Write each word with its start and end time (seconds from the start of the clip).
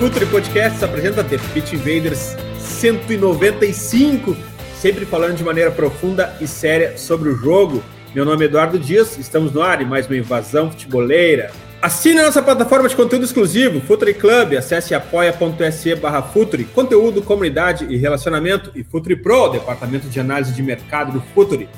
Futuri 0.00 0.24
Podcasts 0.24 0.82
apresenta 0.82 1.22
The 1.22 1.36
Pitch 1.52 1.74
Invaders 1.74 2.34
195, 2.58 4.34
sempre 4.74 5.04
falando 5.04 5.36
de 5.36 5.44
maneira 5.44 5.70
profunda 5.70 6.34
e 6.40 6.46
séria 6.46 6.96
sobre 6.96 7.28
o 7.28 7.36
jogo. 7.36 7.84
Meu 8.14 8.24
nome 8.24 8.46
é 8.46 8.48
Eduardo 8.48 8.78
Dias, 8.78 9.18
estamos 9.18 9.52
no 9.52 9.60
ar 9.60 9.82
e 9.82 9.84
mais 9.84 10.06
uma 10.06 10.16
invasão 10.16 10.70
futeboleira. 10.70 11.50
Assine 11.82 12.18
a 12.18 12.22
nossa 12.22 12.40
plataforma 12.40 12.88
de 12.88 12.96
conteúdo 12.96 13.26
exclusivo, 13.26 13.78
Futuri 13.82 14.14
Club, 14.14 14.54
acesse 14.54 14.94
apoia.se 14.94 15.94
barra 15.96 16.22
Futuri, 16.22 16.64
conteúdo, 16.64 17.20
comunidade 17.20 17.84
e 17.84 17.98
relacionamento, 17.98 18.70
e 18.74 18.82
Futuri 18.82 19.16
Pro, 19.16 19.50
departamento 19.50 20.08
de 20.08 20.18
análise 20.18 20.54
de 20.54 20.62
mercado 20.62 21.12
do 21.12 21.20
Futuri. 21.34 21.68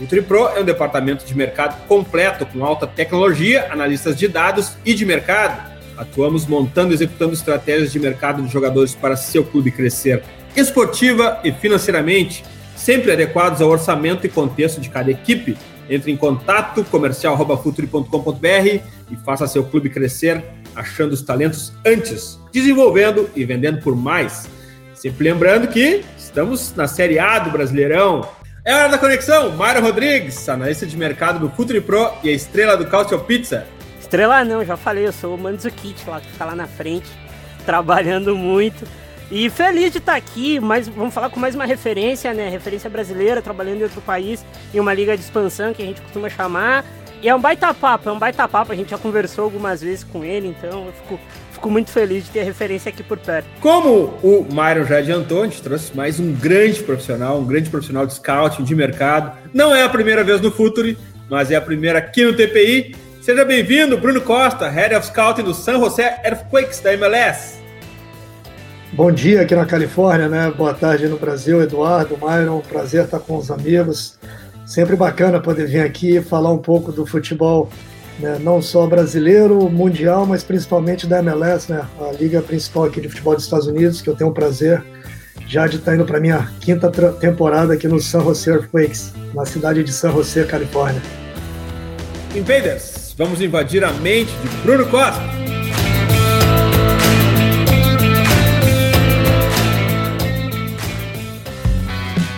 O 0.00 0.06
Tripro 0.06 0.48
é 0.48 0.60
um 0.60 0.64
departamento 0.64 1.26
de 1.26 1.36
mercado 1.36 1.86
completo 1.86 2.46
com 2.46 2.64
alta 2.64 2.86
tecnologia, 2.86 3.70
analistas 3.70 4.16
de 4.16 4.28
dados 4.28 4.78
e 4.82 4.94
de 4.94 5.04
mercado. 5.04 5.75
Atuamos 5.96 6.46
montando 6.46 6.92
e 6.92 6.94
executando 6.94 7.32
estratégias 7.32 7.92
de 7.92 7.98
mercado 7.98 8.42
de 8.42 8.52
jogadores 8.52 8.94
para 8.94 9.16
seu 9.16 9.44
clube 9.44 9.70
crescer 9.70 10.22
esportiva 10.56 11.38
e 11.44 11.52
financeiramente, 11.52 12.42
sempre 12.74 13.12
adequados 13.12 13.60
ao 13.60 13.68
orçamento 13.68 14.26
e 14.26 14.28
contexto 14.28 14.80
de 14.80 14.88
cada 14.88 15.10
equipe. 15.10 15.56
Entre 15.88 16.10
em 16.10 16.16
contato 16.16 16.82
comercial@futuri.com.br 16.84 18.80
e 19.10 19.16
faça 19.24 19.46
seu 19.46 19.64
clube 19.64 19.88
crescer 19.88 20.42
achando 20.74 21.12
os 21.12 21.22
talentos 21.22 21.72
antes, 21.86 22.40
desenvolvendo 22.52 23.30
e 23.36 23.44
vendendo 23.44 23.80
por 23.80 23.94
mais. 23.94 24.48
Sempre 24.94 25.30
lembrando 25.30 25.68
que 25.68 26.04
estamos 26.18 26.74
na 26.74 26.88
Série 26.88 27.18
A 27.18 27.38
do 27.38 27.50
Brasileirão. 27.50 28.28
É 28.64 28.74
hora 28.74 28.88
da 28.88 28.98
conexão. 28.98 29.52
Mário 29.52 29.80
Rodrigues, 29.80 30.48
analista 30.48 30.84
de 30.84 30.96
mercado 30.96 31.38
do 31.38 31.54
Futuri 31.54 31.80
Pro 31.80 32.10
e 32.24 32.30
a 32.30 32.32
estrela 32.32 32.76
do 32.76 32.86
Cautio 32.86 33.20
Pizza. 33.20 33.64
Estrela 34.06 34.44
não, 34.44 34.64
já 34.64 34.76
falei, 34.76 35.04
eu 35.04 35.12
sou 35.12 35.34
o 35.34 35.38
Manzukit 35.38 36.08
lá, 36.08 36.20
que 36.20 36.28
fica 36.28 36.44
lá 36.44 36.54
na 36.54 36.68
frente, 36.68 37.08
trabalhando 37.64 38.36
muito. 38.36 38.86
E 39.32 39.50
feliz 39.50 39.90
de 39.90 39.98
estar 39.98 40.14
aqui, 40.14 40.60
mas 40.60 40.86
vamos 40.86 41.12
falar 41.12 41.28
com 41.28 41.40
mais 41.40 41.56
uma 41.56 41.64
referência, 41.64 42.32
né? 42.32 42.48
Referência 42.48 42.88
brasileira, 42.88 43.42
trabalhando 43.42 43.80
em 43.80 43.82
outro 43.82 44.00
país, 44.00 44.46
em 44.72 44.78
uma 44.78 44.94
liga 44.94 45.16
de 45.16 45.24
expansão 45.24 45.74
que 45.74 45.82
a 45.82 45.86
gente 45.86 46.00
costuma 46.00 46.28
chamar. 46.28 46.84
E 47.20 47.28
é 47.28 47.34
um 47.34 47.40
baita 47.40 47.74
papo, 47.74 48.08
é 48.08 48.12
um 48.12 48.18
baita 48.18 48.46
papo, 48.46 48.70
a 48.70 48.76
gente 48.76 48.90
já 48.90 48.98
conversou 48.98 49.42
algumas 49.42 49.80
vezes 49.82 50.04
com 50.04 50.22
ele, 50.22 50.54
então 50.56 50.86
eu 50.86 50.92
fico, 50.92 51.20
fico 51.50 51.68
muito 51.68 51.90
feliz 51.90 52.26
de 52.26 52.30
ter 52.30 52.44
referência 52.44 52.90
aqui 52.90 53.02
por 53.02 53.18
perto. 53.18 53.48
Como 53.60 54.14
o 54.22 54.46
Myron 54.48 54.84
já 54.84 54.98
adiantou, 54.98 55.42
a 55.42 55.46
gente 55.46 55.60
trouxe 55.60 55.96
mais 55.96 56.20
um 56.20 56.32
grande 56.32 56.80
profissional, 56.84 57.40
um 57.40 57.44
grande 57.44 57.70
profissional 57.70 58.06
de 58.06 58.14
scouting, 58.14 58.62
de 58.62 58.74
mercado. 58.76 59.36
Não 59.52 59.74
é 59.74 59.82
a 59.82 59.88
primeira 59.88 60.22
vez 60.22 60.40
no 60.40 60.52
Futuri, 60.52 60.96
mas 61.28 61.50
é 61.50 61.56
a 61.56 61.60
primeira 61.60 61.98
aqui 61.98 62.24
no 62.24 62.32
TPI. 62.32 63.05
Seja 63.26 63.44
bem-vindo, 63.44 63.98
Bruno 63.98 64.20
Costa, 64.20 64.68
Head 64.68 64.94
of 64.94 65.04
Scouting 65.04 65.42
do 65.42 65.52
San 65.52 65.80
José 65.80 66.22
Earthquakes 66.24 66.78
da 66.78 66.94
MLS. 66.94 67.56
Bom 68.92 69.10
dia 69.10 69.40
aqui 69.40 69.52
na 69.52 69.66
Califórnia, 69.66 70.28
né? 70.28 70.48
Boa 70.56 70.72
tarde 70.72 71.08
no 71.08 71.18
Brasil, 71.18 71.60
Eduardo, 71.60 72.16
Myron, 72.16 72.60
prazer 72.60 73.02
estar 73.02 73.18
com 73.18 73.36
os 73.36 73.50
amigos. 73.50 74.16
Sempre 74.64 74.94
bacana 74.94 75.40
poder 75.40 75.66
vir 75.66 75.80
aqui 75.80 76.22
falar 76.22 76.52
um 76.52 76.58
pouco 76.58 76.92
do 76.92 77.04
futebol, 77.04 77.68
né? 78.20 78.38
não 78.40 78.62
só 78.62 78.86
brasileiro, 78.86 79.68
mundial, 79.68 80.24
mas 80.24 80.44
principalmente 80.44 81.04
da 81.04 81.18
MLS, 81.18 81.68
né? 81.68 81.84
A 81.98 82.12
liga 82.12 82.40
principal 82.40 82.84
aqui 82.84 83.00
de 83.00 83.08
futebol 83.08 83.34
dos 83.34 83.42
Estados 83.42 83.66
Unidos, 83.66 84.00
que 84.00 84.08
eu 84.08 84.14
tenho 84.14 84.30
o 84.30 84.32
prazer 84.32 84.84
já 85.48 85.66
de 85.66 85.78
estar 85.78 85.96
indo 85.96 86.04
para 86.04 86.20
minha 86.20 86.48
quinta 86.60 86.88
temporada 87.14 87.74
aqui 87.74 87.88
no 87.88 88.00
San 88.00 88.20
Jose 88.20 88.48
Earthquakes, 88.48 89.12
na 89.34 89.44
cidade 89.44 89.82
de 89.82 89.92
San 89.92 90.12
Jose, 90.12 90.44
Califórnia. 90.44 91.02
Invaders, 92.36 92.95
vamos 93.16 93.40
invadir 93.40 93.82
a 93.84 93.92
mente 93.92 94.30
de 94.42 94.48
Bruno 94.62 94.86
Costa. 94.86 95.22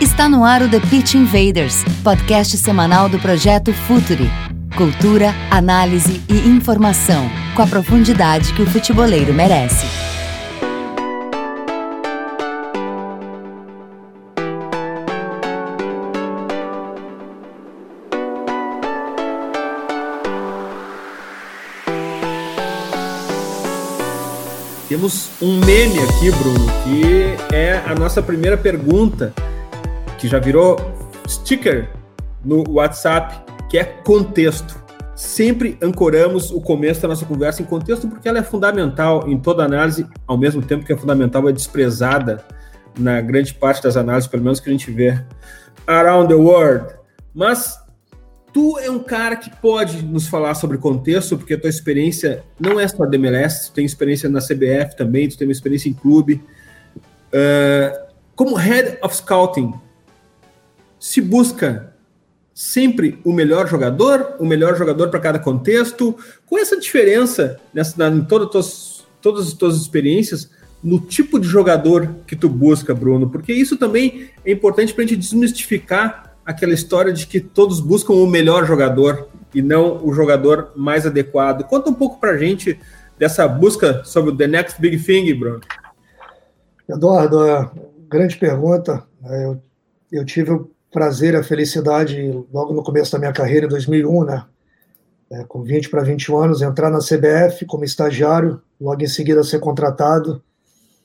Está 0.01 0.29
no 0.29 0.45
ar 0.45 0.63
o 0.63 0.69
The 0.69 0.81
Pitch 0.81 1.15
Invaders, 1.15 1.85
podcast 2.03 2.57
semanal 2.57 3.09
do 3.09 3.19
projeto 3.19 3.73
Futuri. 3.73 4.31
Cultura, 4.77 5.35
análise 5.51 6.23
e 6.29 6.49
informação, 6.49 7.29
com 7.55 7.63
a 7.63 7.67
profundidade 7.67 8.53
que 8.53 8.63
o 8.63 8.67
futeboleiro 8.67 9.35
merece. 9.35 9.87
Temos 24.89 25.31
um 25.43 25.61
meme 25.61 25.99
aqui, 25.99 26.31
Bruno, 26.31 26.67
que 26.83 27.55
é 27.55 27.77
a 27.87 27.95
nossa 27.95 28.23
primeira 28.23 28.57
pergunta, 28.57 29.35
que 30.19 30.27
já 30.27 30.39
virou 30.39 30.79
sticker 31.29 31.91
no 32.43 32.65
WhatsApp, 32.67 33.39
que 33.69 33.77
é 33.77 33.85
contexto. 33.85 34.83
Sempre 35.15 35.77
ancoramos 35.83 36.51
o 36.51 36.59
começo 36.59 37.03
da 37.03 37.09
nossa 37.09 37.27
conversa 37.27 37.61
em 37.61 37.67
contexto 37.67 38.09
porque 38.09 38.27
ela 38.27 38.39
é 38.39 38.43
fundamental 38.43 39.29
em 39.29 39.39
toda 39.39 39.63
análise, 39.63 40.07
ao 40.27 40.39
mesmo 40.39 40.63
tempo 40.63 40.87
que 40.87 40.93
é 40.95 40.97
fundamental, 40.97 41.47
é 41.47 41.53
desprezada 41.53 42.43
na 42.99 43.21
grande 43.21 43.53
parte 43.53 43.83
das 43.83 43.95
análises, 43.95 44.27
pelo 44.27 44.43
menos 44.43 44.59
que 44.59 44.71
a 44.71 44.73
gente 44.73 44.91
vê 44.91 45.23
around 45.87 46.29
the 46.29 46.35
world. 46.35 46.95
Mas 47.35 47.79
tu 48.59 48.77
é 48.77 48.91
um 48.91 48.99
cara 48.99 49.37
que 49.37 49.49
pode 49.59 50.05
nos 50.05 50.27
falar 50.27 50.57
sobre 50.57 50.79
contexto, 50.79 51.39
porque 51.39 51.55
a 51.55 51.61
tua 51.61 51.71
experiência 51.71 52.43
não 52.59 52.81
é 52.81 52.89
só 52.89 53.07
da 53.07 53.15
MLS, 53.15 53.69
tu 53.69 53.75
tem 53.75 53.85
experiência 53.85 54.29
na 54.29 54.41
CBF 54.41 54.97
também, 54.97 55.29
tu 55.29 55.39
tem 55.39 55.47
uma 55.47 55.53
experiência 55.53 55.89
em 55.89 55.93
clube. 55.93 56.43
Uh, 57.29 58.09
como 58.35 58.57
Head 58.57 58.99
of 59.01 59.15
Scouting, 59.15 59.75
se 60.99 61.21
busca 61.21 61.95
sempre 62.53 63.21
o 63.25 63.33
melhor 63.33 63.69
jogador, 63.69 64.35
o 64.41 64.45
melhor 64.45 64.77
jogador 64.77 65.09
para 65.09 65.21
cada 65.21 65.39
contexto, 65.39 66.17
com 66.45 66.59
essa 66.59 66.81
diferença 66.81 67.61
nessa, 67.73 68.09
em 68.09 68.25
todas, 68.25 68.57
as, 68.57 69.07
todas 69.23 69.47
as 69.47 69.53
tuas 69.53 69.77
experiências, 69.77 70.51
no 70.83 70.99
tipo 70.99 71.39
de 71.39 71.47
jogador 71.47 72.13
que 72.27 72.35
tu 72.35 72.49
busca, 72.49 72.93
Bruno, 72.93 73.31
porque 73.31 73.53
isso 73.53 73.77
também 73.77 74.31
é 74.45 74.51
importante 74.51 74.93
para 74.93 75.05
a 75.05 75.07
gente 75.07 75.21
desmistificar 75.21 76.28
aquela 76.49 76.73
história 76.73 77.13
de 77.13 77.27
que 77.27 77.41
todos 77.41 77.79
buscam 77.79 78.15
o 78.15 78.27
melhor 78.27 78.65
jogador 78.65 79.29
e 79.55 79.61
não 79.61 80.03
o 80.03 80.15
jogador 80.15 80.73
mais 80.75 81.05
adequado. 81.07 81.63
Conta 81.65 81.91
um 81.91 81.95
pouco 81.95 82.19
para 82.19 82.31
a 82.31 82.39
gente 82.39 82.81
dessa 83.19 83.47
busca 83.47 84.03
sobre 84.03 84.31
o 84.31 84.37
The 84.37 84.47
Next 84.47 84.81
Big 84.81 84.99
Thing, 84.99 85.35
Bruno. 85.35 85.61
Eduardo, 86.89 87.47
é, 87.47 87.71
grande 88.09 88.39
pergunta. 88.39 89.05
Eu, 89.23 89.63
eu 90.11 90.25
tive 90.25 90.53
o 90.53 90.71
prazer 90.91 91.35
e 91.35 91.37
a 91.37 91.43
felicidade, 91.43 92.17
logo 92.51 92.73
no 92.73 92.83
começo 92.83 93.13
da 93.13 93.19
minha 93.19 93.33
carreira, 93.33 93.67
em 93.67 93.69
2001, 93.69 94.25
né? 94.25 94.45
É, 95.31 95.45
com 95.45 95.63
20 95.63 95.91
para 95.91 96.03
21 96.03 96.39
anos, 96.39 96.63
entrar 96.63 96.89
na 96.89 97.01
CBF 97.01 97.67
como 97.67 97.85
estagiário, 97.85 98.63
logo 98.81 99.03
em 99.03 99.07
seguida 99.07 99.45
ser 99.45 99.61
contratado 99.61 100.43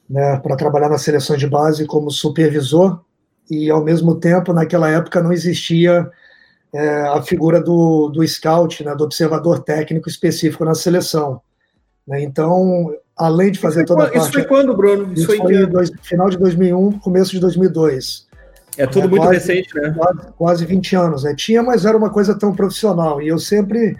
né, 0.09 0.37
para 0.37 0.55
trabalhar 0.55 0.87
na 0.87 0.97
seleção 0.97 1.35
de 1.35 1.47
base 1.47 1.85
como 1.85 2.09
supervisor, 2.09 3.01
e 3.49 3.69
ao 3.69 3.83
mesmo 3.83 4.15
tempo, 4.15 4.53
naquela 4.53 4.89
época, 4.89 5.21
não 5.21 5.31
existia 5.31 6.09
é, 6.73 7.01
a 7.07 7.21
figura 7.21 7.61
do, 7.61 8.09
do 8.09 8.27
scout, 8.27 8.83
né, 8.83 8.95
do 8.95 9.03
observador 9.03 9.59
técnico 9.59 10.09
específico 10.09 10.65
na 10.65 10.73
seleção. 10.73 11.41
Né? 12.07 12.23
Então, 12.23 12.93
além 13.15 13.51
de 13.51 13.59
fazer 13.59 13.85
toda 13.85 14.05
a 14.05 14.09
parte... 14.09 14.23
Isso 14.23 14.31
foi 14.31 14.43
quando, 14.45 14.75
Bruno? 14.75 15.13
Isso, 15.13 15.21
isso 15.21 15.25
foi, 15.27 15.37
foi 15.37 15.65
dois, 15.67 15.91
final 16.01 16.29
de 16.29 16.37
2001, 16.37 16.99
começo 16.99 17.31
de 17.31 17.39
2002. 17.39 18.27
É 18.77 18.87
tudo 18.87 19.05
é, 19.05 19.07
muito 19.07 19.21
quase, 19.23 19.33
recente, 19.35 19.75
né? 19.75 19.93
Quase, 19.95 20.19
quase 20.35 20.65
20 20.65 20.95
anos. 20.95 21.23
Né? 21.23 21.35
Tinha, 21.35 21.61
mas 21.61 21.85
era 21.85 21.97
uma 21.97 22.09
coisa 22.09 22.37
tão 22.37 22.53
profissional. 22.53 23.21
E 23.21 23.27
eu 23.27 23.37
sempre, 23.37 23.95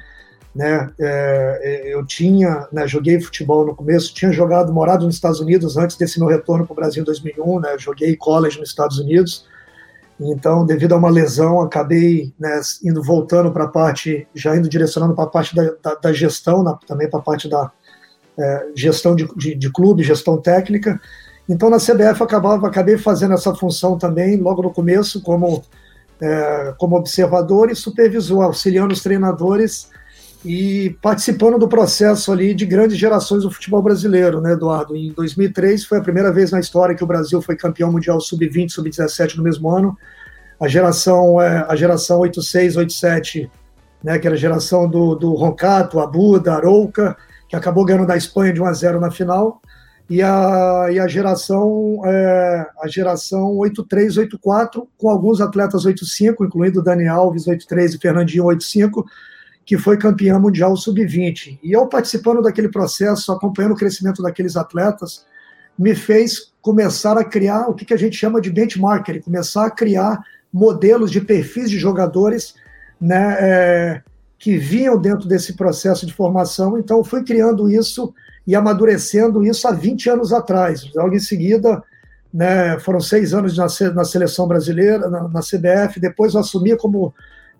né, 0.55 0.91
é, 0.99 1.93
eu 1.93 2.05
tinha, 2.05 2.67
né, 2.71 2.87
joguei 2.87 3.19
futebol 3.19 3.65
no 3.65 3.75
começo, 3.75 4.13
tinha 4.13 4.31
jogado, 4.31 4.71
morado 4.71 5.05
nos 5.05 5.15
Estados 5.15 5.39
Unidos 5.39 5.77
antes 5.77 5.97
desse 5.97 6.19
meu 6.19 6.27
retorno 6.27 6.65
para 6.65 6.73
o 6.73 6.75
Brasil 6.75 7.01
em 7.01 7.05
2001, 7.05 7.59
né? 7.59 7.75
Joguei 7.79 8.15
college 8.15 8.59
nos 8.59 8.69
Estados 8.69 8.99
Unidos. 8.99 9.47
Então, 10.19 10.63
devido 10.63 10.93
a 10.93 10.97
uma 10.97 11.09
lesão, 11.09 11.59
acabei 11.59 12.31
né, 12.39 12.61
indo 12.83 13.01
voltando 13.01 13.51
para 13.51 13.63
a 13.63 13.67
parte, 13.67 14.27
já 14.35 14.55
indo 14.55 14.69
direcionando 14.69 15.15
para 15.15 15.23
a 15.23 15.27
parte 15.27 15.55
da, 15.55 15.73
da, 15.81 15.95
da 15.95 16.13
gestão, 16.13 16.61
na, 16.61 16.77
também 16.87 17.09
para 17.09 17.19
a 17.19 17.23
parte 17.23 17.49
da, 17.49 17.71
é, 18.39 18.67
gestão 18.75 19.15
de, 19.15 19.27
de, 19.35 19.55
de, 19.55 19.71
clube, 19.71 20.03
gestão 20.03 20.37
técnica. 20.37 20.99
Então, 21.49 21.69
na 21.69 21.77
CBF, 21.77 22.21
acabava, 22.21 22.67
acabei 22.67 22.97
fazendo 22.97 23.33
essa 23.33 23.53
função 23.55 23.97
também, 23.97 24.37
logo 24.37 24.61
no 24.61 24.71
começo, 24.71 25.21
como, 25.21 25.63
é, 26.21 26.73
como 26.77 26.95
observador 26.95 27.71
e 27.71 27.75
supervisor, 27.75 28.43
auxiliando 28.43 28.93
os 28.93 29.01
treinadores 29.01 29.89
e 30.45 30.97
participando 31.01 31.57
do 31.57 31.67
processo 31.67 32.31
ali 32.31 32.53
de 32.53 32.65
grandes 32.65 32.97
gerações 32.97 33.43
do 33.43 33.51
futebol 33.51 33.81
brasileiro, 33.81 34.41
né, 34.41 34.53
Eduardo? 34.53 34.95
Em 34.95 35.11
2003 35.13 35.85
foi 35.85 35.99
a 35.99 36.01
primeira 36.01 36.31
vez 36.31 36.51
na 36.51 36.59
história 36.59 36.95
que 36.95 37.03
o 37.03 37.07
Brasil 37.07 37.41
foi 37.41 37.55
campeão 37.55 37.91
mundial 37.91 38.19
sub-20, 38.19 38.69
sub-17 38.69 39.37
no 39.37 39.43
mesmo 39.43 39.69
ano. 39.69 39.97
A 40.59 40.67
geração, 40.67 41.41
é, 41.41 41.65
a 41.67 41.75
geração 41.75 42.19
86, 42.19 42.75
87, 42.75 43.51
né, 44.03 44.19
que 44.19 44.27
era 44.27 44.35
a 44.35 44.39
geração 44.39 44.87
do, 44.87 45.15
do 45.15 45.33
Roncato, 45.33 45.99
Abuda, 45.99 46.53
Arouca, 46.53 47.15
que 47.47 47.55
acabou 47.55 47.85
ganhando 47.85 48.05
da 48.05 48.17
Espanha 48.17 48.51
de 48.51 48.61
1 48.61 48.65
a 48.65 48.73
0 48.73 48.99
na 48.99 49.11
final, 49.11 49.61
e 50.09 50.21
a, 50.21 50.87
e 50.91 50.99
a 50.99 51.07
geração 51.07 52.01
é, 52.05 52.67
a 52.81 52.87
geração 52.89 53.57
83, 53.57 54.17
84, 54.17 54.87
com 54.97 55.09
alguns 55.09 55.39
atletas 55.39 55.85
85, 55.85 56.43
incluindo 56.43 56.83
Dani 56.83 57.07
Alves, 57.07 57.47
83 57.47 57.93
e 57.93 57.97
Fernandinho 57.97 58.43
85, 58.43 59.05
que 59.65 59.77
foi 59.77 59.97
campeão 59.97 60.39
mundial 60.39 60.75
sub-20. 60.75 61.59
E 61.63 61.71
eu 61.71 61.87
participando 61.87 62.41
daquele 62.41 62.69
processo, 62.69 63.31
acompanhando 63.31 63.73
o 63.73 63.77
crescimento 63.77 64.21
daqueles 64.21 64.55
atletas, 64.55 65.25
me 65.77 65.95
fez 65.95 66.53
começar 66.61 67.17
a 67.17 67.23
criar 67.23 67.69
o 67.69 67.73
que 67.73 67.93
a 67.93 67.97
gente 67.97 68.15
chama 68.15 68.39
de 68.39 68.51
benchmarking, 68.51 69.21
começar 69.21 69.65
a 69.65 69.71
criar 69.71 70.23
modelos 70.51 71.11
de 71.11 71.19
perfis 71.19 71.69
de 71.69 71.79
jogadores 71.79 72.55
né, 72.99 73.37
é, 73.39 74.01
que 74.37 74.57
vinham 74.57 74.99
dentro 74.99 75.27
desse 75.27 75.53
processo 75.53 76.05
de 76.05 76.13
formação. 76.13 76.77
Então, 76.77 77.03
fui 77.03 77.23
criando 77.23 77.69
isso 77.69 78.13
e 78.45 78.55
amadurecendo 78.55 79.43
isso 79.43 79.67
há 79.67 79.71
20 79.71 80.09
anos 80.09 80.33
atrás. 80.33 80.89
Logo 80.93 81.15
em 81.15 81.19
seguida, 81.19 81.81
né, 82.33 82.77
foram 82.79 82.99
seis 82.99 83.33
anos 83.33 83.57
na, 83.57 83.67
na 83.93 84.03
seleção 84.03 84.47
brasileira, 84.47 85.09
na, 85.09 85.27
na, 85.27 85.39
CBF. 85.39 85.99
Depois, 85.99 86.33
eu 86.33 86.41
assumi 86.41 86.75
como 86.77 87.13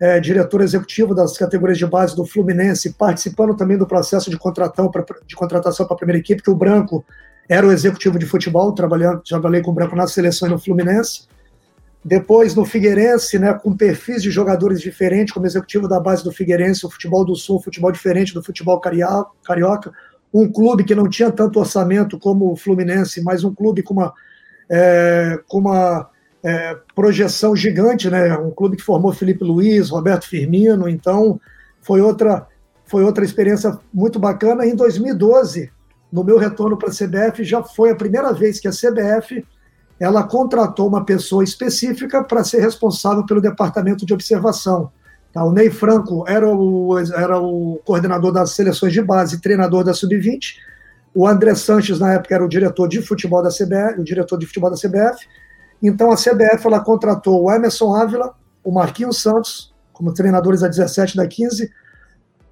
é, 0.03 0.19
diretor 0.19 0.59
executivo 0.59 1.15
das 1.15 1.37
categorias 1.37 1.77
de 1.77 1.85
base 1.85 2.13
do 2.13 2.25
Fluminense, 2.25 2.91
participando 2.91 3.55
também 3.55 3.77
do 3.77 3.87
processo 3.87 4.29
de, 4.29 4.37
contratão 4.37 4.91
pra, 4.91 5.05
de 5.25 5.33
contratação 5.33 5.85
para 5.85 5.95
a 5.95 5.97
primeira 5.97 6.19
equipe, 6.19 6.43
que 6.43 6.49
o 6.49 6.55
Branco 6.55 7.05
era 7.47 7.65
o 7.65 7.71
executivo 7.71 8.19
de 8.19 8.25
futebol, 8.25 8.73
trabalhando, 8.73 9.21
trabalhei 9.21 9.61
com 9.61 9.71
o 9.71 9.73
Branco 9.73 9.95
na 9.95 10.05
seleção 10.05 10.49
e 10.49 10.51
no 10.51 10.59
Fluminense. 10.59 11.25
Depois 12.03 12.53
no 12.53 12.65
Figueirense, 12.65 13.39
né, 13.39 13.53
com 13.53 13.77
perfis 13.77 14.21
de 14.21 14.29
jogadores 14.29 14.81
diferentes, 14.81 15.33
como 15.33 15.45
executivo 15.45 15.87
da 15.87 16.01
base 16.01 16.21
do 16.21 16.33
Figueirense, 16.33 16.85
o 16.85 16.89
futebol 16.89 17.23
do 17.23 17.33
Sul, 17.33 17.61
futebol 17.61 17.89
diferente 17.89 18.33
do 18.33 18.43
futebol 18.43 18.81
carioca, 18.81 19.89
um 20.33 20.51
clube 20.51 20.83
que 20.83 20.93
não 20.93 21.07
tinha 21.07 21.31
tanto 21.31 21.61
orçamento 21.61 22.19
como 22.19 22.51
o 22.51 22.57
Fluminense, 22.57 23.23
mas 23.23 23.45
um 23.45 23.55
clube 23.55 23.81
com 23.81 23.93
uma, 23.93 24.13
é, 24.69 25.39
com 25.47 25.59
uma 25.59 26.09
é, 26.43 26.77
projeção 26.93 27.55
gigante, 27.55 28.09
né? 28.09 28.37
Um 28.37 28.51
clube 28.51 28.75
que 28.75 28.83
formou 28.83 29.13
Felipe 29.13 29.43
Luiz, 29.43 29.89
Roberto 29.89 30.27
Firmino, 30.27 30.89
então 30.89 31.39
foi 31.81 32.01
outra 32.01 32.47
foi 32.85 33.03
outra 33.03 33.23
experiência 33.23 33.79
muito 33.93 34.19
bacana. 34.19 34.65
Em 34.65 34.75
2012, 34.75 35.71
no 36.11 36.23
meu 36.23 36.37
retorno 36.37 36.77
para 36.77 36.89
a 36.89 36.91
CBF, 36.91 37.43
já 37.43 37.63
foi 37.63 37.89
a 37.89 37.95
primeira 37.95 38.31
vez 38.33 38.59
que 38.59 38.67
a 38.67 38.71
CBF 38.71 39.43
ela 39.99 40.23
contratou 40.23 40.87
uma 40.87 41.05
pessoa 41.05 41.43
específica 41.43 42.23
para 42.23 42.43
ser 42.43 42.59
responsável 42.59 43.25
pelo 43.25 43.41
departamento 43.41 44.05
de 44.05 44.13
observação. 44.13 44.91
Tá? 45.31 45.43
O 45.43 45.51
Ney 45.51 45.69
Franco 45.71 46.25
era 46.27 46.47
o, 46.47 46.99
era 46.99 47.39
o 47.39 47.79
coordenador 47.85 48.31
das 48.31 48.51
seleções 48.51 48.91
de 48.91 49.01
base, 49.01 49.41
treinador 49.41 49.83
da 49.83 49.93
sub-20. 49.93 50.57
O 51.15 51.25
André 51.27 51.55
Sanches 51.55 51.99
na 51.99 52.13
época 52.13 52.35
era 52.35 52.45
o 52.45 52.49
diretor 52.49 52.87
de 52.87 53.01
futebol 53.01 53.41
da 53.41 53.49
CBF, 53.49 53.99
o 53.99 54.03
diretor 54.03 54.37
de 54.37 54.45
futebol 54.45 54.69
da 54.69 54.75
CBF 54.75 55.25
então 55.87 56.11
a 56.11 56.15
CBF 56.15 56.65
ela 56.65 56.79
contratou 56.79 57.43
o 57.43 57.51
Emerson 57.51 57.93
Ávila, 57.93 58.33
o 58.63 58.71
Marquinhos 58.71 59.21
Santos, 59.21 59.73
como 59.91 60.13
treinadores 60.13 60.61
da 60.61 60.67
17 60.67 61.17
da 61.17 61.27
15, 61.27 61.69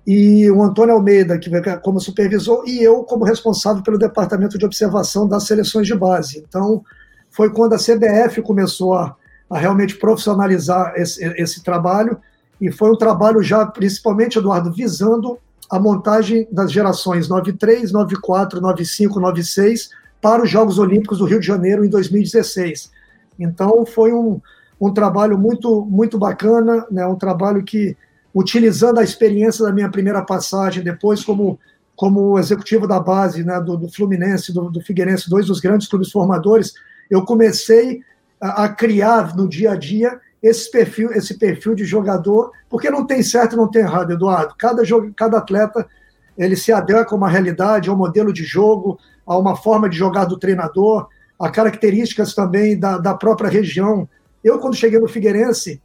e 0.06 0.50
o 0.50 0.62
Antônio 0.62 0.96
Almeida, 0.96 1.38
que 1.38 1.50
como 1.82 2.00
supervisor, 2.00 2.64
e 2.66 2.82
eu 2.82 3.04
como 3.04 3.24
responsável 3.24 3.84
pelo 3.84 3.98
departamento 3.98 4.58
de 4.58 4.66
observação 4.66 5.28
das 5.28 5.46
seleções 5.46 5.88
de 5.88 5.96
base. 5.96 6.44
Então, 6.48 6.84
foi 7.30 7.52
quando 7.52 7.74
a 7.74 7.78
CBF 7.78 8.42
começou 8.42 8.96
a, 8.96 9.16
a 9.50 9.58
realmente 9.58 9.96
profissionalizar 9.96 10.94
esse, 10.96 11.24
esse, 11.42 11.64
trabalho, 11.64 12.20
e 12.60 12.72
foi 12.72 12.92
um 12.92 12.98
trabalho 12.98 13.42
já, 13.42 13.66
principalmente, 13.66 14.38
Eduardo, 14.38 14.72
visando 14.72 15.38
a 15.70 15.80
montagem 15.80 16.48
das 16.52 16.72
gerações 16.72 17.30
93, 17.30 17.92
94, 17.92 18.60
95, 18.60 19.20
96 19.20 19.90
para 20.22 20.44
os 20.44 20.50
Jogos 20.50 20.78
Olímpicos 20.78 21.20
do 21.20 21.26
Rio 21.26 21.40
de 21.40 21.48
Janeiro 21.48 21.86
em 21.86 21.90
2016. 21.90 22.92
Então 23.40 23.86
foi 23.86 24.14
um, 24.14 24.40
um 24.80 24.94
trabalho 24.94 25.38
muito, 25.38 25.86
muito 25.86 26.18
bacana, 26.18 26.86
né? 26.90 27.06
um 27.06 27.16
trabalho 27.16 27.64
que, 27.64 27.96
utilizando 28.34 29.00
a 29.00 29.04
experiência 29.04 29.66
da 29.66 29.72
minha 29.72 29.90
primeira 29.90 30.22
passagem, 30.24 30.84
depois 30.84 31.24
como, 31.24 31.60
como 31.96 32.40
executivo 32.40 32.88
da 32.88 33.00
base 33.00 33.44
né? 33.44 33.60
do, 33.60 33.78
do 33.78 33.90
Fluminense, 33.90 34.54
do, 34.54 34.70
do 34.70 34.82
Figueirense, 34.82 35.30
dois 35.30 35.46
dos 35.46 35.60
grandes 35.60 35.88
clubes 35.88 36.12
formadores, 36.12 36.74
eu 37.10 37.24
comecei 37.24 38.02
a, 38.40 38.64
a 38.66 38.70
criar 38.70 39.36
no 39.36 39.48
dia 39.48 39.72
a 39.72 39.76
dia 39.76 40.20
esse 40.42 40.72
perfil, 40.72 41.12
esse 41.12 41.38
perfil 41.38 41.76
de 41.76 41.86
jogador, 41.86 42.52
porque 42.68 42.90
não 42.90 43.06
tem 43.06 43.22
certo 43.22 43.56
não 43.56 43.70
tem 43.70 43.84
errado, 43.84 44.12
Eduardo. 44.12 44.56
Cada, 44.58 44.82
cada 45.16 45.38
atleta 45.38 45.88
ele 46.36 46.56
se 46.56 46.72
adequa 46.72 47.14
a 47.14 47.18
uma 47.18 47.30
realidade, 47.30 47.90
a 47.90 47.94
um 47.94 47.98
modelo 47.98 48.34
de 48.34 48.44
jogo, 48.44 48.98
a 49.28 49.38
uma 49.38 49.56
forma 49.56 49.88
de 49.88 49.96
jogar 49.96 50.26
do 50.26 50.40
treinador, 50.40 51.08
a 51.42 51.50
características 51.50 52.36
também 52.36 52.80
da, 52.80 52.98
da 52.98 53.16
própria 53.16 53.50
região. 53.50 54.08
Eu, 54.44 54.60
quando 54.60 54.76
cheguei 54.76 55.00
no 55.00 55.08
Figueirense, 55.08 55.82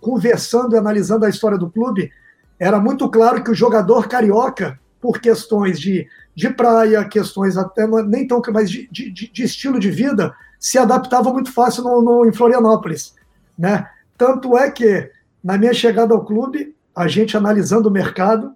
conversando 0.00 0.74
e 0.74 0.78
analisando 0.78 1.24
a 1.24 1.28
história 1.28 1.56
do 1.56 1.70
clube, 1.70 2.10
era 2.58 2.80
muito 2.80 3.08
claro 3.08 3.42
que 3.42 3.50
o 3.50 3.54
jogador 3.54 4.08
carioca, 4.08 4.78
por 5.00 5.20
questões 5.20 5.80
de, 5.80 6.06
de 6.34 6.50
praia, 6.50 7.04
questões 7.04 7.56
até 7.56 7.86
nem 8.04 8.26
tão 8.26 8.42
mas 8.52 8.70
de, 8.70 8.88
de, 8.90 9.10
de 9.10 9.42
estilo 9.42 9.78
de 9.78 9.90
vida, 9.90 10.34
se 10.58 10.76
adaptava 10.76 11.32
muito 11.32 11.52
fácil 11.52 11.84
no, 11.84 12.02
no, 12.02 12.26
em 12.26 12.32
Florianópolis. 12.32 13.14
Né? 13.56 13.86
Tanto 14.18 14.58
é 14.58 14.70
que, 14.70 15.10
na 15.42 15.56
minha 15.56 15.72
chegada 15.72 16.12
ao 16.12 16.24
clube, 16.24 16.74
a 16.94 17.06
gente 17.06 17.36
analisando 17.36 17.88
o 17.88 17.92
mercado, 17.92 18.52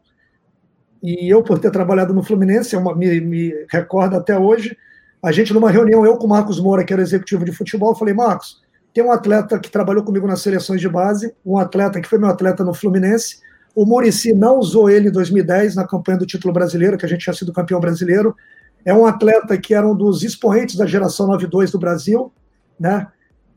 e 1.03 1.33
eu, 1.33 1.43
por 1.43 1.59
ter 1.59 1.71
trabalhado 1.71 2.13
no 2.13 2.23
Fluminense, 2.23 2.75
é 2.75 2.79
uma, 2.79 2.95
me, 2.95 3.21
me 3.21 3.67
recordo 3.71 4.17
até 4.17 4.39
hoje, 4.39 4.77
a 5.25 5.33
gente, 5.33 5.55
numa 5.55 5.71
reunião, 5.71 6.05
eu 6.05 6.17
com 6.17 6.27
o 6.27 6.29
Marcos 6.29 6.61
Moura, 6.61 6.85
que 6.85 6.93
era 6.93 7.01
executivo 7.01 7.45
de 7.45 7.53
futebol, 7.53 7.95
falei, 7.95 8.13
Marcos, 8.13 8.63
tem 8.93 9.03
um 9.03 9.11
atleta 9.11 9.59
que 9.59 9.71
trabalhou 9.71 10.05
comigo 10.05 10.27
nas 10.27 10.43
seleções 10.43 10.81
de 10.81 10.89
base, 10.89 11.35
um 11.45 11.59
atleta 11.59 12.01
que 12.01 12.09
foi 12.09 12.19
meu 12.19 12.29
atleta 12.29 12.63
no 12.63 12.75
Fluminense. 12.75 13.39
O 13.75 13.85
Murici 13.85 14.33
não 14.33 14.59
usou 14.59 14.89
ele 14.89 15.09
em 15.09 15.13
2010 15.13 15.75
na 15.75 15.87
campanha 15.87 16.19
do 16.19 16.27
título 16.27 16.53
brasileiro, 16.53 16.97
que 16.97 17.07
a 17.07 17.09
gente 17.09 17.23
tinha 17.23 17.35
sido 17.35 17.53
campeão 17.53 17.81
brasileiro. 17.81 18.37
É 18.85 18.95
um 18.95 19.07
atleta 19.07 19.59
que 19.59 19.75
era 19.75 19.89
um 19.89 19.97
dos 19.97 20.23
expoentes 20.23 20.77
da 20.77 20.87
geração 20.87 21.27
92 21.27 21.73
do 21.73 21.79
Brasil, 21.79 22.33
né? 22.79 23.09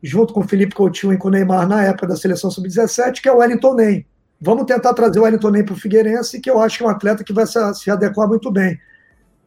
junto 0.02 0.34
com 0.34 0.40
o 0.40 0.48
Felipe 0.48 0.74
Coutinho 0.74 1.14
e 1.14 1.18
com 1.18 1.28
o 1.28 1.32
Neymar 1.32 1.68
na 1.68 1.84
época 1.84 2.08
da 2.08 2.16
seleção 2.16 2.50
sub-17, 2.50 3.22
que 3.22 3.28
é 3.28 3.32
o 3.32 3.38
Wellington 3.38 3.76
Ney. 3.76 4.06
Vamos 4.40 4.66
tentar 4.66 4.94
trazer 4.94 5.20
o 5.20 5.24
Wellington 5.24 5.50
Ney 5.50 5.64
para 5.64 5.74
o 5.74 5.78
Figueirense, 5.78 6.40
que 6.40 6.50
eu 6.50 6.62
acho 6.62 6.78
que 6.78 6.84
é 6.84 6.88
um 6.88 6.90
atleta 6.90 7.24
que 7.24 7.34
vai 7.34 7.46
se 7.46 7.92
adequar 7.92 8.28
muito 8.28 8.52
bem. 8.52 8.80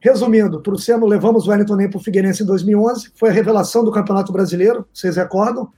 Resumindo, 0.00 0.60
trouxemos, 0.60 1.08
levamos 1.08 1.46
o 1.46 1.50
Wellington 1.50 1.76
Ney 1.76 1.88
para 1.88 1.98
o 1.98 2.02
Figueirense 2.02 2.42
em 2.42 2.46
2011, 2.46 3.12
foi 3.14 3.28
a 3.28 3.32
revelação 3.32 3.84
do 3.84 3.92
Campeonato 3.92 4.32
Brasileiro, 4.32 4.86
vocês 4.94 5.16
recordam? 5.16 5.68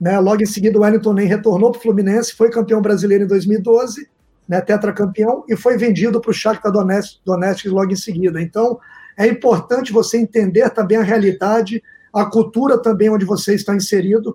Né? 0.00 0.18
Logo 0.18 0.42
em 0.42 0.46
seguida, 0.46 0.76
o 0.76 0.82
Wellington 0.82 1.12
Ney 1.12 1.26
retornou 1.26 1.70
para 1.70 1.78
o 1.78 1.82
Fluminense, 1.82 2.34
foi 2.34 2.50
campeão 2.50 2.82
brasileiro 2.82 3.24
em 3.24 3.26
2012, 3.28 4.08
né, 4.48 4.60
tetracampeão, 4.60 5.44
e 5.48 5.54
foi 5.54 5.76
vendido 5.76 6.20
para 6.20 6.30
o 6.30 6.34
Shakhtar 6.34 6.72
Donetsk, 6.72 7.20
Donetsk 7.24 7.68
logo 7.68 7.92
em 7.92 7.96
seguida. 7.96 8.40
Então, 8.42 8.80
é 9.16 9.28
importante 9.28 9.92
você 9.92 10.18
entender 10.18 10.68
também 10.70 10.96
a 10.96 11.02
realidade, 11.02 11.82
a 12.12 12.24
cultura 12.24 12.78
também 12.78 13.10
onde 13.10 13.24
você 13.24 13.54
está 13.54 13.76
inserido, 13.76 14.34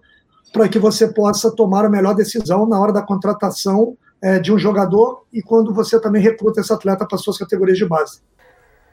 para 0.54 0.70
que 0.70 0.80
você 0.80 1.08
possa 1.08 1.52
tomar 1.54 1.84
a 1.84 1.90
melhor 1.90 2.14
decisão 2.14 2.66
na 2.66 2.80
hora 2.80 2.94
da 2.94 3.02
contratação 3.02 3.98
é, 4.22 4.40
de 4.40 4.54
um 4.54 4.58
jogador 4.58 5.26
e 5.34 5.42
quando 5.42 5.74
você 5.74 6.00
também 6.00 6.22
recruta 6.22 6.62
esse 6.62 6.72
atleta 6.72 7.06
para 7.06 7.18
suas 7.18 7.38
categorias 7.38 7.78
de 7.78 7.86
base. 7.86 8.22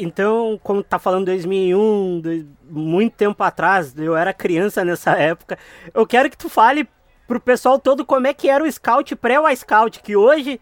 Então, 0.02 0.58
como 0.62 0.82
tá 0.82 0.98
falando 0.98 1.26
2001, 1.26 2.20
de, 2.22 2.46
muito 2.64 3.14
tempo 3.14 3.42
atrás, 3.42 3.94
eu 3.98 4.16
era 4.16 4.32
criança 4.32 4.84
nessa 4.84 5.12
época, 5.20 5.58
eu 5.92 6.06
quero 6.06 6.30
que 6.30 6.38
tu 6.38 6.48
fale 6.48 6.88
pro 7.28 7.38
pessoal 7.38 7.78
todo 7.78 8.04
como 8.04 8.26
é 8.26 8.34
que 8.34 8.48
era 8.48 8.64
o 8.64 8.72
scout 8.72 9.14
pré 9.14 9.38
o 9.38 9.54
scout, 9.54 10.00
que 10.00 10.16
hoje 10.16 10.60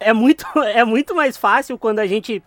é 0.00 0.12
muito 0.12 0.44
é 0.74 0.84
muito 0.84 1.14
mais 1.14 1.36
fácil 1.36 1.78
quando 1.78 1.98
a 1.98 2.06
gente 2.06 2.42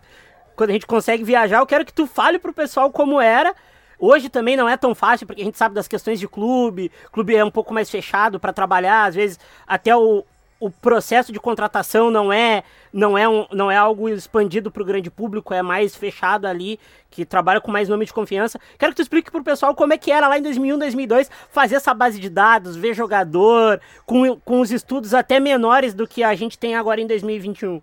quando 0.56 0.70
a 0.70 0.72
gente 0.72 0.86
consegue 0.86 1.22
viajar. 1.22 1.58
Eu 1.58 1.66
quero 1.66 1.84
que 1.84 1.92
tu 1.92 2.06
fale 2.06 2.38
pro 2.38 2.52
pessoal 2.52 2.90
como 2.90 3.20
era. 3.20 3.54
Hoje 3.98 4.28
também 4.28 4.56
não 4.56 4.68
é 4.68 4.76
tão 4.76 4.94
fácil, 4.94 5.26
porque 5.26 5.42
a 5.42 5.44
gente 5.44 5.56
sabe 5.56 5.74
das 5.74 5.88
questões 5.88 6.18
de 6.18 6.28
clube, 6.28 6.90
clube 7.12 7.34
é 7.34 7.44
um 7.44 7.50
pouco 7.50 7.72
mais 7.72 7.88
fechado 7.88 8.38
para 8.38 8.52
trabalhar, 8.52 9.04
às 9.04 9.14
vezes 9.14 9.38
até 9.66 9.96
o, 9.96 10.24
o 10.58 10.70
processo 10.70 11.32
de 11.32 11.38
contratação 11.38 12.10
não 12.10 12.32
é 12.32 12.62
não 12.92 13.16
é, 13.16 13.28
um, 13.28 13.46
não 13.52 13.70
é 13.70 13.76
algo 13.76 14.08
expandido 14.08 14.70
para 14.70 14.82
o 14.82 14.86
grande 14.86 15.10
público, 15.10 15.52
é 15.52 15.60
mais 15.60 15.94
fechado 15.94 16.46
ali, 16.46 16.80
que 17.10 17.26
trabalha 17.26 17.60
com 17.60 17.70
mais 17.70 17.90
nome 17.90 18.06
de 18.06 18.12
confiança. 18.12 18.58
Quero 18.78 18.92
que 18.92 18.96
tu 18.96 19.02
explique 19.02 19.30
para 19.30 19.40
o 19.40 19.44
pessoal 19.44 19.74
como 19.74 19.92
é 19.92 19.98
que 19.98 20.10
era 20.10 20.26
lá 20.26 20.38
em 20.38 20.42
2001, 20.42 20.78
2002, 20.78 21.30
fazer 21.50 21.74
essa 21.74 21.92
base 21.92 22.18
de 22.18 22.30
dados, 22.30 22.74
ver 22.74 22.94
jogador, 22.94 23.80
com, 24.06 24.36
com 24.40 24.60
os 24.60 24.70
estudos 24.70 25.12
até 25.12 25.38
menores 25.38 25.92
do 25.92 26.06
que 26.06 26.22
a 26.22 26.34
gente 26.34 26.58
tem 26.58 26.74
agora 26.74 26.98
em 26.98 27.06
2021. 27.06 27.82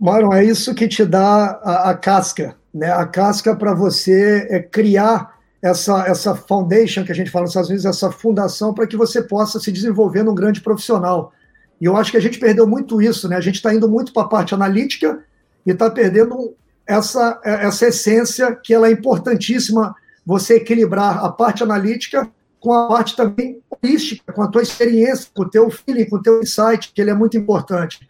Mário, 0.00 0.32
é 0.32 0.42
isso 0.42 0.74
que 0.74 0.88
te 0.88 1.04
dá 1.04 1.60
a, 1.62 1.90
a 1.90 1.94
casca, 1.94 2.56
né? 2.72 2.90
A 2.90 3.04
casca 3.04 3.54
para 3.54 3.74
você 3.74 4.46
é 4.48 4.60
criar 4.60 5.36
essa, 5.60 6.06
essa 6.06 6.34
foundation 6.34 7.04
que 7.04 7.12
a 7.12 7.14
gente 7.14 7.30
fala 7.30 7.42
nos 7.42 7.50
Estados 7.50 7.68
Unidos, 7.68 7.84
essa 7.84 8.10
fundação 8.10 8.72
para 8.72 8.86
que 8.86 8.96
você 8.96 9.20
possa 9.20 9.58
se 9.58 9.72
desenvolver 9.72 10.22
num 10.22 10.34
grande 10.34 10.60
profissional. 10.60 11.32
E 11.80 11.84
eu 11.84 11.96
acho 11.96 12.10
que 12.10 12.16
a 12.16 12.20
gente 12.20 12.38
perdeu 12.38 12.66
muito 12.66 13.00
isso, 13.02 13.28
né? 13.28 13.36
A 13.36 13.40
gente 13.40 13.56
está 13.56 13.74
indo 13.74 13.88
muito 13.88 14.12
para 14.12 14.22
a 14.22 14.28
parte 14.28 14.54
analítica 14.54 15.22
e 15.66 15.70
está 15.70 15.90
perdendo 15.90 16.54
essa, 16.86 17.40
essa 17.44 17.88
essência 17.88 18.54
que 18.54 18.72
ela 18.72 18.88
é 18.88 18.92
importantíssima, 18.92 19.94
você 20.24 20.56
equilibrar 20.56 21.24
a 21.24 21.28
parte 21.30 21.62
analítica 21.62 22.30
com 22.60 22.72
a 22.72 22.88
parte 22.88 23.14
também 23.14 23.60
holística, 23.70 24.32
com 24.32 24.42
a 24.42 24.48
tua 24.48 24.62
experiência, 24.62 25.28
com 25.34 25.42
o 25.42 25.48
teu 25.48 25.70
feeling, 25.70 26.06
com 26.06 26.16
o 26.16 26.22
teu 26.22 26.40
insight, 26.40 26.92
que 26.92 27.00
ele 27.00 27.10
é 27.10 27.14
muito 27.14 27.36
importante. 27.36 28.00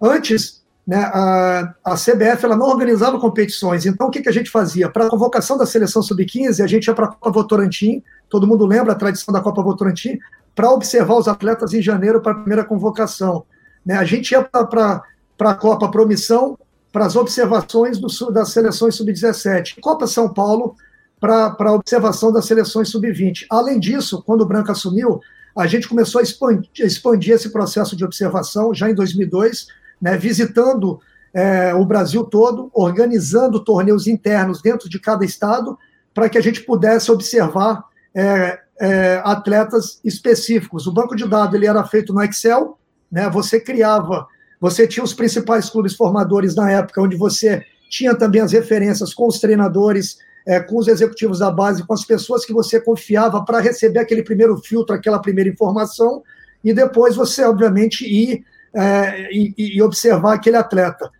Antes, 0.00 0.62
né, 0.86 0.98
a, 0.98 1.74
a 1.84 1.94
CBF 1.94 2.44
ela 2.44 2.56
não 2.56 2.66
organizava 2.66 3.18
competições, 3.18 3.86
então 3.86 4.08
o 4.08 4.10
que, 4.10 4.22
que 4.22 4.28
a 4.28 4.32
gente 4.32 4.50
fazia? 4.50 4.88
Para 4.88 5.06
a 5.06 5.08
convocação 5.08 5.56
da 5.56 5.66
seleção 5.66 6.02
sub-15, 6.02 6.62
a 6.62 6.66
gente 6.66 6.86
ia 6.86 6.94
para 6.94 7.06
a 7.06 7.08
Copa 7.08 7.30
Votorantim, 7.30 8.02
todo 8.28 8.46
mundo 8.46 8.66
lembra 8.66 8.92
a 8.92 8.96
tradição 8.96 9.32
da 9.32 9.40
Copa 9.40 9.62
Votorantim, 9.62 10.18
para 10.56 10.70
observar 10.70 11.16
os 11.16 11.28
atletas 11.28 11.74
em 11.74 11.82
janeiro 11.82 12.22
para 12.22 12.32
a 12.32 12.36
primeira 12.36 12.64
convocação. 12.64 13.44
Né? 13.84 13.94
A 13.94 14.04
gente 14.04 14.30
ia 14.30 14.42
para 14.42 15.02
a 15.38 15.54
Copa 15.54 15.90
Promissão, 15.90 16.58
para 16.90 17.04
as 17.04 17.14
observações 17.14 17.98
do, 17.98 18.08
das 18.32 18.48
seleções 18.52 18.94
sub-17. 18.94 19.78
Copa 19.82 20.06
São 20.06 20.32
Paulo, 20.32 20.74
para 21.20 21.54
a 21.58 21.72
observação 21.72 22.32
das 22.32 22.46
seleções 22.46 22.88
sub-20. 22.88 23.44
Além 23.50 23.78
disso, 23.78 24.22
quando 24.24 24.40
o 24.40 24.46
Branco 24.46 24.72
assumiu, 24.72 25.20
a 25.54 25.66
gente 25.66 25.86
começou 25.86 26.20
a 26.20 26.24
expandir, 26.24 26.70
expandir 26.78 27.34
esse 27.34 27.50
processo 27.50 27.94
de 27.94 28.04
observação 28.04 28.74
já 28.74 28.90
em 28.90 28.94
2002, 28.94 29.66
né, 30.00 30.16
visitando 30.16 30.98
é, 31.34 31.74
o 31.74 31.84
Brasil 31.84 32.24
todo, 32.24 32.70
organizando 32.72 33.60
torneios 33.60 34.06
internos 34.06 34.62
dentro 34.62 34.88
de 34.88 34.98
cada 34.98 35.22
estado, 35.22 35.78
para 36.14 36.30
que 36.30 36.38
a 36.38 36.40
gente 36.40 36.62
pudesse 36.62 37.12
observar 37.12 37.84
é, 38.14 38.58
é, 38.80 39.20
atletas 39.24 40.00
específicos. 40.04 40.86
O 40.86 40.92
banco 40.92 41.16
de 41.16 41.28
dados 41.28 41.54
ele 41.54 41.66
era 41.66 41.82
feito 41.84 42.12
no 42.12 42.22
Excel, 42.22 42.78
né? 43.10 43.28
Você 43.30 43.60
criava, 43.60 44.26
você 44.60 44.86
tinha 44.86 45.04
os 45.04 45.14
principais 45.14 45.70
clubes 45.70 45.94
formadores 45.94 46.54
na 46.54 46.70
época, 46.70 47.02
onde 47.02 47.16
você 47.16 47.64
tinha 47.88 48.14
também 48.14 48.40
as 48.40 48.52
referências 48.52 49.14
com 49.14 49.26
os 49.26 49.38
treinadores, 49.38 50.18
é, 50.46 50.60
com 50.60 50.78
os 50.78 50.88
executivos 50.88 51.38
da 51.38 51.50
base, 51.50 51.86
com 51.86 51.94
as 51.94 52.04
pessoas 52.04 52.44
que 52.44 52.52
você 52.52 52.80
confiava 52.80 53.44
para 53.44 53.60
receber 53.60 54.00
aquele 54.00 54.22
primeiro 54.22 54.56
filtro, 54.58 54.94
aquela 54.94 55.18
primeira 55.18 55.50
informação, 55.50 56.22
e 56.62 56.72
depois 56.72 57.16
você, 57.16 57.44
obviamente, 57.44 58.04
ir 58.04 58.44
é, 58.74 59.28
e, 59.32 59.54
e 59.56 59.82
observar 59.82 60.34
aquele 60.34 60.56
atleta. 60.56 61.10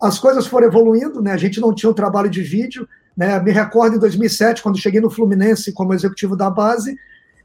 As 0.00 0.18
coisas 0.18 0.46
foram 0.46 0.66
evoluindo, 0.66 1.22
né? 1.22 1.32
A 1.32 1.36
gente 1.36 1.60
não 1.60 1.74
tinha 1.74 1.90
um 1.90 1.94
trabalho 1.94 2.28
de 2.28 2.42
vídeo, 2.42 2.88
né? 3.16 3.40
Me 3.40 3.50
recordo 3.50 3.96
em 3.96 3.98
2007, 3.98 4.62
quando 4.62 4.78
cheguei 4.78 5.00
no 5.00 5.10
Fluminense 5.10 5.72
como 5.72 5.94
executivo 5.94 6.36
da 6.36 6.50
base, 6.50 6.96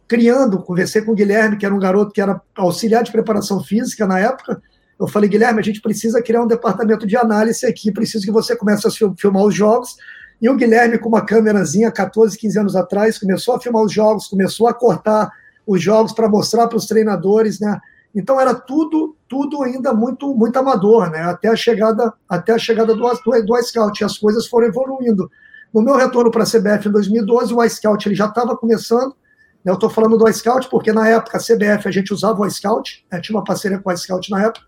criando, 0.08 0.62
conversei 0.62 1.01
com 1.01 1.13
o 1.13 1.16
Guilherme, 1.16 1.58
que 1.58 1.66
era 1.66 1.74
um 1.74 1.80
garoto 1.80 2.12
que 2.12 2.20
era 2.20 2.42
auxiliar 2.56 3.04
de 3.04 3.12
preparação 3.12 3.63
física 3.63 4.06
na 4.06 4.20
época. 4.20 4.62
Eu 5.00 5.08
falei, 5.08 5.30
Guilherme, 5.30 5.60
a 5.60 5.63
gente 5.63 5.82
precisa 5.82 6.22
criar 6.22 6.44
um 6.44 6.48
departamento 6.48 7.08
de 7.08 7.16
análise 7.16 7.66
aqui, 7.66 7.92
preciso 7.92 8.25
que 8.25 8.32
você 8.32 8.56
comece 8.56 8.86
a 8.86 8.92
filmar 9.18 9.44
os 9.44 9.56
jogos. 9.56 9.96
E 10.42 10.50
o 10.50 10.56
Guilherme, 10.56 10.98
com 10.98 11.08
uma 11.08 11.25
câmerazinha, 11.25 11.90
14, 11.92 12.38
15 12.38 12.60
anos 12.60 12.75
atrás, 12.75 13.18
começou 13.18 13.56
a 13.56 13.60
filmar 13.60 13.84
os 13.84 13.94
jogos, 13.94 14.28
começou 14.28 14.68
a 14.68 14.74
cortar 14.74 15.32
os 15.66 15.82
jogos 15.82 16.12
para 16.12 16.28
mostrar 16.28 16.68
para 16.68 16.78
os 16.78 16.86
treinadores, 16.86 17.60
né? 17.60 17.80
Então 18.13 18.40
era 18.42 18.54
tudo, 18.54 19.16
tudo 19.30 19.63
ainda 19.63 19.94
muito, 19.94 20.36
muito 20.36 20.60
amador, 20.60 21.10
né? 21.10 21.22
Até 21.22 21.48
a 21.48 21.56
chegada, 21.56 22.13
até 22.28 22.54
a 22.54 22.58
chegada 22.58 22.94
do, 22.94 23.01
do, 23.01 23.46
do 23.46 23.63
Scout, 23.63 24.04
as 24.04 24.18
coisas 24.18 24.48
foram 24.48 24.68
evoluindo. 24.68 25.32
No 25.74 25.82
meu 25.82 25.96
retorno 25.96 26.30
para 26.30 26.44
a 26.44 26.46
CBF 26.46 26.88
em 26.88 26.92
2012, 26.92 27.54
o 27.54 27.63
iScout 27.63 28.08
ele 28.08 28.16
já 28.16 28.25
estava 28.25 28.58
começando. 28.58 29.16
Né, 29.63 29.72
eu 29.72 29.75
estou 29.75 29.90
falando 29.90 30.18
do 30.18 30.28
iScout 30.28 30.70
porque 30.70 30.92
na 30.92 31.08
época 31.08 31.38
a 31.38 31.42
CBF 31.42 31.88
a 31.88 31.92
gente 31.92 32.13
usava 32.13 32.42
o 32.42 32.46
iScout, 32.46 33.06
né, 33.12 33.22
tinha 33.22 33.38
uma 33.38 33.44
parceria 33.44 33.80
com 33.80 33.90
o 33.90 33.94
iScout 33.94 34.30
na 34.30 34.44
época, 34.44 34.66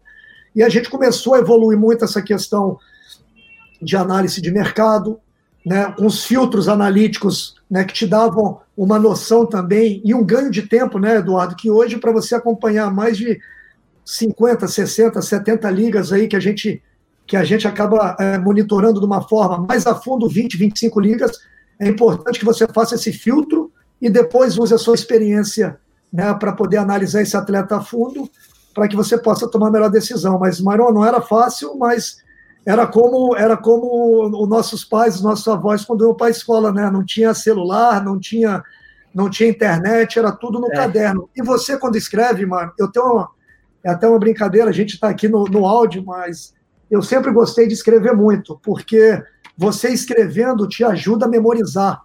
e 0.55 0.63
a 0.63 0.69
gente 0.69 0.89
começou 0.89 1.33
a 1.33 1.39
evoluir 1.39 1.77
muito 1.77 2.05
essa 2.05 2.21
questão 2.21 2.77
de 3.81 3.97
análise 3.97 4.41
de 4.41 4.51
mercado, 4.51 5.19
né, 5.65 5.91
com 5.97 6.05
os 6.05 6.25
filtros 6.25 6.67
analíticos 6.67 7.55
né, 7.69 7.83
que 7.83 7.93
te 7.93 8.05
davam 8.05 8.61
uma 8.77 8.99
noção 8.99 9.45
também 9.45 10.01
e 10.03 10.13
um 10.13 10.23
ganho 10.23 10.51
de 10.51 10.63
tempo, 10.63 10.99
né, 10.99 11.17
Eduardo, 11.17 11.55
que 11.55 11.71
hoje 11.71 11.97
para 11.97 12.11
você 12.11 12.35
acompanhar 12.35 12.91
mais 12.93 13.17
de 13.17 13.39
50, 14.05 14.67
60, 14.67 15.21
70 15.21 15.69
ligas 15.69 16.11
aí 16.11 16.27
que 16.27 16.35
a 16.35 16.39
gente 16.39 16.81
que 17.33 17.37
a 17.37 17.43
gente 17.43 17.67
acaba 17.67 18.15
é, 18.19 18.37
monitorando 18.37 18.99
de 18.99 19.05
uma 19.07 19.19
forma 19.19 19.65
mais 19.67 19.87
a 19.87 19.95
fundo 19.95 20.29
20, 20.29 20.55
25 20.55 20.99
ligas, 20.99 21.39
é 21.79 21.87
importante 21.87 22.37
que 22.37 22.45
você 22.45 22.67
faça 22.67 22.93
esse 22.93 23.11
filtro 23.11 23.71
e 23.99 24.07
depois 24.07 24.55
use 24.55 24.71
a 24.71 24.77
sua 24.77 24.93
experiência 24.93 25.79
né, 26.11 26.31
para 26.35 26.51
poder 26.51 26.77
analisar 26.77 27.23
esse 27.23 27.35
atleta 27.35 27.77
a 27.77 27.81
fundo, 27.81 28.29
para 28.71 28.87
que 28.87 28.95
você 28.95 29.17
possa 29.17 29.49
tomar 29.49 29.69
a 29.69 29.71
melhor 29.71 29.89
decisão. 29.89 30.37
Mas, 30.37 30.61
Maron, 30.61 30.91
não 30.91 31.03
era 31.03 31.21
fácil, 31.21 31.75
mas 31.75 32.17
era 32.63 32.85
como 32.85 33.35
era 33.35 33.57
como 33.57 34.27
os 34.27 34.47
nossos 34.47 34.85
pais, 34.85 35.15
os 35.15 35.23
nossos 35.23 35.47
avós, 35.47 35.83
quando 35.83 36.05
iam 36.05 36.13
para 36.13 36.27
a 36.27 36.29
escola, 36.29 36.71
né? 36.71 36.87
Não 36.91 37.03
tinha 37.03 37.33
celular, 37.33 38.05
não 38.05 38.19
tinha, 38.19 38.61
não 39.11 39.27
tinha 39.27 39.49
internet, 39.49 40.19
era 40.19 40.31
tudo 40.31 40.59
no 40.59 40.67
é. 40.67 40.75
caderno. 40.75 41.27
E 41.35 41.41
você, 41.41 41.79
quando 41.79 41.95
escreve, 41.95 42.45
mano, 42.45 42.71
eu 42.77 42.91
tenho 42.91 43.07
uma, 43.07 43.29
é 43.83 43.89
até 43.89 44.07
uma 44.07 44.19
brincadeira, 44.19 44.69
a 44.69 44.73
gente 44.73 44.93
está 44.93 45.09
aqui 45.09 45.27
no, 45.27 45.45
no 45.45 45.65
áudio, 45.65 46.03
mas 46.05 46.53
eu 46.89 47.01
sempre 47.01 47.31
gostei 47.31 47.67
de 47.67 47.73
escrever 47.73 48.15
muito, 48.15 48.59
porque 48.63 49.21
você 49.57 49.89
escrevendo 49.89 50.67
te 50.67 50.83
ajuda 50.83 51.25
a 51.25 51.29
memorizar. 51.29 52.03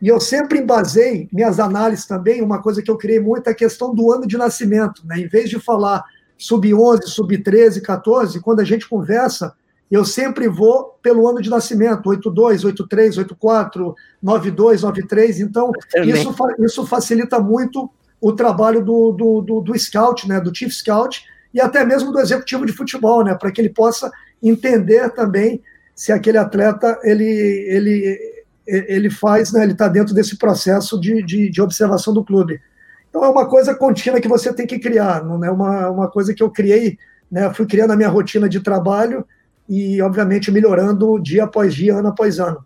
E 0.00 0.08
eu 0.08 0.20
sempre 0.20 0.58
embasei 0.58 1.28
minhas 1.32 1.58
análises 1.58 2.06
também, 2.06 2.42
uma 2.42 2.60
coisa 2.60 2.82
que 2.82 2.90
eu 2.90 2.98
criei 2.98 3.18
muito 3.18 3.48
é 3.48 3.50
a 3.50 3.54
questão 3.54 3.94
do 3.94 4.12
ano 4.12 4.26
de 4.26 4.36
nascimento. 4.36 5.02
Né? 5.06 5.20
Em 5.20 5.28
vez 5.28 5.48
de 5.48 5.58
falar 5.58 6.04
sub-11, 6.36 7.04
sub-13, 7.04 7.80
14, 7.80 8.40
quando 8.40 8.60
a 8.60 8.64
gente 8.64 8.88
conversa, 8.88 9.54
eu 9.90 10.04
sempre 10.04 10.48
vou 10.48 10.98
pelo 11.00 11.26
ano 11.28 11.40
de 11.40 11.48
nascimento, 11.48 12.08
82, 12.08 12.64
83, 12.64 13.18
84, 13.18 13.94
92, 14.22 14.82
93. 14.82 15.40
Então, 15.40 15.70
isso, 16.04 16.34
isso 16.58 16.86
facilita 16.86 17.38
muito 17.38 17.88
o 18.20 18.32
trabalho 18.32 18.84
do, 18.84 19.12
do, 19.12 19.40
do, 19.40 19.60
do 19.60 19.78
scout, 19.78 20.28
né, 20.28 20.40
do 20.40 20.54
chief 20.54 20.72
scout, 20.72 21.24
e 21.52 21.60
até 21.60 21.84
mesmo 21.84 22.12
do 22.12 22.20
executivo 22.20 22.66
de 22.66 22.72
futebol, 22.72 23.24
né, 23.24 23.34
para 23.34 23.50
que 23.50 23.60
ele 23.60 23.70
possa 23.70 24.10
entender 24.42 25.10
também 25.10 25.62
se 25.94 26.12
aquele 26.12 26.38
atleta 26.38 26.98
ele, 27.02 27.24
ele, 27.24 28.18
ele 28.66 29.10
faz, 29.10 29.52
né, 29.52 29.62
ele 29.62 29.72
está 29.72 29.88
dentro 29.88 30.14
desse 30.14 30.36
processo 30.36 31.00
de, 31.00 31.22
de, 31.22 31.50
de, 31.50 31.62
observação 31.62 32.12
do 32.12 32.24
clube. 32.24 32.60
Então 33.08 33.24
é 33.24 33.28
uma 33.28 33.48
coisa 33.48 33.74
contínua 33.74 34.20
que 34.20 34.28
você 34.28 34.52
tem 34.52 34.66
que 34.66 34.78
criar, 34.78 35.24
não 35.24 35.42
é 35.42 35.50
uma, 35.50 35.90
uma 35.90 36.10
coisa 36.10 36.34
que 36.34 36.42
eu 36.42 36.50
criei, 36.50 36.98
né, 37.30 37.52
fui 37.54 37.66
criando 37.66 37.92
a 37.92 37.96
minha 37.96 38.08
rotina 38.08 38.48
de 38.48 38.60
trabalho 38.60 39.24
e, 39.68 40.00
obviamente, 40.00 40.50
melhorando 40.50 41.18
dia 41.20 41.44
após 41.44 41.74
dia, 41.74 41.96
ano 41.96 42.08
após 42.08 42.38
ano. 42.38 42.64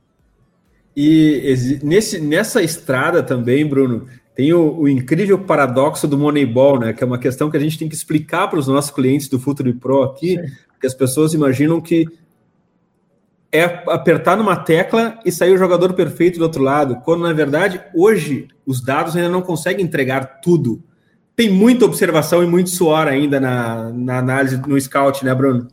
E 0.97 1.81
nesse, 1.83 2.21
nessa 2.21 2.63
estrada 2.63 3.23
também, 3.23 3.67
Bruno, 3.67 4.07
tem 4.41 4.55
o, 4.55 4.73
o, 4.73 4.89
incrível 4.89 5.39
paradoxo 5.39 6.09
do 6.09 6.17
Moneyball, 6.17 6.81
né? 6.81 6.95
Que 6.95 7.05
é 7.05 7.07
uma 7.07 7.19
questão 7.19 7.51
que 7.51 7.59
a 7.59 7.61
gente 7.61 7.79
tem 7.79 7.91
que 7.91 7.95
explicar 7.95 8.49
para 8.49 8.59
os 8.59 8.67
nossos 8.67 8.91
clientes 8.91 9.29
do 9.29 9.39
Futuro 9.39 9.71
Pro 9.75 10.03
aqui, 10.03 10.37
Sim. 10.37 10.53
que 10.81 10.87
as 10.87 10.95
pessoas 10.95 11.35
imaginam 11.35 11.79
que 11.79 12.07
é 13.53 13.65
apertar 13.89 14.39
numa 14.39 14.57
tecla 14.57 15.21
e 15.27 15.31
sair 15.31 15.53
o 15.53 15.59
jogador 15.59 15.93
perfeito 15.93 16.39
do 16.39 16.45
outro 16.45 16.63
lado, 16.63 17.03
quando 17.05 17.21
na 17.21 17.35
verdade 17.35 17.83
hoje 17.95 18.49
os 18.65 18.81
dados 18.81 19.15
ainda 19.15 19.29
não 19.29 19.43
conseguem 19.43 19.85
entregar 19.85 20.41
tudo. 20.41 20.83
Tem 21.37 21.51
muita 21.51 21.85
observação 21.85 22.43
e 22.43 22.47
muito 22.47 22.71
suor 22.71 23.09
ainda 23.09 23.39
na, 23.39 23.91
na 23.91 24.19
análise 24.21 24.57
no 24.67 24.81
scout, 24.81 25.23
né, 25.23 25.35
Bruno? 25.35 25.69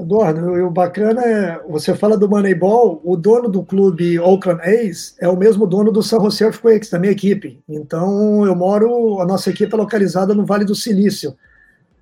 Eduardo, 0.00 0.66
o 0.66 0.70
bacana 0.70 1.22
é, 1.22 1.60
você 1.68 1.94
fala 1.94 2.16
do 2.16 2.28
Moneyball, 2.28 3.02
o 3.04 3.16
dono 3.16 3.50
do 3.50 3.62
clube 3.62 4.18
Oakland 4.18 4.62
A's 4.62 5.14
é 5.20 5.28
o 5.28 5.36
mesmo 5.36 5.66
dono 5.66 5.92
do 5.92 6.02
San 6.02 6.20
Jose 6.20 6.42
Earthquakes, 6.42 6.88
da 6.88 6.98
minha 6.98 7.12
equipe. 7.12 7.62
Então, 7.68 8.46
eu 8.46 8.56
moro, 8.56 9.20
a 9.20 9.26
nossa 9.26 9.50
equipe 9.50 9.72
é 9.74 9.76
localizada 9.76 10.34
no 10.34 10.46
Vale 10.46 10.64
do 10.64 10.74
Silício, 10.74 11.36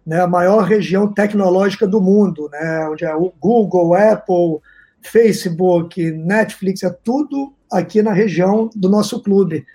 né, 0.07 0.21
a 0.21 0.29
maior 0.29 0.63
região 0.63 1.13
tecnológica 1.13 1.89
do 1.89 2.01
mundo, 2.01 2.49
né, 2.53 2.89
onde 2.89 3.05
é 3.05 3.15
o 3.15 3.33
Google, 3.41 3.95
Apple, 3.95 4.61
Facebook, 5.03 6.13
Netflix, 6.13 6.85
é 6.85 6.91
tudo 6.91 7.53
aqui 7.71 8.01
na 8.01 8.13
região 8.13 8.71
do 8.77 8.89
nosso 8.89 9.21
clube. 9.21 9.67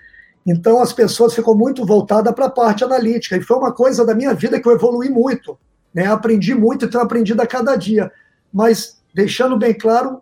Então, 0.45 0.81
as 0.81 0.93
pessoas 0.93 1.33
ficam 1.33 1.55
muito 1.55 1.85
voltadas 1.85 2.33
para 2.33 2.45
a 2.45 2.49
parte 2.49 2.85
analítica, 2.85 3.35
e 3.35 3.41
foi 3.41 3.57
uma 3.57 3.73
coisa 3.73 4.05
da 4.05 4.15
minha 4.15 4.33
vida 4.33 4.61
que 4.61 4.67
eu 4.67 4.73
evolui 4.73 5.09
muito 5.09 5.57
Né? 5.93 6.07
Aprendi 6.07 6.53
muito 6.55 6.89
tenho 6.89 7.03
aprendido 7.03 7.41
a 7.41 7.47
cada 7.47 7.75
dia. 7.75 8.11
Mas 8.51 8.97
deixando 9.13 9.57
bem 9.57 9.73
claro, 9.73 10.21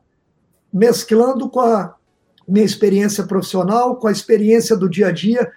mesclando 0.74 1.50
com 1.50 1.62
a 1.62 1.96
minha 2.48 2.66
experiência 2.66 3.24
profissional, 3.24 3.96
com 3.96 4.08
a 4.08 4.12
experiência 4.12 4.75
do 4.75 4.90
dia 4.90 5.08
a 5.08 5.12
dia, 5.12 5.51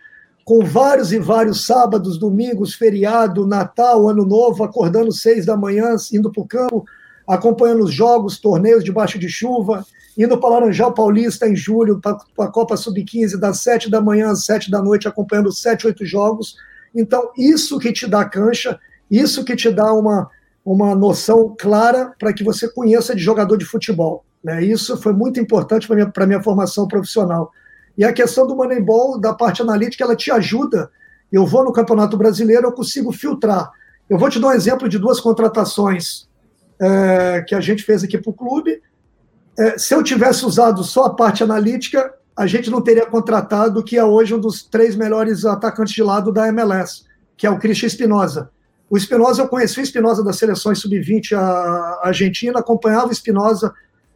com 0.44 0.64
vários 0.64 1.12
e 1.12 1.18
vários 1.18 1.66
sábados, 1.66 2.18
domingos, 2.18 2.74
feriado, 2.74 3.46
Natal, 3.46 4.08
Ano 4.08 4.24
Novo, 4.24 4.62
acordando 4.62 5.10
seis 5.10 5.46
da 5.46 5.56
manhã, 5.56 5.96
indo 6.12 6.30
para 6.30 6.42
o 6.42 6.46
campo, 6.46 6.84
acompanhando 7.26 7.84
os 7.84 7.92
jogos, 7.92 8.38
torneios 8.38 8.84
debaixo 8.84 9.18
de 9.18 9.28
chuva, 9.28 9.84
indo 10.16 10.38
para 10.38 10.50
Laranjal 10.50 10.92
Paulista 10.92 11.48
em 11.48 11.56
julho, 11.56 11.98
para 11.98 12.18
a 12.40 12.48
Copa 12.48 12.76
Sub-15, 12.76 13.38
das 13.38 13.60
sete 13.60 13.90
da 13.90 14.00
manhã 14.00 14.30
às 14.30 14.44
sete 14.44 14.70
da 14.70 14.82
noite, 14.82 15.08
acompanhando 15.08 15.50
sete, 15.50 15.86
oito 15.86 16.04
jogos. 16.04 16.56
Então, 16.94 17.30
isso 17.36 17.78
que 17.78 17.92
te 17.92 18.06
dá 18.06 18.24
cancha, 18.24 18.78
isso 19.10 19.44
que 19.44 19.56
te 19.56 19.70
dá 19.70 19.92
uma, 19.92 20.28
uma 20.64 20.94
noção 20.94 21.54
clara 21.58 22.12
para 22.18 22.32
que 22.32 22.42
você 22.42 22.68
conheça 22.68 23.14
de 23.14 23.22
jogador 23.22 23.56
de 23.56 23.64
futebol. 23.64 24.24
Né? 24.42 24.64
Isso 24.64 24.96
foi 24.96 25.12
muito 25.12 25.40
importante 25.40 25.86
para 25.86 25.94
a 25.94 25.96
minha, 25.96 26.26
minha 26.26 26.42
formação 26.42 26.86
profissional. 26.86 27.50
E 27.96 28.04
a 28.04 28.12
questão 28.12 28.46
do 28.46 28.56
Moneyball, 28.56 29.20
da 29.20 29.32
parte 29.32 29.62
analítica, 29.62 30.04
ela 30.04 30.16
te 30.16 30.30
ajuda. 30.30 30.90
Eu 31.30 31.46
vou 31.46 31.64
no 31.64 31.72
Campeonato 31.72 32.16
Brasileiro, 32.16 32.66
eu 32.66 32.72
consigo 32.72 33.12
filtrar. 33.12 33.70
Eu 34.08 34.18
vou 34.18 34.28
te 34.28 34.38
dar 34.38 34.48
um 34.48 34.52
exemplo 34.52 34.88
de 34.88 34.98
duas 34.98 35.20
contratações 35.20 36.28
é, 36.80 37.42
que 37.46 37.54
a 37.54 37.60
gente 37.60 37.82
fez 37.82 38.02
aqui 38.02 38.18
para 38.18 38.30
o 38.30 38.34
clube. 38.34 38.82
É, 39.58 39.78
se 39.78 39.94
eu 39.94 40.02
tivesse 40.02 40.44
usado 40.44 40.82
só 40.82 41.04
a 41.04 41.14
parte 41.14 41.42
analítica, 41.42 42.12
a 42.36 42.46
gente 42.46 42.70
não 42.70 42.82
teria 42.82 43.06
contratado 43.06 43.82
que 43.82 43.96
é 43.96 44.04
hoje 44.04 44.34
um 44.34 44.40
dos 44.40 44.64
três 44.64 44.96
melhores 44.96 45.44
atacantes 45.44 45.94
de 45.94 46.02
lado 46.02 46.32
da 46.32 46.48
MLS, 46.48 47.04
que 47.36 47.46
é 47.46 47.50
o 47.50 47.58
Christian 47.58 47.86
Espinosa. 47.86 48.50
O 48.88 48.96
Espinosa, 48.96 49.42
eu 49.42 49.48
conheci 49.48 49.80
o 49.80 49.82
Espinosa 49.82 50.22
das 50.22 50.36
seleções 50.36 50.78
sub-20 50.78 51.32
Argentina, 52.02 52.58
acompanhava 52.58 53.08
o 53.08 53.12
Espinosa 53.12 53.72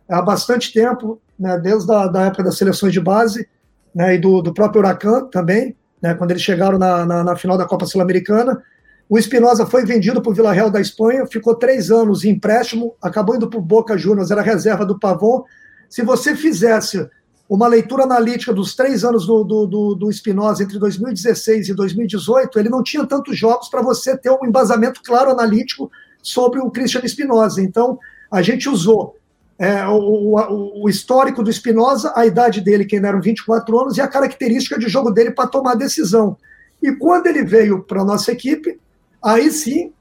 há 0.09 0.23
bastante 0.23 0.73
tempo, 0.73 1.21
né, 1.39 1.59
desde 1.59 1.91
a 1.93 2.07
da 2.07 2.27
época 2.27 2.45
das 2.45 2.57
seleções 2.57 2.93
de 2.93 3.01
base, 3.01 3.49
né, 3.95 4.15
e 4.15 4.19
do, 4.19 4.43
do 4.43 4.53
próprio 4.53 4.81
Huracan 4.81 5.27
também, 5.27 5.77
né, 6.01 6.15
quando 6.15 6.31
eles 6.31 6.43
chegaram 6.43 6.79
na, 6.79 7.05
na, 7.05 7.25
na 7.25 7.37
final 7.37 7.57
da 7.57 7.67
Copa 7.67 7.87
Sul-Americana. 7.87 8.63
O 9.09 9.19
Espinosa 9.19 9.65
foi 9.65 9.85
vendido 9.85 10.21
para 10.21 10.31
o 10.31 10.35
Vila 10.35 10.53
Real 10.53 10.71
da 10.71 10.81
Espanha, 10.81 11.27
ficou 11.27 11.55
três 11.55 11.91
anos 11.91 12.25
em 12.25 12.31
empréstimo, 12.31 12.95
acabou 13.01 13.35
indo 13.35 13.49
para 13.49 13.59
o 13.59 13.63
Boca 13.63 13.97
Juniors, 13.97 14.31
era 14.31 14.43
reserva 14.43 14.85
do 14.85 14.99
Pavon. 14.99 15.45
Se 15.89 16.03
você 16.03 16.37
fizesse 16.37 17.09
uma 17.49 17.67
leitura 17.67 18.02
analítica 18.02 18.52
dos 18.52 18.75
três 18.75 19.05
anos 19.05 19.26
do, 19.26 19.43
do, 19.43 19.67
do, 19.67 19.95
do 19.95 20.11
Espinosa 20.11 20.62
entre 20.62 20.78
2016 20.78 21.71
e 21.71 21.75
2018, 21.75 22.59
ele 22.59 22.69
não 22.69 22.83
tinha 22.83 23.07
tantos 23.07 23.38
jogos 23.38 23.69
para 23.69 23.81
você 23.81 24.17
ter 24.17 24.31
um 24.31 24.45
embasamento 24.45 25.00
claro 25.02 25.31
analítico 25.31 25.90
sobre 26.23 26.61
o 26.61 26.71
Christian 26.71 27.00
Espinosa. 27.05 27.62
Então, 27.62 27.99
a 28.31 28.43
gente 28.43 28.69
usou 28.69 29.17
é, 29.59 29.87
o, 29.87 29.99
o, 29.99 30.85
o, 30.85 30.88
histórico 30.90 31.43
do 31.43 31.49
Espinosa, 31.49 32.12
a 32.14 32.26
idade 32.26 32.61
dele, 32.61 32.85
que 32.85 32.97
ainda 32.97 33.09
eram 33.09 33.21
24 33.21 33.81
anos, 33.81 33.97
e 33.97 34.00
a 34.02 34.09
característica 34.09 34.78
de 34.78 34.88
jogo 34.88 35.11
dele 35.11 35.31
para 35.31 35.49
tomar 35.49 35.75
decisão. 35.75 36.37
E 36.83 36.93
quando 36.93 37.28
ele 37.28 37.43
veio 37.43 37.83
para 37.83 38.02
a 38.02 38.05
nossa 38.05 38.31
equipe, 38.31 38.78
aí 39.23 39.50
sim 39.50 39.93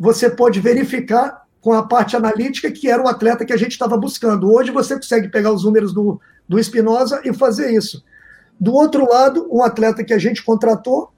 você 0.00 0.30
pode 0.30 0.58
verificar 0.58 1.44
com 1.60 1.72
a 1.72 1.82
parte 1.82 2.16
analítica 2.16 2.70
que 2.72 2.90
era 2.90 3.02
o 3.02 3.08
atleta 3.08 3.44
que 3.44 3.52
a 3.52 3.56
gente 3.56 3.72
estava 3.72 3.96
buscando. 3.96 4.52
Hoje 4.52 4.70
você 4.70 4.96
consegue 4.96 5.28
pegar 5.28 5.52
os 5.52 5.64
números 5.64 5.94
do, 5.94 6.20
do 6.48 6.58
Espinosa 6.58 7.20
e 7.24 7.32
fazer 7.32 7.70
isso. 7.72 8.04
Do 8.58 8.72
outro 8.72 9.08
lado, 9.08 9.48
um 9.50 9.62
atleta 9.62 10.04
que 10.04 10.12
a 10.12 10.18
gente 10.18 10.44
contratou, 10.44 11.12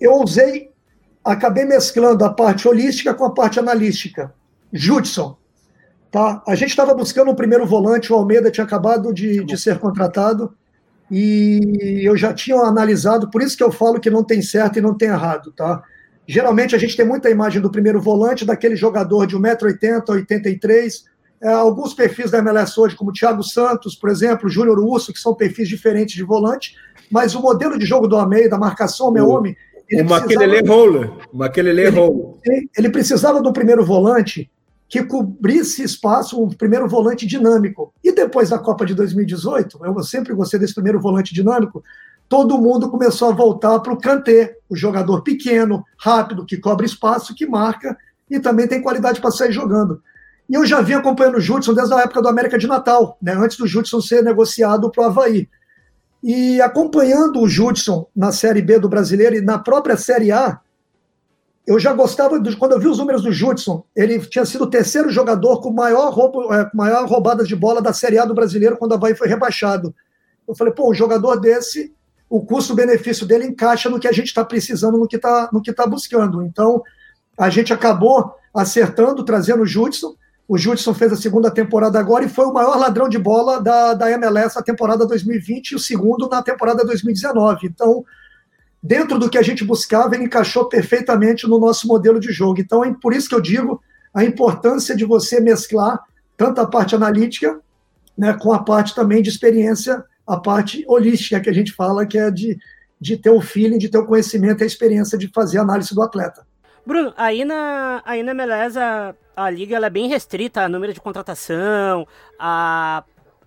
eu 0.00 0.14
usei, 0.22 0.70
acabei 1.24 1.64
mesclando 1.64 2.24
a 2.24 2.32
parte 2.32 2.68
holística 2.68 3.14
com 3.14 3.24
a 3.24 3.34
parte 3.34 3.58
analística. 3.58 4.32
Judson, 4.72 5.36
Tá? 6.14 6.40
A 6.46 6.54
gente 6.54 6.68
estava 6.68 6.94
buscando 6.94 7.32
um 7.32 7.34
primeiro 7.34 7.66
volante, 7.66 8.12
o 8.12 8.14
Almeida 8.14 8.48
tinha 8.48 8.62
acabado 8.62 9.12
de, 9.12 9.44
de 9.44 9.58
ser 9.58 9.80
contratado, 9.80 10.54
e 11.10 12.02
eu 12.04 12.16
já 12.16 12.32
tinha 12.32 12.56
analisado, 12.56 13.28
por 13.28 13.42
isso 13.42 13.56
que 13.56 13.64
eu 13.64 13.72
falo 13.72 13.98
que 13.98 14.08
não 14.08 14.22
tem 14.22 14.40
certo 14.40 14.78
e 14.78 14.80
não 14.80 14.96
tem 14.96 15.08
errado. 15.08 15.50
Tá? 15.50 15.82
Geralmente 16.24 16.76
a 16.76 16.78
gente 16.78 16.96
tem 16.96 17.04
muita 17.04 17.28
imagem 17.30 17.60
do 17.60 17.68
primeiro 17.68 18.00
volante, 18.00 18.44
daquele 18.44 18.76
jogador 18.76 19.26
de 19.26 19.36
1,80m, 19.36 20.08
83 20.08 20.94
é, 20.94 21.08
alguns 21.52 21.92
perfis 21.92 22.30
da 22.30 22.38
MLS 22.38 22.78
hoje, 22.78 22.96
como 22.96 23.12
Thiago 23.12 23.42
Santos, 23.42 23.94
por 23.94 24.10
exemplo, 24.10 24.48
Júnior 24.48 24.78
Urso, 24.78 25.12
que 25.12 25.18
são 25.18 25.34
perfis 25.34 25.68
diferentes 25.68 26.14
de 26.14 26.22
volante, 26.22 26.76
mas 27.10 27.34
o 27.34 27.40
modelo 27.40 27.78
de 27.78 27.84
jogo 27.84 28.06
do 28.06 28.16
Almeida, 28.16 28.56
marcação 28.56 29.08
homem-homem. 29.08 29.56
O 29.92 30.04
Maquelele 30.04 30.66
Roller. 30.66 31.12
Maquelele 31.32 31.88
Roller. 31.88 32.36
Ele 32.76 32.88
precisava 32.88 33.42
do 33.42 33.52
primeiro 33.52 33.84
volante 33.84 34.50
que 34.88 35.02
cobrisse 35.02 35.82
espaço, 35.82 36.42
um 36.42 36.48
primeiro 36.48 36.88
volante 36.88 37.26
dinâmico. 37.26 37.92
E 38.02 38.12
depois 38.12 38.50
da 38.50 38.58
Copa 38.58 38.86
de 38.86 38.94
2018, 38.94 39.80
eu 39.84 40.02
sempre 40.02 40.32
gostei 40.34 40.58
desse 40.58 40.74
primeiro 40.74 41.00
volante 41.00 41.34
dinâmico, 41.34 41.82
todo 42.28 42.58
mundo 42.58 42.90
começou 42.90 43.28
a 43.28 43.34
voltar 43.34 43.80
para 43.80 43.92
o 43.92 43.98
Kanté, 43.98 44.56
o 44.68 44.76
jogador 44.76 45.22
pequeno, 45.22 45.84
rápido, 45.98 46.46
que 46.46 46.56
cobre 46.56 46.86
espaço, 46.86 47.34
que 47.34 47.46
marca 47.46 47.96
e 48.30 48.40
também 48.40 48.66
tem 48.66 48.80
qualidade 48.80 49.20
para 49.20 49.30
sair 49.30 49.52
jogando. 49.52 50.00
E 50.48 50.54
eu 50.54 50.66
já 50.66 50.80
vim 50.80 50.94
acompanhando 50.94 51.38
o 51.38 51.40
Judson 51.40 51.74
desde 51.74 51.94
a 51.94 52.00
época 52.00 52.20
do 52.20 52.28
América 52.28 52.58
de 52.58 52.66
Natal, 52.66 53.16
né, 53.20 53.32
antes 53.32 53.56
do 53.56 53.66
Judson 53.66 54.00
ser 54.00 54.22
negociado 54.22 54.90
para 54.90 55.04
o 55.04 55.06
Havaí. 55.06 55.48
E 56.22 56.60
acompanhando 56.60 57.40
o 57.40 57.48
Judson 57.48 58.06
na 58.14 58.32
Série 58.32 58.62
B 58.62 58.78
do 58.78 58.88
Brasileiro 58.88 59.36
e 59.36 59.40
na 59.40 59.58
própria 59.58 59.96
Série 59.96 60.32
A, 60.32 60.60
eu 61.66 61.78
já 61.78 61.92
gostava, 61.94 62.38
de, 62.38 62.56
quando 62.56 62.72
eu 62.72 62.78
vi 62.78 62.88
os 62.88 62.98
números 62.98 63.22
do 63.22 63.32
Judson, 63.32 63.84
ele 63.96 64.18
tinha 64.18 64.44
sido 64.44 64.64
o 64.64 64.70
terceiro 64.70 65.08
jogador 65.10 65.60
com 65.62 65.72
maior, 65.72 66.12
roubo, 66.12 66.52
é, 66.52 66.70
maior 66.74 67.06
roubadas 67.06 67.48
de 67.48 67.56
bola 67.56 67.80
da 67.80 67.92
Série 67.92 68.18
A 68.18 68.24
do 68.24 68.34
brasileiro 68.34 68.76
quando 68.76 68.92
a 68.92 68.96
Havaí 68.96 69.14
foi 69.14 69.28
rebaixado. 69.28 69.94
Eu 70.46 70.54
falei, 70.54 70.74
pô, 70.74 70.90
um 70.90 70.94
jogador 70.94 71.36
desse, 71.36 71.94
o 72.28 72.44
custo-benefício 72.44 73.26
dele 73.26 73.46
encaixa 73.46 73.88
no 73.88 73.98
que 73.98 74.08
a 74.08 74.12
gente 74.12 74.26
está 74.26 74.44
precisando, 74.44 74.98
no 74.98 75.08
que 75.08 75.16
está 75.16 75.48
tá 75.74 75.86
buscando. 75.86 76.42
Então, 76.42 76.82
a 77.38 77.48
gente 77.48 77.72
acabou 77.72 78.34
acertando, 78.54 79.24
trazendo 79.24 79.62
o 79.62 79.66
Judson. 79.66 80.14
O 80.46 80.58
Judson 80.58 80.92
fez 80.92 81.12
a 81.12 81.16
segunda 81.16 81.50
temporada 81.50 81.98
agora 81.98 82.24
e 82.24 82.28
foi 82.28 82.44
o 82.44 82.52
maior 82.52 82.76
ladrão 82.76 83.08
de 83.08 83.18
bola 83.18 83.62
da, 83.62 83.94
da 83.94 84.10
MLS 84.12 84.54
na 84.54 84.62
temporada 84.62 85.06
2020 85.06 85.70
e 85.70 85.74
o 85.74 85.78
segundo 85.78 86.28
na 86.28 86.42
temporada 86.42 86.84
2019. 86.84 87.66
Então, 87.66 88.04
dentro 88.82 89.18
do 89.18 89.30
que 89.30 89.38
a 89.38 89.42
gente 89.42 89.64
buscava, 89.64 90.14
ele 90.14 90.24
encaixou 90.24 90.68
perfeitamente 90.68 91.48
no 91.48 91.58
nosso 91.58 91.88
modelo 91.88 92.20
de 92.20 92.30
jogo. 92.30 92.60
Então, 92.60 92.84
é 92.84 92.92
por 92.92 93.14
isso 93.14 93.28
que 93.28 93.34
eu 93.34 93.40
digo 93.40 93.80
a 94.12 94.22
importância 94.22 94.94
de 94.94 95.04
você 95.04 95.40
mesclar 95.40 95.98
tanto 96.36 96.60
a 96.60 96.66
parte 96.66 96.94
analítica 96.94 97.58
né, 98.16 98.34
com 98.34 98.52
a 98.52 98.62
parte 98.62 98.94
também 98.94 99.22
de 99.22 99.30
experiência, 99.30 100.04
a 100.26 100.36
parte 100.36 100.84
holística 100.86 101.40
que 101.40 101.48
a 101.48 101.54
gente 101.54 101.72
fala, 101.72 102.06
que 102.06 102.18
é 102.18 102.30
de, 102.30 102.58
de 103.00 103.16
ter 103.16 103.30
o 103.30 103.40
feeling, 103.40 103.78
de 103.78 103.88
ter 103.88 103.98
o 103.98 104.06
conhecimento 104.06 104.60
e 104.60 104.64
a 104.64 104.66
experiência 104.66 105.16
de 105.16 105.28
fazer 105.28 105.58
análise 105.58 105.94
do 105.94 106.02
atleta. 106.02 106.46
Bruno, 106.86 107.14
aí 107.16 107.44
na, 107.44 108.02
aí 108.04 108.22
na 108.22 108.32
MLS 108.32 108.78
a, 108.78 109.14
a 109.34 109.50
liga 109.50 109.74
ela 109.76 109.86
é 109.86 109.90
bem 109.90 110.08
restrita 110.08 110.62
a 110.62 110.68
número 110.68 110.92
de 110.92 111.00
contratação, 111.00 112.06
a, 112.38 113.02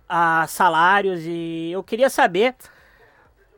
a 0.08 0.46
salários, 0.48 1.20
e 1.24 1.70
eu 1.72 1.82
queria 1.84 2.10
saber 2.10 2.54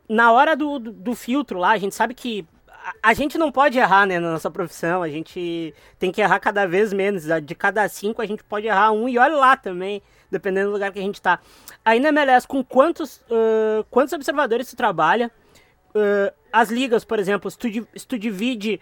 na 0.09 0.33
hora 0.33 0.57
do, 0.57 0.79
do, 0.79 0.93
do, 0.93 1.15
filtro 1.15 1.59
lá, 1.59 1.71
a 1.71 1.79
gente 1.79 1.95
sabe 1.95 2.15
que 2.15 2.45
a, 2.69 3.11
a, 3.11 3.15
gente 3.15 3.39
não 3.39 3.53
pode 3.53 3.79
errar, 3.79 4.07
né, 4.07 4.19
na 4.19 4.33
nossa 4.33 4.51
profissão. 4.51 5.05
A 5.05 5.09
gente 5.09 5.73
tem 6.01 6.11
que 6.11 6.21
errar 6.21 6.41
cada 6.41 6.67
vez 6.67 6.93
menos. 6.93 7.25
De 7.45 7.55
cada 7.55 7.89
cinco, 7.89 8.21
a 8.21 8.27
gente 8.27 8.43
pode 8.43 8.67
errar 8.67 8.91
um 8.91 9.09
e 9.09 9.19
olha 9.19 9.37
lá 9.37 9.57
também, 9.57 10.03
dependendo 10.29 10.69
do 10.69 10.73
lugar 10.73 10.93
que 10.93 10.99
a 10.99 11.03
gente 11.03 11.23
tá. 11.23 11.39
Aí 11.85 12.01
na 12.01 12.09
MLS, 12.09 12.47
com 12.47 12.65
quantos, 12.65 13.19
uh, 13.31 13.85
quantos 13.89 14.13
observadores 14.13 14.69
tu 14.69 14.77
trabalha? 14.77 15.31
Uh, 15.95 16.35
as 16.53 16.71
ligas, 16.71 17.05
por 17.05 17.21
exemplo, 17.21 17.49
se 17.49 17.57
tu, 17.57 17.69
se 17.97 18.07
tu 18.07 18.19
divide 18.19 18.81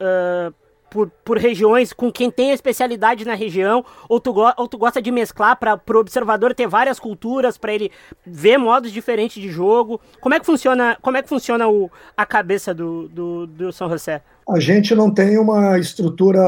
uh, 0.00 0.54
por, 0.94 1.10
por 1.24 1.36
regiões 1.36 1.92
com 1.92 2.12
quem 2.12 2.30
tem 2.30 2.52
especialidade 2.52 3.24
na 3.24 3.34
região, 3.34 3.84
ou 4.08 4.20
tu, 4.20 4.32
ou 4.56 4.68
tu 4.68 4.78
gosta 4.78 5.02
de 5.02 5.10
mesclar 5.10 5.58
para 5.58 5.80
o 5.92 5.98
observador 5.98 6.54
ter 6.54 6.68
várias 6.68 7.00
culturas, 7.00 7.58
para 7.58 7.74
ele 7.74 7.90
ver 8.24 8.58
modos 8.58 8.92
diferentes 8.92 9.42
de 9.42 9.48
jogo? 9.48 10.00
Como 10.20 10.36
é 10.36 10.38
que 10.38 10.46
funciona, 10.46 10.96
como 11.02 11.16
é 11.16 11.22
que 11.22 11.28
funciona 11.28 11.66
o, 11.66 11.90
a 12.16 12.24
cabeça 12.24 12.72
do, 12.72 13.08
do, 13.08 13.46
do 13.48 13.72
São 13.72 13.90
José? 13.90 14.22
A 14.48 14.60
gente 14.60 14.94
não 14.94 15.10
tem 15.10 15.36
uma 15.36 15.80
estrutura. 15.80 16.40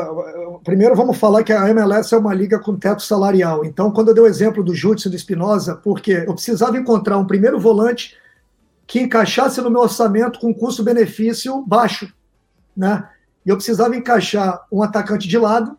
Primeiro, 0.63 0.95
vamos 0.95 1.19
falar 1.19 1.43
que 1.43 1.53
a 1.53 1.69
MLS 1.71 2.15
é 2.15 2.19
uma 2.19 2.33
liga 2.33 2.61
com 2.61 2.77
teto 2.77 3.03
salarial. 3.03 3.65
Então, 3.65 3.91
quando 3.91 4.09
eu 4.09 4.15
dei 4.15 4.23
o 4.23 4.29
exemplo 4.29 4.63
do 4.63 4.75
Júdice 4.77 5.11
do 5.11 5.17
Espinosa, 5.17 5.75
porque 5.75 6.25
eu 6.25 6.35
precisava 6.35 6.79
encontrar 6.79 7.19
um 7.19 7.27
primeiro 7.27 7.59
volante 7.59 8.17
que 8.87 9.01
encaixasse 9.01 9.61
no 9.61 9.71
meu 9.71 9.81
orçamento 9.81 10.39
com 10.39 10.55
custo-benefício 10.55 11.65
baixo, 11.67 12.15
né? 12.77 13.09
E 13.47 13.49
eu 13.49 13.57
precisava 13.57 13.95
encaixar 13.95 14.67
um 14.73 14.83
atacante 14.83 15.29
de 15.29 15.39
lado 15.39 15.79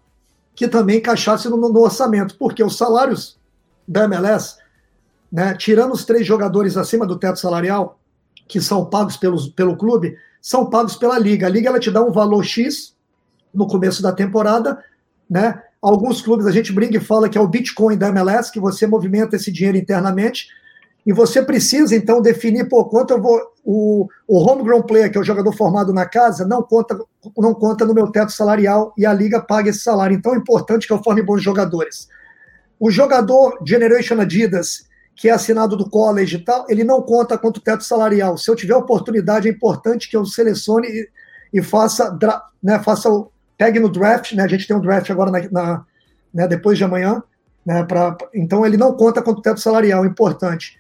que 0.56 0.69
também 0.69 0.97
encaixasse 0.97 1.49
no, 1.49 1.58
no 1.58 1.80
orçamento, 1.82 2.38
porque 2.39 2.63
os 2.63 2.77
salários 2.77 3.38
da 3.86 4.06
MLS, 4.06 4.56
né, 5.32 5.53
tirando 5.53 5.91
os 5.91 6.06
três 6.06 6.25
jogadores 6.25 6.77
acima 6.77 7.06
do 7.06 7.19
teto 7.19 7.39
salarial, 7.39 7.99
que 8.47 8.62
são 8.62 8.86
pagos 8.86 9.17
pelos, 9.17 9.49
pelo 9.49 9.75
clube, 9.75 10.17
são 10.41 10.69
pagos 10.69 10.95
pela 10.95 11.19
liga. 11.19 11.45
A 11.45 11.49
liga 11.49 11.67
ela 11.67 11.80
te 11.80 11.91
dá 11.91 12.01
um 12.01 12.12
valor 12.12 12.43
X 12.43 12.95
no 13.53 13.67
começo 13.67 14.01
da 14.01 14.13
temporada, 14.13 14.82
né? 15.30 15.62
Alguns 15.82 16.21
clubes 16.21 16.47
a 16.47 16.51
gente 16.51 16.71
brinca 16.71 16.97
e 16.97 17.01
fala 17.01 17.30
que 17.30 17.38
é 17.38 17.41
o 17.41 17.47
Bitcoin 17.47 17.97
da 17.97 18.08
MLS, 18.08 18.51
que 18.51 18.60
você 18.60 18.88
movimenta 18.88 19.36
esse 19.36 19.51
dinheiro 19.51 19.77
internamente, 19.77 20.47
e 21.08 21.13
você 21.13 21.41
precisa 21.41 21.96
então 21.96 22.22
definir 22.22 22.67
por 22.67 22.89
quanto 22.89 23.13
eu 23.13 23.22
vou. 23.22 23.39
O, 23.63 24.10
o 24.28 24.38
homegrown 24.39 24.82
player, 24.82 25.10
que 25.10 25.17
é 25.17 25.22
o 25.22 25.24
jogador 25.24 25.54
formado 25.54 25.93
na 25.93 26.06
casa, 26.06 26.46
não 26.46 26.62
conta, 26.62 27.00
não 27.38 27.54
conta 27.54 27.86
no 27.86 27.93
meu 27.93 28.12
teto 28.12 28.34
salarial 28.34 28.93
e 28.98 29.06
a 29.06 29.13
liga 29.13 29.39
paga 29.39 29.70
esse 29.70 29.80
salário. 29.80 30.17
Então 30.17 30.34
é 30.34 30.38
importante 30.38 30.86
que 30.86 30.91
eu 30.91 31.02
forme 31.02 31.22
bons 31.22 31.41
jogadores. 31.41 32.10
O 32.78 32.91
jogador 32.91 33.58
Generation 33.65 34.20
Adidas, 34.20 34.86
que 35.15 35.30
é 35.30 35.32
assinado 35.32 35.78
do 35.78 35.89
college 35.89 36.36
e 36.36 36.39
tal, 36.39 36.65
ele 36.67 36.84
não 36.84 37.02
conta 37.02 37.38
quanto 37.38 37.62
teto 37.62 37.86
salarial. 37.86 38.38
Se 38.38 38.52
eu 38.52 38.56
tiver 38.56 38.76
oportunidade, 38.76 39.48
é 39.48 39.52
importante 39.52 40.10
que 40.10 40.17
eu 40.17 40.26
selecione 40.26 40.89
e, 40.89 41.10
e 41.54 41.63
faça, 41.63 42.17
né, 42.62 42.80
faça 42.84 43.10
o, 43.10 43.32
pegue 43.58 43.80
no 43.80 43.88
draft, 43.88 44.34
né? 44.34 44.43
A 44.43 44.48
gente 44.48 44.67
tem 44.67 44.76
um 44.76 44.82
draft 44.82 45.10
agora 45.10 45.32
na, 45.32 45.50
na 45.50 45.86
né, 46.34 46.48
depois 46.50 46.78
de 46.78 46.84
amanhã, 46.84 47.24
né? 47.65 47.84
Pra, 47.84 48.17
então 48.36 48.65
ele 48.65 48.76
não 48.76 48.91
conta 48.93 49.22
quanto 49.22 49.41
teto 49.41 49.62
salarial, 49.62 50.06
importante. 50.06 50.78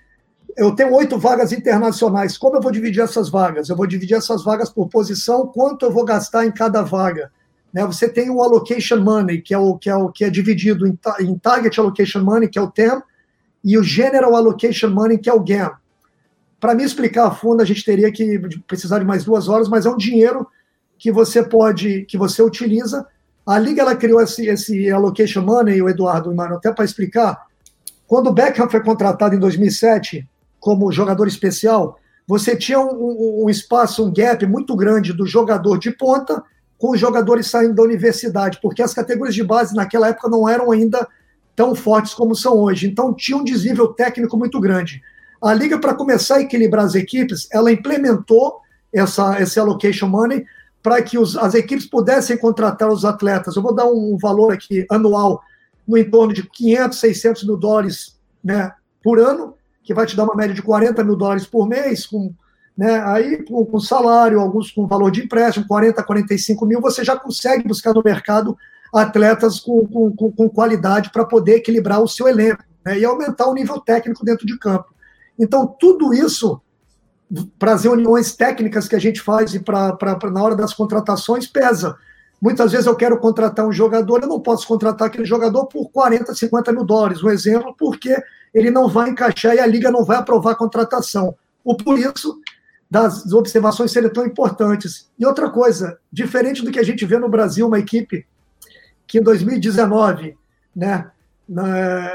Eu 0.57 0.71
tenho 0.71 0.91
oito 0.95 1.19
vagas 1.19 1.53
internacionais. 1.53 2.35
Como 2.35 2.57
eu 2.57 2.61
vou 2.61 2.71
dividir 2.71 3.03
essas 3.03 3.29
vagas? 3.29 3.69
Eu 3.69 3.75
vou 3.75 3.85
dividir 3.85 4.17
essas 4.17 4.43
vagas 4.43 4.71
por 4.71 4.89
posição, 4.89 5.45
quanto 5.45 5.85
eu 5.85 5.91
vou 5.91 6.03
gastar 6.03 6.47
em 6.47 6.51
cada 6.51 6.81
vaga. 6.81 7.31
Né? 7.71 7.85
Você 7.85 8.09
tem 8.09 8.31
o 8.31 8.41
allocation 8.41 8.99
money, 8.99 9.39
que 9.39 9.53
é 9.53 9.57
o 9.59 9.77
que 9.77 9.87
é, 9.87 9.95
o, 9.95 10.09
que 10.09 10.25
é 10.25 10.31
dividido 10.31 10.87
em, 10.87 10.97
em 11.19 11.37
target 11.37 11.79
allocation 11.79 12.23
money, 12.23 12.49
que 12.49 12.57
é 12.57 12.61
o 12.61 12.71
TEM, 12.71 12.99
e 13.63 13.77
o 13.77 13.83
general 13.83 14.35
allocation 14.35 14.89
money, 14.89 15.19
que 15.19 15.29
é 15.29 15.33
o 15.33 15.43
GAM. 15.43 15.73
Para 16.59 16.73
me 16.73 16.83
explicar 16.83 17.27
a 17.27 17.31
fundo, 17.31 17.61
a 17.61 17.65
gente 17.65 17.85
teria 17.85 18.11
que 18.11 18.39
precisar 18.65 18.97
de 18.97 19.05
mais 19.05 19.23
duas 19.23 19.47
horas, 19.47 19.69
mas 19.69 19.85
é 19.85 19.89
um 19.91 19.97
dinheiro 19.97 20.47
que 20.97 21.11
você 21.11 21.43
pode, 21.43 22.03
que 22.05 22.17
você 22.17 22.41
utiliza. 22.41 23.05
A 23.45 23.59
liga 23.59 23.83
ela 23.83 23.95
criou 23.95 24.19
esse, 24.21 24.47
esse 24.47 24.89
allocation 24.89 25.43
money, 25.43 25.79
o 25.83 25.87
Eduardo, 25.87 26.33
mano, 26.33 26.55
até 26.55 26.71
para 26.71 26.83
explicar. 26.83 27.45
Quando 28.07 28.31
o 28.31 28.33
Beckham 28.33 28.67
foi 28.67 28.81
contratado 28.81 29.35
em 29.35 29.39
2007 29.39 30.27
como 30.59 30.91
jogador 30.91 31.27
especial, 31.27 31.99
você 32.27 32.55
tinha 32.55 32.79
um, 32.79 33.43
um, 33.45 33.49
espaço, 33.49 34.05
um 34.05 34.13
gap 34.13 34.45
muito 34.45 34.75
grande 34.75 35.13
do 35.13 35.25
jogador 35.25 35.77
de 35.77 35.91
ponta 35.91 36.43
com 36.77 36.91
os 36.91 36.99
jogadores 36.99 37.47
saindo 37.47 37.73
da 37.73 37.83
universidade, 37.83 38.59
porque 38.61 38.81
as 38.81 38.93
categorias 38.93 39.33
de 39.33 39.43
base 39.43 39.75
naquela 39.75 40.09
época 40.09 40.29
não 40.29 40.47
eram 40.47 40.71
ainda 40.71 41.07
tão 41.55 41.73
fortes 41.73 42.13
como 42.13 42.35
são 42.35 42.57
hoje. 42.57 42.87
Então 42.87 43.13
tinha 43.13 43.37
um 43.37 43.43
desnível 43.43 43.87
técnico 43.87 44.37
muito 44.37 44.59
grande. 44.59 45.01
A 45.41 45.53
liga, 45.53 45.79
para 45.79 45.95
começar 45.95 46.35
a 46.35 46.41
equilibrar 46.41 46.85
as 46.85 46.95
equipes, 46.95 47.47
ela 47.51 47.71
implementou 47.71 48.59
essa, 48.93 49.41
esse 49.41 49.59
allocation 49.59 50.07
money 50.07 50.45
para 50.83 51.01
que 51.01 51.17
os, 51.17 51.35
as 51.35 51.53
equipes 51.53 51.85
pudessem 51.85 52.37
contratar 52.37 52.89
os 52.89 53.05
atletas. 53.05 53.55
Eu 53.55 53.61
vou 53.61 53.73
dar 53.73 53.85
um 53.85 54.17
valor 54.17 54.53
aqui 54.53 54.85
anual 54.89 55.41
no 55.87 55.97
entorno 55.97 56.33
de 56.33 56.43
500, 56.43 56.99
600 56.99 57.43
mil 57.45 57.57
dólares 57.57 58.17
né, 58.43 58.71
por 59.03 59.19
ano, 59.19 59.55
que 59.87 59.93
vai 59.93 60.05
te 60.05 60.17
dar 60.17 60.25
uma 60.25 60.35
média 60.35 60.53
de 60.53 60.61
40 60.61 61.01
mil 61.01 61.15
dólares 61.15 61.47
por 61.47 61.65
mês, 61.65 62.05
com, 62.05 62.33
né, 62.77 63.01
aí 63.05 63.41
com, 63.45 63.65
com 63.65 63.79
salário, 63.79 64.41
alguns 64.41 64.69
com 64.69 64.85
valor 64.85 65.09
de 65.09 65.23
empréstimo, 65.23 65.65
40, 65.65 66.03
45 66.03 66.65
mil, 66.65 66.81
você 66.81 67.05
já 67.05 67.15
consegue 67.15 67.65
buscar 67.65 67.93
no 67.93 68.01
mercado 68.03 68.57
atletas 68.93 69.61
com, 69.61 69.87
com, 69.87 70.11
com 70.11 70.49
qualidade 70.49 71.09
para 71.09 71.23
poder 71.23 71.55
equilibrar 71.55 72.01
o 72.01 72.07
seu 72.07 72.27
elenco 72.27 72.61
né, 72.85 72.99
e 72.99 73.05
aumentar 73.05 73.47
o 73.47 73.53
nível 73.53 73.79
técnico 73.79 74.25
dentro 74.25 74.45
de 74.45 74.59
campo. 74.59 74.93
Então, 75.39 75.65
tudo 75.79 76.13
isso 76.13 76.61
para 77.57 77.73
as 77.73 77.85
reuniões 77.85 78.35
técnicas 78.35 78.89
que 78.89 78.95
a 78.95 78.99
gente 78.99 79.21
faz 79.21 79.53
e 79.53 79.59
pra, 79.59 79.93
pra, 79.93 80.15
pra, 80.15 80.29
na 80.29 80.43
hora 80.43 80.55
das 80.55 80.73
contratações 80.73 81.47
pesa. 81.47 81.95
Muitas 82.41 82.71
vezes 82.71 82.85
eu 82.85 82.95
quero 82.95 83.17
contratar 83.19 83.65
um 83.65 83.71
jogador, 83.71 84.21
eu 84.21 84.27
não 84.27 84.39
posso 84.39 84.67
contratar 84.67 85.07
aquele 85.07 85.25
jogador 85.25 85.65
por 85.65 85.89
40, 85.89 86.33
50 86.33 86.71
mil 86.71 86.83
dólares, 86.83 87.23
um 87.23 87.29
exemplo, 87.29 87.75
porque 87.77 88.15
ele 88.53 88.69
não 88.69 88.87
vai 88.87 89.09
encaixar 89.09 89.55
e 89.55 89.59
a 89.59 89.65
liga 89.65 89.91
não 89.91 90.05
vai 90.05 90.17
aprovar 90.17 90.51
a 90.51 90.55
contratação. 90.55 91.35
O 91.63 91.75
por 91.75 91.97
isso 91.97 92.39
das 92.89 93.31
observações 93.33 93.91
serem 93.91 94.09
tão 94.09 94.25
importantes. 94.25 95.09
E 95.19 95.25
outra 95.25 95.49
coisa, 95.49 95.97
diferente 96.11 96.63
do 96.63 96.71
que 96.71 96.79
a 96.79 96.83
gente 96.83 97.05
vê 97.05 97.17
no 97.17 97.27
Brasil, 97.27 97.67
uma 97.67 97.79
equipe 97.79 98.25
que 99.05 99.19
em 99.19 99.23
2019, 99.23 100.37
né, 100.75 101.09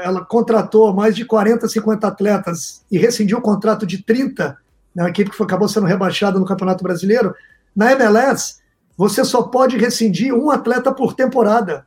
ela 0.03 0.23
contratou 0.23 0.93
mais 0.93 1.15
de 1.15 1.25
40, 1.25 1.67
50 1.67 2.07
atletas 2.07 2.85
e 2.91 2.97
rescindiu 2.97 3.39
o 3.39 3.41
contrato 3.41 3.85
de 3.85 4.03
30 4.03 4.57
né, 4.93 5.03
uma 5.03 5.09
equipe 5.09 5.31
que 5.31 5.43
acabou 5.43 5.67
sendo 5.67 5.87
rebaixada 5.87 6.39
no 6.39 6.45
Campeonato 6.45 6.83
Brasileiro, 6.83 7.33
na 7.75 7.91
MLS, 7.93 8.57
você 8.97 9.23
só 9.23 9.43
pode 9.43 9.77
rescindir 9.77 10.33
um 10.33 10.49
atleta 10.49 10.91
por 10.91 11.13
temporada. 11.13 11.85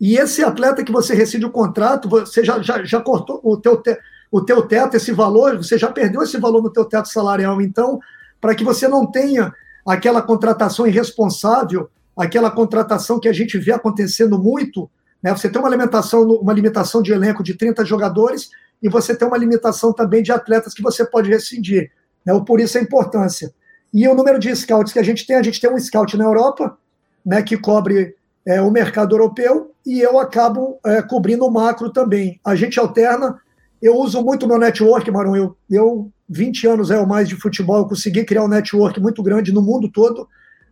E 0.00 0.16
esse 0.16 0.42
atleta 0.42 0.82
que 0.82 0.92
você 0.92 1.14
rescinde 1.14 1.46
o 1.46 1.50
contrato, 1.50 2.08
você 2.08 2.44
já, 2.44 2.60
já, 2.60 2.82
já 2.84 3.00
cortou 3.00 3.40
o 3.42 3.56
teu, 3.56 3.76
te, 3.76 3.96
o 4.30 4.40
teu 4.40 4.62
teto, 4.62 4.96
esse 4.96 5.12
valor, 5.12 5.56
você 5.56 5.78
já 5.78 5.90
perdeu 5.90 6.22
esse 6.22 6.38
valor 6.38 6.62
no 6.62 6.70
teu 6.70 6.84
teto 6.84 7.08
salarial. 7.08 7.60
Então, 7.60 8.00
para 8.40 8.54
que 8.54 8.64
você 8.64 8.88
não 8.88 9.06
tenha 9.06 9.52
aquela 9.86 10.20
contratação 10.20 10.86
irresponsável, 10.86 11.88
aquela 12.16 12.50
contratação 12.50 13.20
que 13.20 13.28
a 13.28 13.32
gente 13.32 13.58
vê 13.58 13.72
acontecendo 13.72 14.38
muito, 14.38 14.90
né? 15.22 15.30
Você 15.30 15.48
tem 15.48 15.60
uma 15.60 15.70
limitação, 15.70 16.22
uma 16.22 16.52
limitação 16.52 17.00
de 17.00 17.12
elenco 17.12 17.42
de 17.42 17.54
30 17.54 17.84
jogadores 17.84 18.50
e 18.82 18.88
você 18.88 19.14
tem 19.14 19.28
uma 19.28 19.38
limitação 19.38 19.92
também 19.92 20.22
de 20.22 20.32
atletas 20.32 20.74
que 20.74 20.82
você 20.82 21.04
pode 21.04 21.30
rescindir. 21.30 21.92
Né? 22.26 22.38
Por 22.44 22.60
isso 22.60 22.76
a 22.76 22.80
importância. 22.80 23.54
E 23.92 24.08
o 24.08 24.14
número 24.14 24.38
de 24.38 24.54
scouts 24.54 24.92
que 24.92 24.98
a 24.98 25.02
gente 25.02 25.26
tem, 25.26 25.36
a 25.36 25.42
gente 25.42 25.60
tem 25.60 25.70
um 25.70 25.78
scout 25.78 26.16
na 26.16 26.24
Europa, 26.24 26.76
né, 27.24 27.42
que 27.42 27.56
cobre 27.56 28.14
é, 28.46 28.60
o 28.60 28.70
mercado 28.70 29.14
europeu, 29.14 29.72
e 29.84 30.00
eu 30.00 30.18
acabo 30.18 30.78
é, 30.84 31.02
cobrindo 31.02 31.44
o 31.44 31.50
macro 31.50 31.90
também. 31.90 32.40
A 32.44 32.54
gente 32.54 32.80
alterna, 32.80 33.38
eu 33.80 33.96
uso 33.96 34.22
muito 34.22 34.48
meu 34.48 34.58
network, 34.58 35.10
Marão, 35.10 35.36
eu, 35.36 35.56
eu 35.70 36.10
20 36.28 36.66
anos 36.66 36.90
é 36.90 36.98
o 36.98 37.06
mais 37.06 37.28
de 37.28 37.36
futebol, 37.36 37.78
eu 37.78 37.86
consegui 37.86 38.24
criar 38.24 38.44
um 38.44 38.48
network 38.48 38.98
muito 38.98 39.22
grande 39.22 39.52
no 39.52 39.60
mundo 39.60 39.90
todo, 39.90 40.26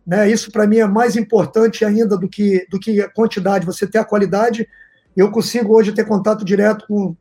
né, 0.05 0.29
isso 0.29 0.51
para 0.51 0.65
mim 0.65 0.77
é 0.77 0.87
mais 0.87 1.15
importante 1.15 1.85
ainda 1.85 2.17
do 2.17 2.27
que, 2.27 2.65
do 2.71 2.79
que 2.79 2.99
a 3.01 3.09
quantidade, 3.09 3.65
você 3.65 3.85
ter 3.85 3.99
a 3.99 4.05
qualidade, 4.05 4.67
eu 5.15 5.29
consigo 5.29 5.75
hoje 5.75 5.91
ter 5.91 6.05
contato 6.05 6.43
direto 6.43 6.85
com 6.87 7.15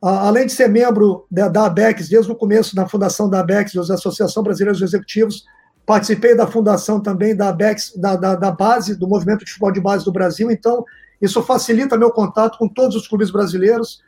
além 0.00 0.46
de 0.46 0.52
ser 0.52 0.68
membro 0.68 1.26
da, 1.30 1.66
ABEX, 1.66 2.08
desde 2.08 2.30
o 2.30 2.36
começo 2.36 2.74
da 2.74 2.88
fundação 2.88 3.28
da 3.28 3.40
ABEX, 3.40 3.74
da 3.74 3.94
Associação 3.94 4.42
Brasileira 4.42 4.72
dos 4.72 4.82
Executivos, 4.82 5.44
participei 5.84 6.36
da 6.36 6.46
fundação 6.46 7.00
também 7.00 7.34
da 7.34 7.48
ABEX, 7.48 7.94
da, 7.96 8.14
da, 8.14 8.36
da, 8.36 8.50
base, 8.50 8.94
do 8.94 9.08
movimento 9.08 9.44
de 9.44 9.50
futebol 9.50 9.72
de 9.72 9.80
base 9.80 10.04
do 10.04 10.12
Brasil, 10.12 10.50
então 10.50 10.84
isso 11.20 11.42
facilita 11.42 11.96
meu 11.96 12.10
contato 12.10 12.58
com 12.58 12.68
todos 12.68 12.94
os 12.94 13.08
clubes 13.08 13.30
brasileiros, 13.30 14.02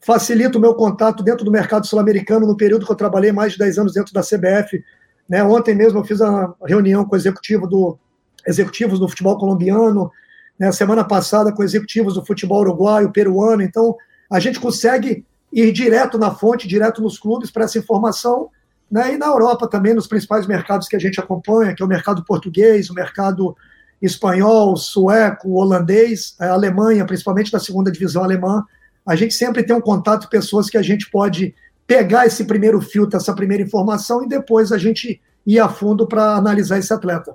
facilita 0.00 0.56
o 0.56 0.60
meu 0.60 0.74
contato 0.74 1.22
dentro 1.22 1.44
do 1.44 1.50
mercado 1.50 1.86
sul-americano, 1.86 2.46
no 2.46 2.56
período 2.56 2.86
que 2.86 2.92
eu 2.92 2.96
trabalhei 2.96 3.32
mais 3.32 3.52
de 3.52 3.58
10 3.58 3.78
anos 3.78 3.92
dentro 3.92 4.14
da 4.14 4.22
CBF. 4.22 4.82
Né? 5.28 5.42
Ontem 5.42 5.74
mesmo 5.74 5.98
eu 5.98 6.04
fiz 6.04 6.20
uma 6.20 6.54
reunião 6.64 7.04
com 7.04 7.14
o 7.14 7.18
executivo 7.18 7.66
do, 7.66 7.98
executivos 8.46 8.98
do 8.98 9.08
futebol 9.08 9.38
colombiano, 9.38 10.10
né? 10.58 10.70
semana 10.72 11.04
passada 11.04 11.52
com 11.52 11.62
executivos 11.62 12.14
do 12.14 12.24
futebol 12.24 12.60
uruguaio, 12.60 13.12
peruano, 13.12 13.62
então 13.62 13.96
a 14.30 14.38
gente 14.38 14.60
consegue 14.60 15.24
ir 15.54 15.70
direto 15.72 16.18
na 16.18 16.32
fonte, 16.32 16.66
direto 16.66 17.00
nos 17.00 17.16
clubes 17.16 17.50
para 17.50 17.64
essa 17.64 17.78
informação, 17.78 18.50
né? 18.90 19.14
E 19.14 19.16
na 19.16 19.26
Europa 19.26 19.68
também, 19.68 19.94
nos 19.94 20.08
principais 20.08 20.46
mercados 20.46 20.88
que 20.88 20.96
a 20.96 20.98
gente 20.98 21.20
acompanha, 21.20 21.74
que 21.74 21.82
é 21.82 21.86
o 21.86 21.88
mercado 21.88 22.24
português, 22.24 22.90
o 22.90 22.94
mercado 22.94 23.56
espanhol, 24.02 24.76
sueco, 24.76 25.52
holandês, 25.52 26.34
a 26.40 26.50
Alemanha, 26.50 27.06
principalmente 27.06 27.52
da 27.52 27.60
segunda 27.60 27.90
divisão 27.90 28.24
alemã, 28.24 28.64
a 29.06 29.14
gente 29.14 29.32
sempre 29.32 29.62
tem 29.62 29.74
um 29.74 29.80
contato 29.80 30.24
com 30.24 30.30
pessoas 30.30 30.68
que 30.68 30.76
a 30.76 30.82
gente 30.82 31.08
pode 31.10 31.54
pegar 31.86 32.26
esse 32.26 32.44
primeiro 32.44 32.80
filtro, 32.80 33.16
essa 33.16 33.34
primeira 33.34 33.62
informação 33.62 34.24
e 34.24 34.28
depois 34.28 34.72
a 34.72 34.78
gente 34.78 35.20
ir 35.46 35.60
a 35.60 35.68
fundo 35.68 36.06
para 36.06 36.36
analisar 36.36 36.78
esse 36.78 36.92
atleta. 36.92 37.34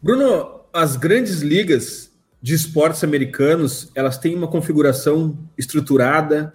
Bruno, 0.00 0.60
as 0.72 0.96
grandes 0.96 1.40
ligas 1.40 2.10
de 2.40 2.54
esportes 2.54 3.02
americanos, 3.04 3.90
elas 3.94 4.18
têm 4.18 4.34
uma 4.34 4.48
configuração 4.48 5.38
estruturada, 5.56 6.54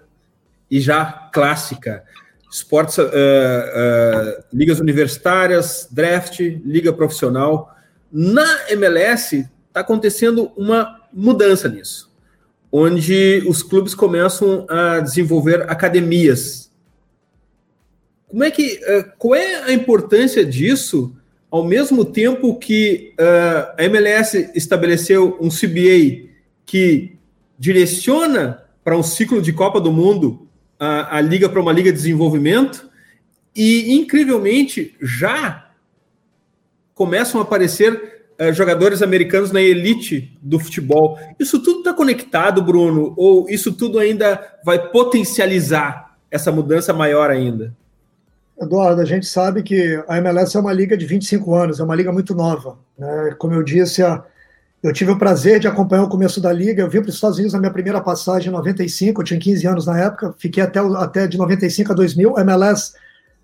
e 0.69 0.79
já 0.79 1.29
clássica. 1.33 2.03
Esportes, 2.51 2.97
uh, 2.97 3.03
uh, 3.03 4.43
ligas 4.53 4.79
universitárias, 4.79 5.87
draft, 5.91 6.39
liga 6.39 6.93
profissional. 6.93 7.75
Na 8.11 8.71
MLS 8.71 9.49
está 9.67 9.81
acontecendo 9.81 10.51
uma 10.55 11.01
mudança 11.11 11.67
nisso, 11.67 12.11
onde 12.71 13.43
os 13.47 13.61
clubes 13.61 13.93
começam 13.93 14.65
a 14.69 14.99
desenvolver 14.99 15.69
academias. 15.69 16.71
Como 18.27 18.43
é 18.43 18.51
que, 18.51 18.79
uh, 18.83 19.11
qual 19.17 19.35
é 19.35 19.63
a 19.63 19.73
importância 19.73 20.45
disso? 20.45 21.13
Ao 21.49 21.63
mesmo 21.63 22.03
tempo 22.03 22.59
que 22.59 23.13
a 23.17 23.81
MLS 23.85 24.51
estabeleceu 24.53 25.37
um 25.39 25.47
CBA 25.47 26.27
que 26.65 27.17
direciona 27.57 28.65
para 28.83 28.97
um 28.97 29.01
ciclo 29.01 29.41
de 29.41 29.53
Copa 29.53 29.79
do 29.79 29.89
Mundo 29.89 30.46
a, 30.79 31.17
a 31.17 31.21
liga 31.21 31.49
para 31.49 31.61
uma 31.61 31.71
liga 31.71 31.91
de 31.91 31.97
desenvolvimento 31.97 32.89
e, 33.55 33.93
incrivelmente, 33.93 34.95
já 35.01 35.71
começam 36.93 37.39
a 37.41 37.43
aparecer 37.43 38.23
uh, 38.39 38.53
jogadores 38.53 39.01
americanos 39.01 39.51
na 39.51 39.61
elite 39.61 40.37
do 40.41 40.59
futebol. 40.59 41.17
Isso 41.39 41.59
tudo 41.61 41.79
está 41.79 41.93
conectado, 41.93 42.61
Bruno? 42.61 43.13
Ou 43.17 43.49
isso 43.49 43.73
tudo 43.73 43.99
ainda 43.99 44.39
vai 44.63 44.89
potencializar 44.89 46.17
essa 46.29 46.51
mudança 46.51 46.93
maior 46.93 47.29
ainda? 47.29 47.73
Eduardo, 48.59 49.01
a 49.01 49.05
gente 49.05 49.27
sabe 49.27 49.61
que 49.61 50.03
a 50.07 50.17
MLS 50.17 50.57
é 50.57 50.59
uma 50.59 50.73
liga 50.73 50.97
de 50.97 51.05
25 51.05 51.53
anos, 51.53 51.79
é 51.79 51.83
uma 51.83 51.95
liga 51.95 52.11
muito 52.11 52.33
nova. 52.33 52.77
Né? 52.97 53.35
Como 53.37 53.53
eu 53.53 53.61
disse, 53.61 54.01
a, 54.01 54.23
eu 54.83 54.93
tive 54.93 55.11
o 55.11 55.17
prazer 55.17 55.59
de 55.59 55.67
acompanhar 55.67 56.03
o 56.03 56.09
começo 56.09 56.39
da 56.39 56.51
liga. 56.51 56.81
Eu 56.81 56.89
vim 56.89 57.01
para 57.01 57.09
os 57.09 57.15
Estados 57.15 57.37
Unidos 57.37 57.53
na 57.53 57.59
minha 57.59 57.73
primeira 57.73 57.99
passagem 58.01 58.49
em 58.49 58.53
95, 58.53 59.21
eu 59.21 59.25
tinha 59.25 59.39
15 59.39 59.67
anos 59.67 59.85
na 59.85 59.99
época, 59.99 60.35
fiquei 60.37 60.63
até, 60.63 60.79
até 60.79 61.27
de 61.27 61.37
95 61.37 61.91
a 61.91 61.95
2000. 61.95 62.37
A 62.37 62.41
MLS, 62.41 62.93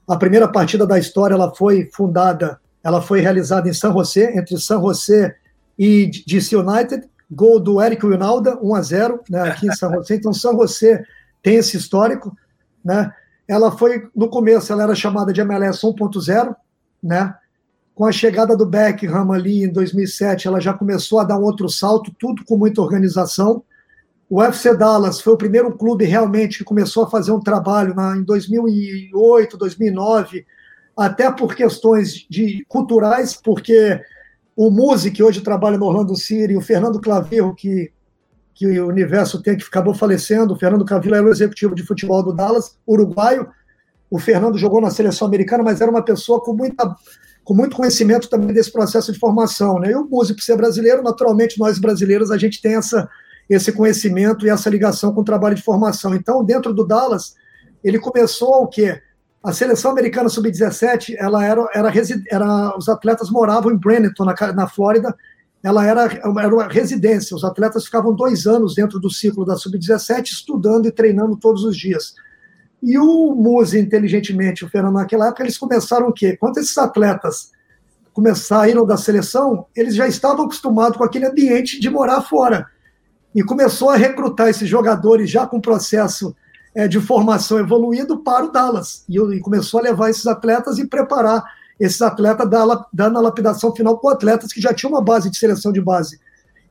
a 0.07 0.15
primeira 0.15 0.47
partida 0.47 0.85
da 0.85 0.99
história, 0.99 1.33
ela 1.33 1.53
foi 1.53 1.89
fundada 1.91 2.59
ela 2.83 3.01
foi 3.01 3.21
realizada 3.21 3.69
em 3.69 3.73
São 3.73 3.93
José, 3.93 4.37
entre 4.37 4.59
São 4.59 4.81
José 4.81 5.35
e 5.79 6.11
DC 6.27 6.55
United. 6.55 7.07
Gol 7.31 7.59
do 7.59 7.81
Eric 7.81 8.05
Winalda, 8.05 8.59
1 8.61 8.75
a 8.75 8.81
0 8.81 9.23
né, 9.29 9.41
aqui 9.49 9.67
em 9.67 9.71
São 9.71 9.91
José. 9.93 10.15
Então, 10.19 10.33
São 10.33 10.53
José 10.57 11.03
tem 11.41 11.55
esse 11.55 11.77
histórico. 11.77 12.35
Né? 12.83 13.11
Ela 13.47 13.71
foi, 13.71 14.09
no 14.13 14.29
começo, 14.29 14.71
ela 14.71 14.83
era 14.83 14.93
chamada 14.93 15.31
de 15.31 15.39
MLS 15.39 15.81
1.0, 15.81 16.55
né? 17.01 17.33
Com 17.95 18.05
a 18.05 18.11
chegada 18.11 18.57
do 18.57 18.65
Beckham 18.65 19.31
ali 19.31 19.63
em 19.63 19.71
2007, 19.71 20.47
ela 20.47 20.59
já 20.59 20.73
começou 20.73 21.19
a 21.19 21.23
dar 21.23 21.37
um 21.37 21.43
outro 21.43 21.69
salto, 21.69 22.11
tudo 22.17 22.43
com 22.43 22.57
muita 22.57 22.81
organização. 22.81 23.63
O 24.27 24.41
FC 24.41 24.75
Dallas 24.75 25.21
foi 25.21 25.33
o 25.33 25.37
primeiro 25.37 25.71
clube 25.77 26.05
realmente 26.05 26.57
que 26.57 26.63
começou 26.63 27.03
a 27.03 27.09
fazer 27.09 27.31
um 27.31 27.39
trabalho 27.39 27.93
na, 27.93 28.17
em 28.17 28.23
2008, 28.23 29.57
2009, 29.57 30.45
até 30.97 31.31
por 31.31 31.55
questões 31.55 32.25
de 32.27 32.65
culturais, 32.67 33.35
porque 33.35 34.01
o 34.55 34.71
Muzi, 34.71 35.11
que 35.11 35.21
hoje 35.21 35.41
trabalha 35.41 35.77
no 35.77 35.85
Orlando 35.85 36.15
City, 36.15 36.55
o 36.55 36.61
Fernando 36.61 36.99
Clavirro, 36.99 37.53
que, 37.53 37.91
que 38.55 38.79
o 38.79 38.87
universo 38.87 39.41
tem, 39.41 39.55
que 39.55 39.63
acabou 39.63 39.93
falecendo, 39.93 40.53
o 40.53 40.57
Fernando 40.57 40.85
Clavirro 40.85 41.15
era 41.15 41.25
o 41.25 41.31
executivo 41.31 41.75
de 41.75 41.83
futebol 41.83 42.23
do 42.23 42.33
Dallas, 42.33 42.77
uruguaio, 42.87 43.47
o 44.09 44.19
Fernando 44.19 44.57
jogou 44.57 44.79
na 44.79 44.91
seleção 44.91 45.27
americana, 45.27 45.63
mas 45.63 45.81
era 45.81 45.89
uma 45.89 46.03
pessoa 46.03 46.39
com, 46.39 46.53
muita, 46.53 46.95
com 47.43 47.53
muito 47.53 47.75
conhecimento 47.75 48.29
também 48.29 48.53
desse 48.53 48.71
processo 48.71 49.11
de 49.11 49.19
formação. 49.19 49.79
Né? 49.79 49.91
E 49.91 49.95
o 49.95 50.07
por 50.07 50.25
ser 50.25 50.55
brasileiro, 50.55 51.03
naturalmente 51.03 51.59
nós 51.59 51.77
brasileiros, 51.77 52.31
a 52.31 52.37
gente 52.37 52.61
tem 52.61 52.75
essa, 52.75 53.09
esse 53.49 53.71
conhecimento 53.71 54.45
e 54.45 54.49
essa 54.49 54.69
ligação 54.69 55.13
com 55.13 55.21
o 55.21 55.25
trabalho 55.25 55.55
de 55.55 55.61
formação. 55.61 56.15
Então, 56.15 56.43
dentro 56.43 56.73
do 56.73 56.85
Dallas, 56.85 57.35
ele 57.83 57.99
começou 57.99 58.63
o 58.63 58.67
quê? 58.67 59.01
A 59.43 59.51
seleção 59.51 59.91
americana 59.91 60.29
sub-17, 60.29 61.15
ela 61.17 61.45
era, 61.45 61.67
era, 61.73 61.91
era, 62.31 62.77
os 62.77 62.87
atletas 62.87 63.29
moravam 63.29 63.73
em 63.73 63.77
Brenton, 63.77 64.23
na, 64.23 64.33
na 64.53 64.67
Flórida, 64.67 65.13
ela 65.61 65.85
era, 65.85 66.03
era 66.03 66.55
uma 66.55 66.67
residência. 66.67 67.35
Os 67.35 67.43
atletas 67.43 67.85
ficavam 67.85 68.13
dois 68.13 68.47
anos 68.47 68.73
dentro 68.73 68.99
do 68.99 69.09
ciclo 69.09 69.45
da 69.45 69.57
sub-17, 69.57 70.31
estudando 70.31 70.87
e 70.87 70.91
treinando 70.91 71.35
todos 71.35 71.65
os 71.65 71.75
dias. 71.75 72.15
E 72.85 72.99
o 72.99 73.33
Muse, 73.33 73.79
inteligentemente, 73.79 74.65
o 74.65 74.69
Fernando, 74.69 74.95
naquela 74.95 75.27
época, 75.27 75.43
eles 75.43 75.57
começaram 75.57 76.09
o 76.09 76.13
quê? 76.13 76.35
Quando 76.35 76.57
esses 76.57 76.77
atletas 76.77 77.49
começaram 78.11 78.85
da 78.85 78.97
seleção, 78.97 79.65
eles 79.73 79.95
já 79.95 80.05
estavam 80.05 80.43
acostumados 80.43 80.97
com 80.97 81.03
aquele 81.05 81.25
ambiente 81.25 81.79
de 81.79 81.89
morar 81.89 82.19
fora. 82.21 82.67
E 83.33 83.41
começou 83.41 83.89
a 83.89 83.95
recrutar 83.95 84.49
esses 84.49 84.67
jogadores 84.67 85.31
já 85.31 85.47
com 85.47 85.61
processo 85.61 86.35
é, 86.75 86.85
de 86.85 86.99
formação 86.99 87.57
evoluído 87.57 88.19
para 88.19 88.43
o 88.43 88.51
Dallas. 88.51 89.05
E, 89.07 89.17
e, 89.17 89.39
começou 89.39 89.79
a 89.79 89.83
levar 89.83 90.09
esses 90.09 90.27
atletas 90.27 90.77
e 90.77 90.85
preparar 90.85 91.41
esses 91.79 92.01
atletas, 92.01 92.49
dando 92.91 93.17
a 93.17 93.21
lapidação 93.21 93.73
final 93.73 93.97
com 93.97 94.09
atletas 94.09 94.51
que 94.51 94.59
já 94.59 94.73
tinham 94.73 94.91
uma 94.91 95.01
base 95.01 95.29
de 95.29 95.37
seleção 95.37 95.71
de 95.71 95.79
base. 95.79 96.19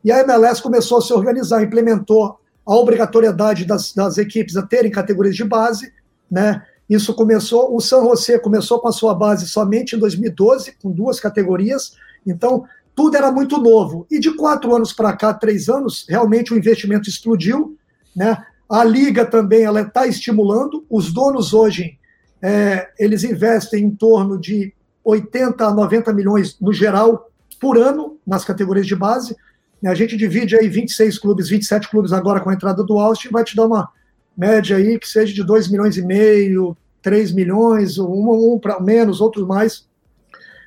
E 0.05 0.13
a 0.13 0.21
MLS 0.21 0.61
começou 0.61 0.99
a 0.99 1.01
se 1.01 1.13
organizar, 1.15 1.63
implementou 1.63 2.39
a 2.67 2.77
obrigatoriedade 2.77 3.65
das, 3.65 3.95
das 3.95 4.19
equipes 4.19 4.59
a 4.59 4.63
terem 4.63 4.91
categorias 4.91 5.35
de 5.35 5.45
base, 5.45 5.91
né? 6.33 6.63
Isso 6.89 7.15
começou, 7.15 7.77
o 7.77 7.81
San 7.81 8.03
José 8.03 8.39
começou 8.39 8.81
com 8.81 8.89
a 8.89 8.93
sua 8.93 9.15
base 9.15 9.47
somente 9.47 9.95
em 9.95 9.99
2012, 9.99 10.73
com 10.83 10.91
duas 10.91 11.21
categorias, 11.21 11.93
então 12.27 12.65
tudo 12.95 13.17
era 13.17 13.31
muito 13.31 13.59
novo. 13.59 14.07
E 14.11 14.19
de 14.19 14.35
quatro 14.35 14.75
anos 14.75 14.93
para 14.93 15.15
cá, 15.15 15.35
três 15.35 15.69
anos, 15.69 16.07
realmente 16.09 16.53
o 16.53 16.57
investimento 16.57 17.09
explodiu, 17.09 17.77
né? 18.17 18.37
A 18.69 18.83
liga 18.83 19.27
também 19.27 19.63
ela 19.63 19.83
está 19.83 20.07
estimulando. 20.07 20.85
Os 20.89 21.13
donos 21.13 21.53
hoje 21.53 21.99
é, 22.41 22.89
eles 22.99 23.23
investem 23.23 23.85
em 23.85 23.91
torno 23.91 24.39
de 24.39 24.73
80 25.05 25.67
a 25.67 25.75
90 25.75 26.13
milhões 26.13 26.59
no 26.59 26.73
geral 26.73 27.31
por 27.61 27.79
ano 27.79 28.19
nas 28.27 28.45
categorias 28.45 28.87
de 28.87 28.97
base. 28.97 29.37
A 29.85 29.95
gente 29.95 30.17
divide 30.17 30.57
aí 30.57 30.69
26 30.69 31.19
clubes, 31.19 31.49
27 31.49 31.89
clubes 31.89 32.13
agora 32.13 32.41
com 32.41 32.51
a 32.51 32.55
entrada 32.55 32.83
do 32.83 32.99
Austin, 32.99 33.29
vai 33.31 33.45
te 33.45 33.57
dar 33.57 33.67
uma 33.67 33.91
média 34.37 34.77
aí 34.77 34.99
que 34.99 35.09
seja 35.09 35.33
de 35.33 35.45
2 35.45 35.69
milhões 35.69 35.97
e 35.97 36.03
meio, 36.03 36.77
3 37.03 37.33
milhões, 37.33 37.99
um, 37.99 38.55
um 38.55 38.59
para 38.59 38.81
menos, 38.81 39.21
outros 39.21 39.47
mais, 39.47 39.87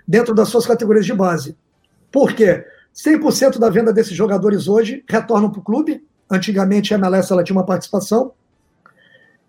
dentro 0.08 0.34
das 0.34 0.50
suas 0.50 0.66
categorias 0.66 1.06
de 1.06 1.14
base. 1.14 1.58
Por 2.12 2.34
quê? 2.34 2.66
100% 2.96 3.60
da 3.60 3.70
venda 3.70 3.92
desses 3.92 4.16
jogadores 4.16 4.68
hoje 4.68 5.04
retornam 5.08 5.50
para 5.50 5.60
o 5.60 5.64
clube, 5.64 6.02
Antigamente 6.30 6.94
a 6.94 6.98
MLS 6.98 7.32
ela 7.32 7.44
tinha 7.44 7.56
uma 7.56 7.66
participação. 7.66 8.32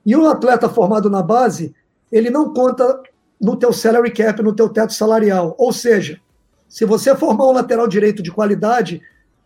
E 0.05 0.15
o 0.15 0.27
atleta 0.27 0.69
formado 0.69 1.11
na 1.11 1.23
base, 1.23 1.75
ele 2.13 2.31
não 2.31 2.53
conta 2.53 3.03
no 3.41 3.57
teu 3.57 3.73
salary 3.73 4.13
cap, 4.13 4.43
no 4.43 4.55
teu 4.55 4.69
teto 4.69 4.93
salarial. 4.93 5.55
Ou 5.59 5.73
seja, 5.73 6.21
se 6.69 6.85
você 6.85 7.15
formar 7.17 7.47
um 7.47 7.53
lateral 7.53 7.89
direito 7.89 8.23
de 8.23 8.31
qualidade, 8.31 9.01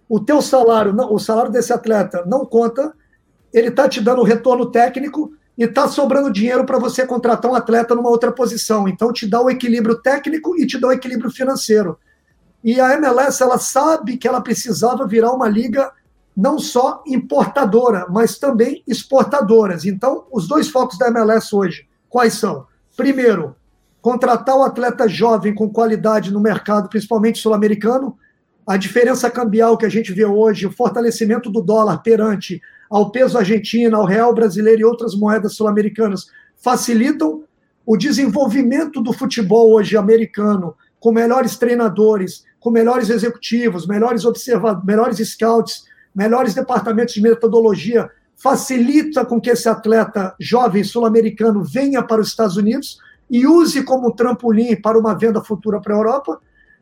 o 0.09 0.21
teu 0.21 0.43
salário, 0.43 0.93
não, 0.93 1.13
o 1.13 1.19
salário 1.19 1.51
desse 1.51 1.73
atleta 1.73 2.25
não 2.27 2.45
conta, 2.45 2.93
ele 3.53 3.69
está 3.69 3.89
te 3.89 4.01
dando 4.01 4.23
retorno 4.23 4.71
técnico 4.71 5.33
e 5.57 5.65
está 5.65 5.89
sobrando 5.89 6.33
dinheiro 6.33 6.65
para 6.65 6.79
você 6.79 7.07
contratar 7.07 7.51
um 7.51 7.55
atleta 7.55 7.95
numa 7.95 8.09
outra 8.09 8.33
posição. 8.33 8.89
Então 8.89 9.13
te 9.13 9.27
dá 9.27 9.41
o 9.41 9.51
equilíbrio 9.51 10.01
técnico 10.01 10.59
e 10.59 10.67
te 10.67 10.79
dá 10.79 10.89
o 10.89 10.93
equilíbrio 10.93 11.31
financeiro. 11.31 11.99
E 12.63 12.81
a 12.81 12.95
MLS 12.95 13.43
ela 13.43 13.59
sabe 13.59 14.17
que 14.17 14.29
ela 14.29 14.41
precisava 14.41 15.07
virar 15.07 15.33
uma 15.33 15.49
liga 15.49 15.91
não 16.37 16.59
só 16.59 17.03
importadora, 17.07 18.07
mas 18.09 18.39
também 18.39 18.83
exportadoras. 18.87 19.85
Então, 19.85 20.25
os 20.33 20.49
dois 20.49 20.69
focos 20.69 20.97
da 20.97 21.09
MLS 21.09 21.55
hoje, 21.55 21.87
quais 22.09 22.35
são? 22.35 22.67
Primeiro, 22.97 23.55
contratar 24.01 24.57
o 24.57 24.63
atleta 24.63 25.09
jovem 25.09 25.55
com 25.55 25.69
qualidade 25.69 26.33
no 26.33 26.41
mercado, 26.41 26.89
principalmente 26.89 27.39
sul-americano. 27.39 28.17
A 28.67 28.77
diferença 28.77 29.31
cambial 29.31 29.77
que 29.77 29.85
a 29.85 29.91
gente 29.91 30.13
vê 30.13 30.25
hoje, 30.25 30.67
o 30.67 30.73
fortalecimento 30.73 31.51
do 31.51 31.61
dólar 31.61 31.99
perante 31.99 32.61
ao 32.91 33.13
peso 33.13 33.39
argentino, 33.39 33.97
ao 33.97 34.05
real 34.05 34.35
brasileiro 34.35 34.81
e 34.81 34.85
outras 34.85 35.15
moedas 35.15 35.55
sul-americanas 35.55 36.27
facilitam 36.57 37.45
o 37.87 37.97
desenvolvimento 37.97 39.01
do 39.01 39.13
futebol 39.13 39.71
hoje 39.73 39.97
americano, 39.97 40.75
com 40.99 41.13
melhores 41.13 41.57
treinadores, 41.57 42.45
com 42.59 42.71
melhores 42.71 43.09
executivos, 43.09 43.87
melhores 43.87 44.25
observadores, 44.25 44.85
melhores 44.85 45.31
scouts, 45.31 45.85
melhores 46.15 46.53
departamentos 46.53 47.15
de 47.15 47.23
metodologia, 47.23 48.11
facilita 48.37 49.25
com 49.25 49.41
que 49.41 49.51
esse 49.51 49.69
atleta 49.69 50.35
jovem 50.41 50.83
sul-americano 50.83 51.63
venha 51.63 52.03
para 52.03 52.21
os 52.21 52.29
Estados 52.29 52.57
Unidos 52.57 52.99
e 53.31 53.47
use 53.47 53.83
como 53.85 54.13
trampolim 54.13 54.75
para 54.77 54.99
uma 54.99 55.15
venda 55.15 55.41
futura 55.43 55.81
para 55.81 55.95
a 55.95 55.99
Europa. 55.99 56.41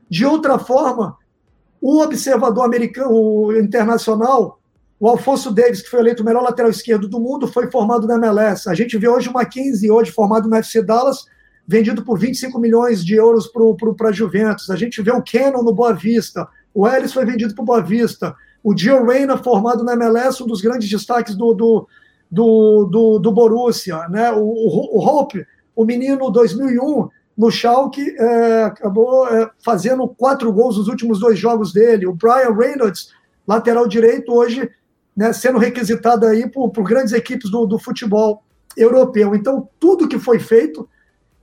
De 0.09 0.25
outra 0.25 0.59
forma, 0.59 1.17
o 1.81 2.01
observador 2.01 2.65
americano, 2.65 3.11
o 3.13 3.57
internacional, 3.57 4.58
o 5.01 5.09
Alfonso 5.09 5.53
Davis, 5.53 5.81
que 5.81 5.89
foi 5.89 6.01
eleito 6.01 6.23
o 6.23 6.27
melhor 6.27 6.43
lateral 6.43 6.71
esquerdo 6.71 7.09
do 7.09 7.21
mundo, 7.21 7.47
foi 7.47 7.71
formado 7.71 8.07
na 8.07 8.17
MLS. 8.17 8.69
A 8.69 8.75
gente 8.75 8.99
vê 8.99 9.09
hoje 9.09 9.29
o 9.29 9.33
Mackenzie, 9.33 9.91
hoje 9.91 10.11
formado 10.11 10.49
no 10.49 10.57
FC 10.57 10.83
Dallas, 10.83 11.25
vendido 11.67 12.03
por 12.03 12.19
25 12.19 12.59
milhões 12.59 13.05
de 13.05 13.15
euros 13.15 13.47
para 13.97 14.09
a 14.09 14.13
Juventus. 14.13 14.71
A 14.71 14.77
gente 14.77 15.01
vê 15.01 15.13
o 15.13 15.23
Cannon 15.23 15.63
no 15.63 15.73
Boa 15.73 15.93
Vista. 15.93 16.49
O 16.75 16.89
Ellis 16.89 17.13
foi 17.13 17.25
vendido 17.25 17.55
para 17.55 17.63
o 17.63 17.67
Boa 17.67 17.81
Vista. 17.81 18.35
O 18.65 18.77
Gio 18.77 19.05
Reyna, 19.05 19.37
formado 19.37 19.85
na 19.85 19.93
MLS, 19.93 20.43
um 20.43 20.47
dos 20.47 20.61
grandes 20.61 20.89
destaques 20.89 21.37
do, 21.37 21.55
do, 21.55 21.89
do, 22.29 22.85
do, 22.87 23.19
do 23.21 23.33
Borussia. 23.33 24.09
Né? 24.09 24.33
O, 24.33 24.41
o, 24.41 24.99
o 24.99 25.07
Hope, 25.07 25.47
o 25.77 25.85
menino 25.85 26.29
2001, 26.29 27.09
no 27.37 27.51
Schalke, 27.53 28.17
é, 28.19 28.65
acabou 28.65 29.29
é, 29.29 29.49
fazendo 29.65 30.09
quatro 30.09 30.53
gols 30.53 30.77
nos 30.77 30.89
últimos 30.89 31.21
dois 31.21 31.39
jogos 31.39 31.73
dele. 31.73 32.07
O 32.07 32.15
Brian 32.15 32.53
Reynolds, 32.53 33.11
lateral 33.47 33.87
direito, 33.87 34.33
hoje 34.33 34.69
né, 35.19 35.33
sendo 35.33 35.59
requisitado 35.59 36.25
aí 36.25 36.49
por, 36.49 36.71
por 36.71 36.85
grandes 36.85 37.13
equipes 37.13 37.51
do, 37.51 37.67
do 37.67 37.77
futebol 37.77 38.45
europeu. 38.77 39.35
Então, 39.35 39.69
tudo 39.81 40.07
que 40.07 40.17
foi 40.17 40.39
feito 40.39 40.89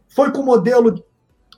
foi 0.08 0.32
com 0.32 0.42
modelo 0.44 1.04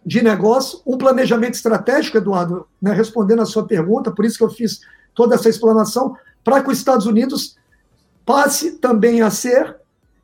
de 0.03 0.23
negócio, 0.23 0.81
um 0.83 0.97
planejamento 0.97 1.53
estratégico, 1.53 2.17
Eduardo, 2.17 2.67
né, 2.81 2.91
respondendo 2.91 3.43
a 3.43 3.45
sua 3.45 3.67
pergunta, 3.67 4.11
por 4.11 4.25
isso 4.25 4.35
que 4.35 4.43
eu 4.43 4.49
fiz 4.49 4.79
toda 5.13 5.35
essa 5.35 5.47
explanação, 5.47 6.15
para 6.43 6.63
que 6.63 6.71
os 6.71 6.79
Estados 6.79 7.05
Unidos 7.05 7.55
passe 8.25 8.79
também 8.79 9.21
a 9.21 9.29
ser 9.29 9.75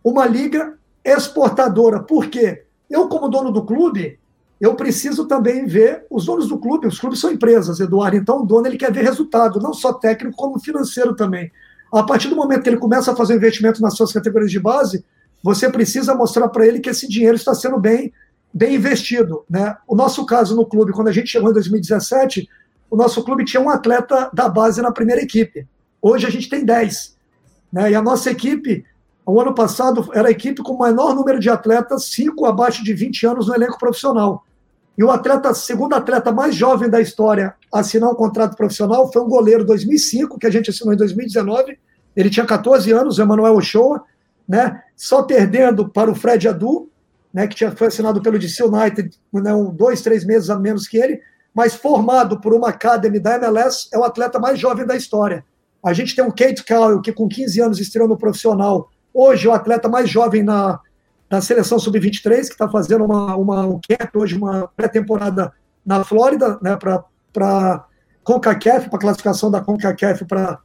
uma 0.04 0.26
liga 0.26 0.74
exportadora. 1.06 2.02
Por 2.02 2.26
quê? 2.26 2.66
Eu, 2.90 3.08
como 3.08 3.30
dono 3.30 3.52
do 3.52 3.64
clube, 3.64 4.18
eu 4.60 4.74
preciso 4.74 5.28
também 5.28 5.68
ver 5.68 6.08
os 6.10 6.26
donos 6.26 6.48
do 6.48 6.58
clube. 6.58 6.88
Os 6.88 7.00
clubes 7.00 7.20
são 7.20 7.32
empresas, 7.32 7.80
Eduardo. 7.80 8.18
Então, 8.18 8.42
o 8.42 8.46
dono 8.46 8.66
ele 8.66 8.78
quer 8.78 8.92
ver 8.92 9.04
resultado, 9.04 9.60
não 9.60 9.76
só 9.76 9.94
técnico, 9.94 10.36
como 10.36 10.60
financeiro 10.60 11.16
também. 11.16 11.52
A 11.94 12.02
partir 12.02 12.28
do 12.28 12.36
momento 12.36 12.64
que 12.64 12.70
ele 12.70 12.78
começa 12.78 13.12
a 13.12 13.16
fazer 13.16 13.36
investimento 13.36 13.80
nas 13.80 13.96
suas 13.96 14.12
categorias 14.12 14.50
de 14.50 14.60
base, 14.60 15.06
você 15.44 15.70
precisa 15.70 16.16
mostrar 16.16 16.48
para 16.48 16.66
ele 16.66 16.80
que 16.80 16.90
esse 16.90 17.08
dinheiro 17.08 17.36
está 17.36 17.54
sendo 17.54 17.80
bem, 17.80 18.12
bem 18.52 18.76
investido. 18.76 19.46
Né? 19.48 19.78
O 19.88 19.96
nosso 19.96 20.26
caso 20.26 20.56
no 20.56 20.66
clube, 20.66 20.92
quando 20.92 21.10
a 21.10 21.12
gente 21.12 21.28
chegou 21.28 21.52
em 21.52 21.54
2017, 21.54 22.50
o 22.90 22.96
nosso 22.96 23.24
clube 23.24 23.46
tinha 23.46 23.62
um 23.62 23.70
atleta 23.70 24.32
da 24.34 24.50
base 24.50 24.82
na 24.82 24.92
primeira 24.92 25.22
equipe. 25.22 25.68
Hoje 26.02 26.26
a 26.26 26.32
gente 26.32 26.50
tem 26.50 26.66
10. 26.66 27.16
Né? 27.72 27.92
E 27.92 27.96
a 27.96 28.02
nossa 28.02 28.32
equipe, 28.32 28.84
o 29.24 29.40
ano 29.40 29.54
passado, 29.54 30.10
era 30.14 30.30
a 30.30 30.32
equipe 30.32 30.64
com 30.64 30.74
o 30.74 30.84
menor 30.84 31.14
número 31.14 31.40
de 31.40 31.50
atletas, 31.50 32.06
5 32.06 32.44
abaixo 32.48 32.84
de 32.84 32.92
20 32.92 33.28
anos 33.28 33.48
no 33.48 33.54
elenco 33.54 33.78
profissional. 33.78 34.44
E 34.98 35.04
o 35.04 35.10
atleta, 35.10 35.54
segundo 35.54 35.96
atleta 35.96 36.32
mais 36.32 36.56
jovem 36.56 36.90
da 36.90 37.02
história 37.02 37.56
a 37.72 37.80
assinar 37.80 38.10
um 38.12 38.16
contrato 38.16 38.56
profissional 38.56 39.12
foi 39.12 39.22
um 39.22 39.28
goleiro 39.28 39.66
2005, 39.66 40.38
que 40.38 40.46
a 40.46 40.52
gente 40.52 40.70
assinou 40.70 40.94
em 40.94 40.98
2019. 40.98 41.78
Ele 42.16 42.30
tinha 42.30 42.46
14 42.46 42.92
anos, 42.92 43.18
o 43.18 43.22
Emanuel 43.22 43.56
Ochoa, 43.56 44.04
né? 44.48 44.84
Só 44.96 45.24
perdendo 45.24 45.90
para 45.90 46.12
o 46.12 46.16
Fred 46.16 46.48
Adu, 46.48 46.90
né, 47.34 47.48
que 47.48 47.56
tinha, 47.56 47.72
foi 47.72 47.88
assinado 47.88 48.22
pelo 48.22 48.38
DC 48.38 48.64
United, 48.64 49.18
né, 49.34 49.54
um, 49.56 49.74
dois, 49.74 50.02
três 50.02 50.24
meses 50.24 50.52
a 50.52 50.60
menos 50.60 50.88
que 50.88 50.98
ele, 50.98 51.20
mas 51.54 51.74
formado 51.74 52.40
por 52.40 52.54
uma 52.54 52.70
academy 52.70 53.20
da 53.20 53.36
MLS, 53.36 53.88
é 53.92 53.98
o 53.98 54.04
atleta 54.04 54.40
mais 54.40 54.60
jovem 54.60 54.86
da 54.86 54.96
história. 54.96 55.44
A 55.84 55.94
gente 55.94 56.16
tem 56.16 56.24
o 56.24 56.32
Kate 56.32 56.64
Cowell, 56.64 57.02
que 57.02 57.12
com 57.12 57.28
15 57.28 57.60
anos 57.60 57.80
estreou 57.80 58.08
no 58.08 58.18
profissional, 58.18 58.90
hoje 59.12 59.48
é 59.48 59.50
o 59.50 59.54
atleta 59.54 59.90
mais 59.90 60.08
jovem 60.08 60.44
na, 60.44 60.80
da 61.34 61.42
seleção 61.42 61.80
sub-23, 61.80 62.42
que 62.42 62.52
está 62.52 62.70
fazendo 62.70 63.06
uma, 63.06 63.36
uma, 63.36 63.66
um 63.66 63.80
camp 63.90 64.16
hoje, 64.16 64.38
uma 64.38 64.68
pré-temporada 64.68 65.52
na 65.84 66.04
Flórida, 66.04 66.60
né, 66.62 66.78
para 66.78 67.88
CONCACAF, 68.24 68.88
para 68.88 69.00
classificação 69.00 69.50
da 69.50 69.60
CONCACAF 69.60 70.26
para 70.26 70.60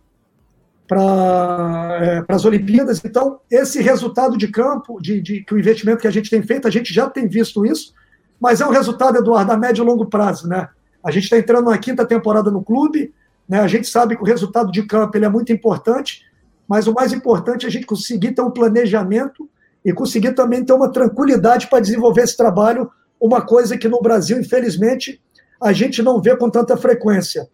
para 0.86 1.98
é, 2.00 2.24
as 2.34 2.46
Olimpíadas. 2.46 3.02
Então, 3.04 3.40
esse 3.50 3.80
resultado 3.82 4.38
de 4.38 4.48
campo, 4.48 4.98
de, 5.00 5.20
de, 5.20 5.44
que 5.44 5.54
o 5.54 5.58
investimento 5.58 6.00
que 6.00 6.06
a 6.06 6.10
gente 6.10 6.30
tem 6.30 6.42
feito, 6.42 6.66
a 6.66 6.70
gente 6.70 6.94
já 6.94 7.08
tem 7.08 7.28
visto 7.28 7.64
isso, 7.64 7.92
mas 8.40 8.62
é 8.62 8.66
um 8.66 8.70
resultado, 8.70 9.18
Eduardo, 9.18 9.52
a 9.52 9.56
médio 9.56 9.82
e 9.82 9.86
longo 9.86 10.06
prazo. 10.06 10.48
Né? 10.48 10.66
A 11.04 11.10
gente 11.10 11.24
está 11.24 11.36
entrando 11.36 11.70
na 11.70 11.76
quinta 11.76 12.06
temporada 12.06 12.50
no 12.50 12.62
clube, 12.62 13.12
né? 13.46 13.60
a 13.60 13.68
gente 13.68 13.86
sabe 13.86 14.16
que 14.16 14.22
o 14.22 14.26
resultado 14.26 14.72
de 14.72 14.82
campo 14.82 15.14
ele 15.16 15.26
é 15.26 15.28
muito 15.28 15.52
importante, 15.52 16.24
mas 16.66 16.86
o 16.86 16.94
mais 16.94 17.12
importante 17.12 17.66
é 17.66 17.68
a 17.68 17.72
gente 17.72 17.84
conseguir 17.84 18.32
ter 18.32 18.40
um 18.40 18.50
planejamento 18.50 19.48
e 19.84 19.92
conseguir 19.92 20.32
também 20.32 20.64
ter 20.64 20.72
uma 20.72 20.90
tranquilidade 20.90 21.68
para 21.68 21.80
desenvolver 21.80 22.22
esse 22.22 22.36
trabalho, 22.36 22.90
uma 23.20 23.40
coisa 23.40 23.76
que 23.76 23.88
no 23.88 24.00
Brasil, 24.00 24.38
infelizmente, 24.38 25.20
a 25.60 25.72
gente 25.72 26.02
não 26.02 26.20
vê 26.20 26.36
com 26.36 26.50
tanta 26.50 26.76
frequência. 26.76 27.48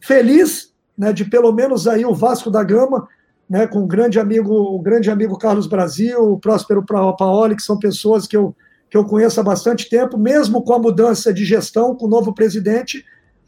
Feliz 0.00 0.70
né, 0.96 1.12
de 1.12 1.24
pelo 1.24 1.52
menos 1.52 1.88
aí 1.88 2.04
o 2.04 2.14
Vasco 2.14 2.50
da 2.50 2.62
Gama, 2.62 3.08
né, 3.48 3.66
com 3.66 3.80
o 3.80 3.86
grande 3.86 4.20
amigo, 4.20 4.52
o 4.52 4.78
grande 4.80 5.10
amigo 5.10 5.38
Carlos 5.38 5.66
Brasil, 5.66 6.32
o 6.32 6.38
Próspero 6.38 6.84
Paoli, 6.84 7.56
que 7.56 7.62
são 7.62 7.78
pessoas 7.78 8.26
que 8.26 8.36
eu, 8.36 8.54
que 8.90 8.96
eu 8.96 9.04
conheço 9.04 9.40
há 9.40 9.42
bastante 9.42 9.88
tempo, 9.88 10.18
mesmo 10.18 10.62
com 10.62 10.74
a 10.74 10.78
mudança 10.78 11.32
de 11.32 11.44
gestão, 11.44 11.94
com 11.94 12.06
o 12.06 12.08
novo 12.08 12.34
presidente, 12.34 13.04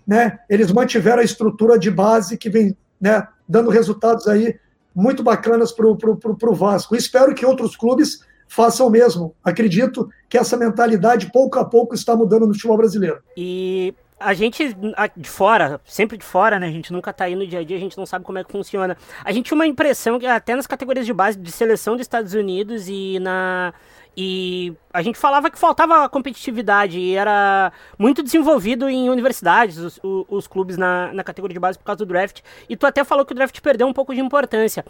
né, 0.06 0.38
eles 0.48 0.72
mantiveram 0.72 1.20
a 1.20 1.24
estrutura 1.24 1.78
de 1.78 1.90
base 1.90 2.36
que 2.36 2.50
vem 2.50 2.76
né, 3.00 3.26
dando 3.48 3.70
resultados 3.70 4.26
aí 4.26 4.56
muito 4.94 5.22
bacanas 5.22 5.72
para 5.72 5.86
o 5.86 6.54
Vasco. 6.54 6.96
Espero 6.96 7.34
que 7.34 7.44
outros 7.46 7.76
clubes 7.76 8.24
façam 8.46 8.86
o 8.86 8.90
mesmo. 8.90 9.34
Acredito 9.42 10.10
que 10.28 10.36
essa 10.36 10.56
mentalidade, 10.56 11.30
pouco 11.32 11.58
a 11.58 11.64
pouco, 11.64 11.94
está 11.94 12.14
mudando 12.14 12.46
no 12.46 12.52
futebol 12.52 12.76
brasileiro. 12.76 13.22
E 13.36 13.94
a 14.20 14.34
gente 14.34 14.76
de 15.16 15.28
fora, 15.28 15.80
sempre 15.84 16.16
de 16.16 16.24
fora, 16.24 16.58
né? 16.58 16.68
A 16.68 16.70
gente 16.70 16.92
nunca 16.92 17.12
tá 17.12 17.24
aí 17.24 17.34
no 17.34 17.46
dia 17.46 17.60
a 17.60 17.64
dia, 17.64 17.76
a 17.76 17.80
gente 17.80 17.98
não 17.98 18.06
sabe 18.06 18.24
como 18.24 18.38
é 18.38 18.44
que 18.44 18.52
funciona. 18.52 18.96
A 19.24 19.32
gente 19.32 19.46
tinha 19.46 19.56
uma 19.56 19.66
impressão 19.66 20.18
que 20.18 20.26
até 20.26 20.54
nas 20.54 20.66
categorias 20.66 21.06
de 21.06 21.12
base 21.12 21.38
de 21.38 21.50
seleção 21.50 21.94
dos 21.94 22.02
Estados 22.02 22.34
Unidos 22.34 22.88
e 22.88 23.18
na 23.20 23.74
e 24.16 24.74
a 24.92 25.00
gente 25.00 25.18
falava 25.18 25.50
que 25.50 25.58
faltava 25.58 26.08
competitividade 26.08 26.98
e 26.98 27.14
era 27.14 27.72
muito 27.98 28.22
desenvolvido 28.22 28.88
em 28.88 29.08
universidades, 29.08 29.78
os, 29.78 30.00
os, 30.02 30.46
clubes 30.46 30.76
na, 30.76 31.12
na 31.14 31.24
categoria 31.24 31.54
de 31.54 31.60
base 31.60 31.78
por 31.78 31.84
causa 31.84 31.98
do 31.98 32.06
draft. 32.06 32.40
E 32.68 32.76
tu 32.76 32.86
até 32.86 33.04
falou 33.04 33.24
que 33.24 33.32
o 33.32 33.34
draft 33.34 33.58
perdeu 33.60 33.86
um 33.86 33.92
pouco 33.92 34.14
de 34.14 34.20
importância. 34.20 34.84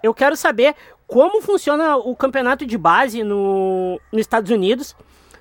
Eu 0.00 0.14
quero 0.14 0.36
saber 0.36 0.76
como 1.08 1.42
funciona 1.42 1.96
o 1.96 2.14
campeonato 2.14 2.64
de 2.64 2.78
base 2.78 3.24
no, 3.24 4.00
nos 4.12 4.20
Estados 4.20 4.50
Unidos 4.50 4.94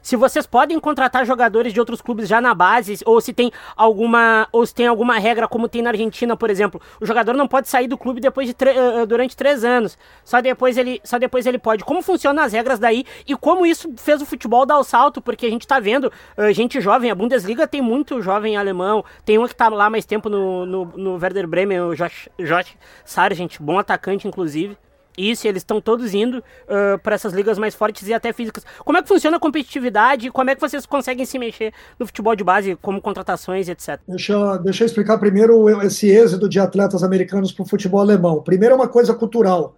se 0.08 0.16
vocês 0.16 0.48
podem 0.48 0.80
contratar 0.80 1.26
jogadores 1.26 1.74
de 1.74 1.82
outros 1.82 2.02
clubes 2.02 2.30
já 2.30 2.40
na 2.40 2.54
base, 2.54 2.98
ou 3.06 3.20
se 3.20 3.34
tem 3.34 3.52
alguma, 3.76 4.48
ou 4.54 4.66
se 4.66 4.74
tem 4.74 4.88
alguma 4.88 5.20
regra, 5.20 5.50
como 5.50 5.68
tem 5.68 5.82
na 5.82 5.90
Argentina, 5.90 6.38
por 6.38 6.50
exemplo. 6.50 6.82
O 7.02 7.06
jogador 7.06 7.34
não 7.34 7.46
pode 7.46 7.68
sair 7.68 7.90
do 7.90 7.98
clube 7.98 8.22
depois 8.22 8.48
de 8.48 8.54
uh, 8.54 9.06
durante 9.06 9.36
três 9.36 9.66
anos. 9.66 9.98
Só 10.24 10.40
depois, 10.40 10.78
ele, 10.78 11.02
só 11.04 11.20
depois 11.20 11.46
ele 11.46 11.60
pode. 11.60 11.84
Como 11.84 12.02
funcionam 12.02 12.42
as 12.42 12.54
regras 12.54 12.80
daí 12.80 13.04
e 13.28 13.36
como 13.36 13.66
isso 13.66 13.94
fez 13.98 14.22
o 14.22 14.26
futebol 14.26 14.66
dar 14.66 14.80
o 14.80 14.84
salto? 14.86 15.20
Porque 15.20 15.46
a 15.46 15.50
gente 15.50 15.68
tá 15.68 15.78
vendo 15.78 16.10
uh, 16.38 16.54
gente 16.54 16.80
jovem, 16.80 17.12
a 17.12 17.16
Bundesliga 17.16 17.68
tem 17.68 17.82
muito 17.82 18.22
jovem 18.22 18.56
alemão. 18.56 19.04
Tem 19.26 19.38
um 19.38 19.46
que 19.46 19.54
tá 19.54 19.68
lá 19.68 19.90
mais 19.90 20.06
tempo 20.06 20.30
no, 20.30 20.66
no, 20.66 20.86
no 20.86 21.14
Werder 21.16 21.46
Bremen, 21.46 21.82
o 21.82 21.94
Josh, 21.94 22.30
Josh 22.40 22.78
Sargent, 23.04 23.58
bom 23.60 23.78
atacante, 23.78 24.26
inclusive. 24.26 24.78
Isso, 25.18 25.48
eles 25.48 25.62
estão 25.62 25.82
todos 25.82 26.14
indo 26.14 26.38
uh, 26.38 27.00
para 27.02 27.16
essas 27.16 27.34
ligas 27.34 27.58
mais 27.58 27.74
fortes 27.74 28.08
e 28.08 28.14
até 28.14 28.32
físicas. 28.32 28.64
Como 28.86 28.98
é 29.00 29.02
que 29.02 29.08
funciona 29.08 29.38
a 29.38 29.40
competitividade? 29.40 30.30
Como 30.30 30.50
é 30.52 30.54
que 30.54 30.62
vocês 30.62 30.86
conseguem 30.86 31.26
se 31.26 31.40
mexer 31.40 31.74
no 31.98 32.06
futebol 32.06 32.36
de 32.36 32.44
base, 32.44 32.76
como 32.82 33.02
contratações, 33.02 33.68
etc? 33.68 34.00
Deixa, 34.08 34.58
deixa 34.58 34.84
eu 34.84 34.86
explicar 34.86 35.18
primeiro 35.18 35.68
esse 35.82 36.08
êxodo 36.08 36.48
de 36.48 36.60
atletas 36.60 37.04
americanos 37.04 37.52
para 37.52 37.64
o 37.64 37.68
futebol 37.68 38.00
alemão. 38.00 38.44
Primeiro 38.44 38.74
é 38.74 38.76
uma 38.76 38.88
coisa 38.88 39.14
cultural. 39.16 39.76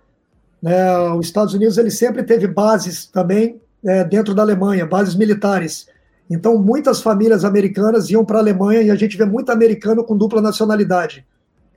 Né? 0.62 1.00
Os 1.12 1.28
Estados 1.28 1.54
Unidos 1.54 1.78
ele 1.78 1.92
sempre 1.92 2.22
teve 2.24 2.46
bases 2.46 3.06
também 3.06 3.62
é, 3.86 4.04
dentro 4.04 4.34
da 4.34 4.42
Alemanha, 4.42 4.86
bases 4.86 5.16
militares. 5.16 5.88
Então, 6.30 6.58
muitas 6.58 7.02
famílias 7.02 7.46
americanas 7.46 8.10
iam 8.10 8.26
para 8.26 8.38
a 8.38 8.42
Alemanha 8.42 8.82
e 8.82 8.92
a 8.92 8.96
gente 8.96 9.18
vê 9.18 9.26
muito 9.26 9.52
americano 9.52 10.04
com 10.04 10.18
dupla 10.18 10.42
nacionalidade. 10.42 11.26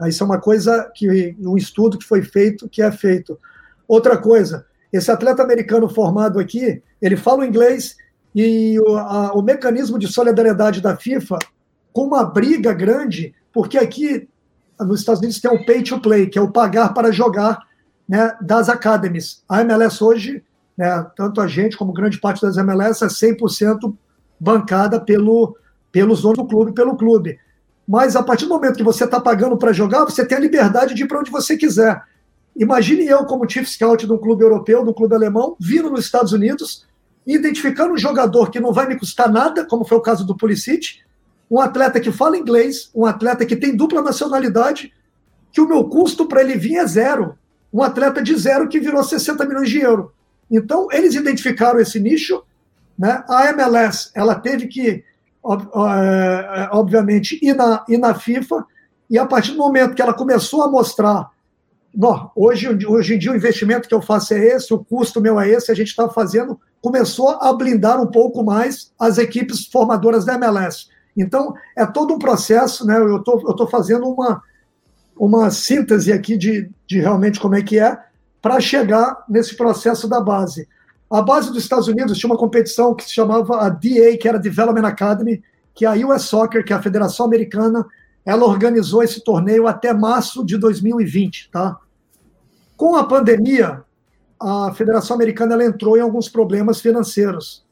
Isso 0.07 0.23
é 0.23 0.27
uma 0.27 0.41
coisa 0.41 0.91
que 0.95 1.37
um 1.41 1.57
estudo 1.57 1.97
que 1.97 2.05
foi 2.05 2.23
feito, 2.23 2.69
que 2.69 2.83
é 2.83 2.91
feito. 2.91 3.39
Outra 3.93 4.17
coisa, 4.17 4.65
esse 4.91 5.11
atleta 5.11 5.43
americano 5.43 5.87
formado 5.87 6.41
aqui, 6.41 6.83
ele 6.99 7.15
fala 7.15 7.47
inglês 7.47 7.95
e 8.35 8.81
o, 8.81 8.97
a, 8.97 9.35
o 9.35 9.43
mecanismo 9.43 9.99
de 9.99 10.09
solidariedade 10.11 10.81
da 10.81 10.97
FIFA, 10.97 11.39
com 11.93 12.05
uma 12.05 12.25
briga 12.25 12.73
grande, 12.73 13.35
porque 13.53 13.77
aqui 13.77 14.27
nos 14.81 15.01
Estados 15.01 15.21
Unidos 15.21 15.43
tem 15.43 15.51
o 15.51 15.67
pay 15.67 15.83
to 15.83 16.01
play, 16.01 16.27
que 16.27 16.39
é 16.39 16.41
o 16.41 16.51
pagar 16.51 16.95
para 16.95 17.13
jogar 17.13 17.59
né, 18.09 18.35
das 18.41 18.71
academies. 18.71 19.45
A 19.47 19.61
MLS 19.61 20.03
hoje, 20.03 20.43
né, 20.75 21.07
tanto 21.15 21.43
a 21.43 21.47
gente 21.47 21.77
como 21.77 21.93
grande 21.93 22.19
parte 22.19 22.41
das 22.41 22.57
MLS, 22.57 23.05
é 23.05 23.09
100% 23.09 23.95
bancada 24.41 24.99
pelo, 24.99 25.55
pelos 25.93 26.23
donos 26.23 26.39
do 26.39 26.47
clube, 26.47 26.73
pelo 26.73 26.97
clube. 26.97 27.39
Mas 27.87 28.17
a 28.17 28.23
partir 28.23 28.47
do 28.47 28.55
momento 28.55 28.77
que 28.77 28.83
você 28.83 29.05
está 29.05 29.21
pagando 29.21 29.59
para 29.59 29.71
jogar, 29.71 30.07
você 30.07 30.25
tem 30.25 30.39
a 30.39 30.41
liberdade 30.41 30.95
de 30.95 31.03
ir 31.05 31.07
para 31.07 31.21
onde 31.21 31.31
você 31.31 31.59
quiser. 31.59 32.03
Imagine 32.57 33.07
eu, 33.07 33.25
como 33.25 33.49
chief 33.49 33.69
scout 33.69 34.07
de 34.07 34.13
um 34.13 34.19
clube 34.19 34.43
europeu, 34.43 34.85
de 34.85 34.91
um 34.91 34.93
clube 34.93 35.15
alemão, 35.15 35.57
vindo 35.59 35.91
nos 35.91 36.05
Estados 36.05 36.33
Unidos, 36.33 36.87
identificando 37.27 37.95
um 37.95 37.99
jogador 37.99 38.51
que 38.51 38.61
não 38.61 38.73
vai 38.73 38.87
me 38.87 38.99
custar 38.99 39.31
nada, 39.31 39.65
como 39.65 39.85
foi 39.85 39.99
o 39.99 40.03
caso 40.03 40.27
do 40.27 40.37
Pulisic, 40.37 41.01
um 41.51 41.61
atleta 41.61 42.01
que 42.01 42.11
fala 42.11 42.37
inglês, 42.37 42.91
um 42.95 43.05
atleta 43.05 43.45
que 43.45 43.57
tem 43.57 43.77
dupla 43.77 44.03
nacionalidade, 44.03 44.93
que 45.51 45.61
o 45.61 45.69
meu 45.69 45.85
custo 45.85 46.27
para 46.27 46.41
ele 46.41 46.57
vir 46.57 46.77
é 46.77 46.87
zero. 46.87 47.37
Um 47.73 47.83
atleta 47.83 48.23
de 48.23 48.35
zero 48.37 48.69
que 48.69 48.81
virou 48.81 49.03
60 49.03 49.45
milhões 49.47 49.69
de 49.69 49.81
euros. 49.81 50.11
Então, 50.51 50.89
eles 50.91 51.15
identificaram 51.15 51.79
esse 51.79 52.01
nicho. 52.01 52.43
Né? 52.99 53.23
A 53.29 53.51
MLS 53.51 54.11
ela 54.15 54.35
teve 54.35 54.67
que, 54.67 55.05
é, 55.45 56.69
obviamente, 56.73 57.39
ir 57.43 57.55
na, 57.55 57.85
ir 57.89 57.99
na 57.99 58.15
FIFA, 58.15 58.65
e 59.09 59.19
a 59.19 59.27
partir 59.27 59.53
do 59.53 59.59
momento 59.59 59.95
que 59.95 60.01
ela 60.01 60.15
começou 60.15 60.63
a 60.63 60.71
mostrar 60.71 61.31
Bom, 61.95 62.31
hoje, 62.35 62.69
hoje 62.87 63.15
em 63.15 63.19
dia 63.19 63.33
o 63.33 63.37
investimento 63.37 63.87
que 63.87 63.95
eu 63.95 64.01
faço 64.01 64.33
é 64.33 64.39
esse, 64.39 64.73
o 64.73 64.83
custo 64.83 65.21
meu 65.21 65.39
é 65.39 65.51
esse, 65.51 65.71
a 65.71 65.75
gente 65.75 65.89
está 65.89 66.09
fazendo, 66.09 66.59
começou 66.81 67.29
a 67.29 67.53
blindar 67.53 68.01
um 68.01 68.07
pouco 68.07 68.43
mais 68.43 68.91
as 68.99 69.19
equipes 69.19 69.67
formadoras 69.67 70.25
da 70.25 70.35
MLS. 70.35 70.87
Então, 71.15 71.55
é 71.77 71.85
todo 71.85 72.15
um 72.15 72.19
processo, 72.19 72.87
né? 72.87 72.97
Eu 72.97 73.23
tô, 73.23 73.37
estou 73.37 73.55
tô 73.55 73.67
fazendo 73.67 74.09
uma, 74.09 74.43
uma 75.15 75.51
síntese 75.51 76.11
aqui 76.11 76.39
de, 76.39 76.71
de 76.87 76.99
realmente 76.99 77.39
como 77.39 77.55
é 77.55 77.63
que 77.63 77.79
é, 77.79 77.99
para 78.41 78.59
chegar 78.59 79.25
nesse 79.29 79.55
processo 79.55 80.09
da 80.09 80.21
base. 80.21 80.67
A 81.11 81.21
base 81.21 81.49
dos 81.51 81.63
Estados 81.63 81.89
Unidos 81.89 82.17
tinha 82.17 82.31
uma 82.31 82.39
competição 82.39 82.95
que 82.95 83.05
se 83.05 83.13
chamava 83.13 83.61
a 83.61 83.69
DA, 83.69 84.17
que 84.19 84.27
era 84.27 84.39
Development 84.39 84.89
Academy, 84.89 85.43
que 85.75 85.85
a 85.85 85.93
US 85.93 86.23
Soccer, 86.23 86.65
que 86.65 86.73
é 86.73 86.77
a 86.77 86.83
Federação 86.83 87.27
Americana, 87.27 87.87
ela 88.25 88.45
organizou 88.45 89.03
esse 89.03 89.23
torneio 89.23 89.67
até 89.67 89.93
março 89.93 90.45
de 90.45 90.57
2020, 90.57 91.51
tá? 91.51 91.79
Com 92.77 92.97
a 92.97 93.05
pandemia, 93.05 93.85
a 94.41 94.73
Federação 94.75 95.17
Americana 95.17 95.55
ela 95.55 95.65
entrou 95.65 95.97
em 95.97 96.01
alguns 96.01 96.29
problemas 96.29 96.81
financeiros. 96.81 97.65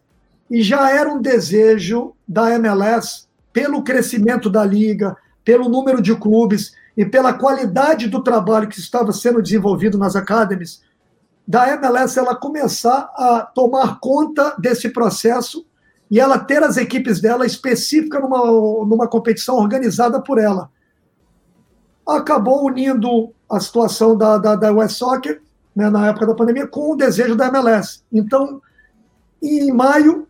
e 0.51 0.63
já 0.63 0.91
era 0.91 1.09
um 1.09 1.21
desejo 1.21 2.13
da 2.27 2.53
MLS 2.55 3.29
pelo 3.53 3.85
crescimento 3.85 4.51
da 4.51 4.65
liga, 4.65 5.17
pelo 5.45 5.69
número 5.69 6.03
de 6.03 6.15
clubes 6.17 6.73
e 6.97 7.05
pela 7.05 7.33
qualidade 7.33 8.09
do 8.09 8.21
trabalho 8.21 8.69
que 8.69 8.81
estava 8.81 9.13
sendo 9.13 9.41
desenvolvido 9.41 9.97
nas 9.97 10.17
academies, 10.17 10.83
da 11.47 11.73
MLS 11.75 12.19
ela 12.19 12.35
começar 12.35 13.13
a 13.17 13.49
tomar 13.55 14.01
conta 14.01 14.57
desse 14.59 14.89
processo 14.91 15.65
e 16.11 16.19
ela 16.19 16.39
ter 16.39 16.63
as 16.63 16.77
equipes 16.77 17.21
dela 17.21 17.47
específica 17.47 18.19
numa, 18.19 18.39
numa 18.85 19.07
competição 19.07 19.57
organizada 19.57 20.21
por 20.21 20.39
ela. 20.39 20.71
Acabou 22.07 22.67
unindo 22.67 23.33
a 23.49 23.61
situação 23.61 24.17
da, 24.17 24.37
da, 24.37 24.57
da 24.57 24.73
West 24.73 24.97
Soccer, 24.97 25.41
né, 25.75 25.89
na 25.89 26.09
época 26.09 26.27
da 26.27 26.35
pandemia, 26.35 26.67
com 26.67 26.93
o 26.93 26.97
desejo 26.97 27.37
da 27.37 27.47
MLS. 27.47 28.03
Então, 28.13 28.61
em 29.41 29.73
maio, 29.73 30.27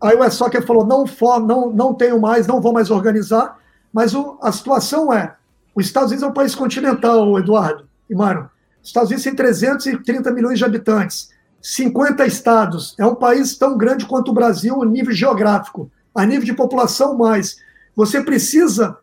a 0.00 0.08
West 0.08 0.36
Soccer 0.36 0.64
falou: 0.66 0.86
não, 0.86 1.06
for, 1.06 1.40
não, 1.40 1.70
não 1.70 1.94
tenho 1.94 2.20
mais, 2.20 2.46
não 2.46 2.60
vou 2.60 2.72
mais 2.72 2.90
organizar. 2.90 3.58
Mas 3.92 4.14
o, 4.14 4.38
a 4.42 4.52
situação 4.52 5.12
é: 5.12 5.34
os 5.74 5.86
Estados 5.86 6.10
Unidos 6.10 6.26
é 6.26 6.30
um 6.30 6.34
país 6.34 6.54
continental, 6.54 7.38
Eduardo 7.38 7.88
e 8.10 8.14
Mário. 8.14 8.50
Os 8.82 8.88
Estados 8.88 9.10
Unidos 9.10 9.24
tem 9.24 9.34
330 9.34 10.30
milhões 10.32 10.58
de 10.58 10.64
habitantes, 10.64 11.30
50 11.62 12.26
estados. 12.26 12.94
É 12.98 13.06
um 13.06 13.14
país 13.14 13.56
tão 13.56 13.78
grande 13.78 14.04
quanto 14.04 14.32
o 14.32 14.34
Brasil, 14.34 14.82
a 14.82 14.86
nível 14.86 15.12
geográfico, 15.14 15.90
a 16.12 16.26
nível 16.26 16.44
de 16.44 16.52
população, 16.52 17.16
mais. 17.16 17.56
Você 17.94 18.20
precisa. 18.20 18.98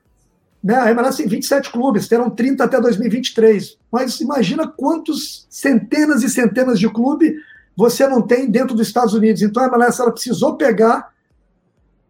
Né, 0.61 0.75
a 0.75 0.91
MLS 0.91 1.15
tem 1.15 1.27
27 1.27 1.71
clubes, 1.71 2.09
terão 2.09 2.29
30 2.29 2.65
até 2.65 2.81
2023. 2.81 3.77
Mas 3.89 4.19
imagina 4.19 4.67
quantos 4.67 5.47
centenas 5.49 6.21
e 6.21 6.29
centenas 6.29 6.77
de 6.77 6.89
clubes 6.89 7.33
você 7.77 8.05
não 8.05 8.21
tem 8.21 8.51
dentro 8.51 8.75
dos 8.75 8.85
Estados 8.85 9.13
Unidos. 9.13 9.41
Então 9.41 9.63
a 9.63 9.67
MLS 9.67 10.01
ela 10.01 10.11
precisou 10.11 10.57
pegar, 10.57 11.13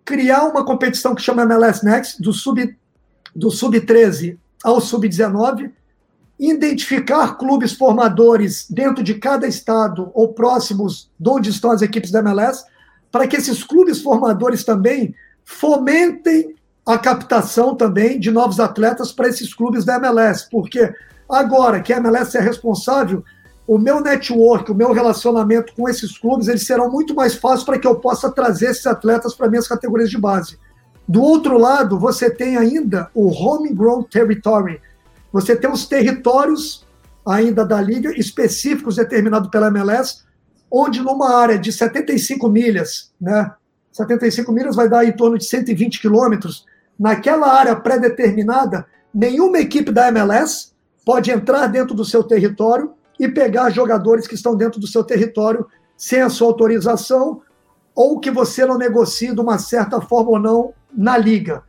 criar 0.03 0.45
uma 0.45 0.65
competição 0.65 1.13
que 1.13 1.21
chama 1.21 1.43
MLS 1.43 1.85
Next, 1.85 2.19
do 2.19 2.33
sub 2.33 2.75
do 3.35 3.51
sub-13 3.51 4.39
ao 4.63 4.81
sub-19, 4.81 5.71
identificar 6.39 7.37
clubes 7.37 7.73
formadores 7.73 8.65
dentro 8.69 9.03
de 9.03 9.15
cada 9.15 9.45
estado 9.45 10.09
ou 10.13 10.33
próximos 10.33 11.11
de 11.19 11.29
onde 11.29 11.49
estão 11.49 11.71
as 11.71 11.81
equipes 11.81 12.11
da 12.11 12.19
MLS, 12.19 12.63
para 13.11 13.27
que 13.27 13.35
esses 13.35 13.63
clubes 13.63 14.01
formadores 14.01 14.63
também 14.63 15.13
fomentem 15.43 16.55
a 16.85 16.97
captação 16.97 17.75
também 17.75 18.19
de 18.19 18.31
novos 18.31 18.59
atletas 18.59 19.11
para 19.11 19.27
esses 19.27 19.53
clubes 19.53 19.83
da 19.83 19.97
MLS, 19.97 20.47
porque 20.49 20.93
agora 21.29 21.81
que 21.81 21.91
a 21.91 21.97
MLS 21.97 22.37
é 22.37 22.41
responsável, 22.41 23.23
o 23.67 23.77
meu 23.77 24.01
network, 24.01 24.71
o 24.71 24.75
meu 24.75 24.91
relacionamento 24.91 25.73
com 25.75 25.87
esses 25.87 26.17
clubes, 26.17 26.47
eles 26.47 26.65
serão 26.65 26.89
muito 26.89 27.13
mais 27.13 27.35
fáceis 27.35 27.63
para 27.63 27.77
que 27.77 27.85
eu 27.85 27.95
possa 27.95 28.31
trazer 28.31 28.71
esses 28.71 28.87
atletas 28.87 29.35
para 29.35 29.49
minhas 29.49 29.67
categorias 29.67 30.09
de 30.09 30.17
base. 30.17 30.57
Do 31.07 31.21
outro 31.21 31.57
lado, 31.57 31.99
você 31.99 32.29
tem 32.29 32.57
ainda 32.57 33.09
o 33.13 33.29
homegrown 33.29 34.03
territory, 34.03 34.81
você 35.31 35.55
tem 35.55 35.69
os 35.71 35.87
territórios 35.87 36.85
ainda 37.25 37.65
da 37.65 37.79
liga 37.81 38.17
específicos 38.17 38.95
determinados 38.95 39.49
pela 39.49 39.67
MLS, 39.67 40.23
onde 40.71 41.01
numa 41.01 41.35
área 41.35 41.57
de 41.57 41.71
75 41.71 42.49
milhas, 42.49 43.11
né? 43.19 43.51
75 43.91 44.51
milhas 44.51 44.75
vai 44.75 44.87
dar 44.87 45.05
em 45.05 45.11
torno 45.11 45.37
de 45.37 45.45
120 45.45 45.99
quilômetros. 45.99 46.65
Naquela 46.97 47.51
área 47.53 47.75
pré-determinada, 47.75 48.85
nenhuma 49.13 49.59
equipe 49.59 49.91
da 49.91 50.07
MLS 50.09 50.71
pode 51.05 51.31
entrar 51.31 51.67
dentro 51.67 51.95
do 51.95 52.05
seu 52.05 52.23
território 52.23 52.93
e 53.19 53.27
pegar 53.27 53.69
jogadores 53.69 54.27
que 54.27 54.35
estão 54.35 54.55
dentro 54.55 54.79
do 54.79 54.87
seu 54.87 55.03
território 55.03 55.65
sem 55.97 56.21
a 56.21 56.29
sua 56.29 56.47
autorização 56.47 57.41
ou 57.93 58.19
que 58.19 58.31
você 58.31 58.65
não 58.65 58.77
negocie 58.77 59.33
de 59.33 59.41
uma 59.41 59.57
certa 59.57 59.99
forma 59.99 60.31
ou 60.31 60.39
não 60.39 60.73
na 60.95 61.17
liga. 61.17 61.63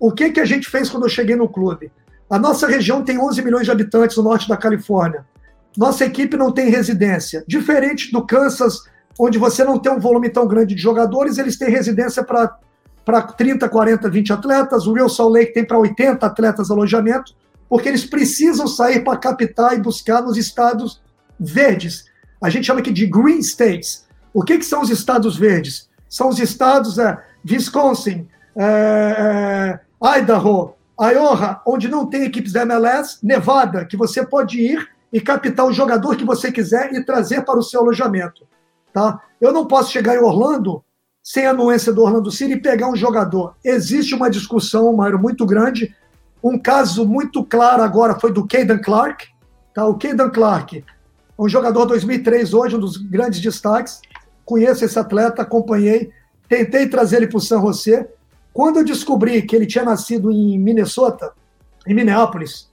O 0.00 0.10
que, 0.10 0.32
que 0.32 0.40
a 0.40 0.44
gente 0.44 0.68
fez 0.68 0.90
quando 0.90 1.04
eu 1.04 1.08
cheguei 1.08 1.36
no 1.36 1.48
clube? 1.48 1.92
A 2.30 2.38
nossa 2.38 2.66
região 2.66 3.02
tem 3.02 3.18
11 3.18 3.42
milhões 3.42 3.64
de 3.64 3.70
habitantes 3.70 4.16
no 4.16 4.22
norte 4.22 4.48
da 4.48 4.56
Califórnia. 4.56 5.24
Nossa 5.76 6.04
equipe 6.04 6.36
não 6.36 6.52
tem 6.52 6.68
residência. 6.68 7.44
Diferente 7.46 8.12
do 8.12 8.26
Kansas, 8.26 8.82
onde 9.18 9.38
você 9.38 9.64
não 9.64 9.78
tem 9.78 9.92
um 9.92 9.98
volume 9.98 10.28
tão 10.28 10.46
grande 10.46 10.74
de 10.74 10.82
jogadores, 10.82 11.38
eles 11.38 11.56
têm 11.56 11.70
residência 11.70 12.22
para 12.22 13.22
30, 13.22 13.68
40, 13.68 14.10
20 14.10 14.32
atletas. 14.32 14.86
O 14.86 14.92
Real 14.92 15.08
Salt 15.08 15.32
Lake 15.32 15.54
tem 15.54 15.64
para 15.64 15.78
80 15.78 16.26
atletas 16.26 16.70
alojamento, 16.70 17.34
porque 17.68 17.88
eles 17.88 18.04
precisam 18.04 18.66
sair 18.66 19.04
para 19.04 19.16
captar 19.16 19.74
e 19.74 19.80
buscar 19.80 20.22
nos 20.22 20.36
estados 20.36 21.00
verdes. 21.38 22.04
A 22.42 22.50
gente 22.50 22.66
chama 22.66 22.80
aqui 22.80 22.92
de 22.92 23.06
green 23.06 23.40
states. 23.40 24.06
O 24.34 24.42
que, 24.42 24.58
que 24.58 24.64
são 24.64 24.82
os 24.82 24.90
estados 24.90 25.36
verdes? 25.36 25.88
São 26.08 26.28
os 26.28 26.38
estados 26.38 26.98
é, 26.98 27.18
Wisconsin, 27.48 28.26
é, 28.56 29.80
é, 30.02 30.18
Idaho, 30.18 30.74
Iowa, 31.00 31.62
onde 31.66 31.88
não 31.88 32.06
tem 32.06 32.24
equipes 32.24 32.52
da 32.52 32.62
MLS, 32.62 33.18
Nevada, 33.22 33.84
que 33.84 33.96
você 33.96 34.26
pode 34.26 34.60
ir 34.60 34.88
e 35.12 35.20
captar 35.20 35.66
o 35.66 35.72
jogador 35.72 36.16
que 36.16 36.24
você 36.24 36.50
quiser 36.50 36.92
e 36.92 37.04
trazer 37.04 37.44
para 37.44 37.58
o 37.58 37.62
seu 37.62 37.80
alojamento. 37.80 38.46
Tá? 38.92 39.20
Eu 39.40 39.52
não 39.52 39.66
posso 39.66 39.92
chegar 39.92 40.16
em 40.16 40.18
Orlando 40.18 40.82
sem 41.22 41.46
a 41.46 41.50
anuência 41.50 41.92
do 41.92 42.02
Orlando 42.02 42.30
City 42.30 42.54
e 42.54 42.60
pegar 42.60 42.88
um 42.88 42.96
jogador. 42.96 43.54
Existe 43.64 44.14
uma 44.14 44.30
discussão, 44.30 44.92
Mário, 44.94 45.18
muito 45.18 45.46
grande. 45.46 45.94
Um 46.42 46.58
caso 46.58 47.06
muito 47.06 47.44
claro 47.44 47.82
agora 47.82 48.18
foi 48.18 48.32
do 48.32 48.46
Caden 48.46 48.80
Clark. 48.80 49.28
Tá? 49.74 49.86
O 49.86 49.98
Caden 49.98 50.30
Clark, 50.30 50.84
um 51.38 51.48
jogador 51.48 51.84
2003 51.86 52.52
hoje, 52.54 52.76
um 52.76 52.80
dos 52.80 52.96
grandes 52.96 53.40
destaques. 53.40 54.00
Conheço 54.44 54.84
esse 54.84 54.98
atleta, 54.98 55.42
acompanhei. 55.42 56.10
Tentei 56.48 56.88
trazer 56.88 57.18
ele 57.18 57.26
para 57.26 57.36
o 57.36 57.40
San 57.40 57.60
José. 57.60 58.08
Quando 58.58 58.78
eu 58.78 58.84
descobri 58.84 59.40
que 59.42 59.54
ele 59.54 59.66
tinha 59.66 59.84
nascido 59.84 60.32
em 60.32 60.58
Minnesota, 60.58 61.32
em 61.86 61.94
Minneapolis, 61.94 62.68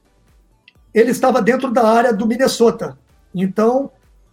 ele 0.91 1.11
estava 1.11 1.43
dentro 1.43 1.71
da 1.71 1.88
área 1.88 2.11
do 2.11 2.25
Minnesota. 2.25 2.97
Então, 3.36 3.91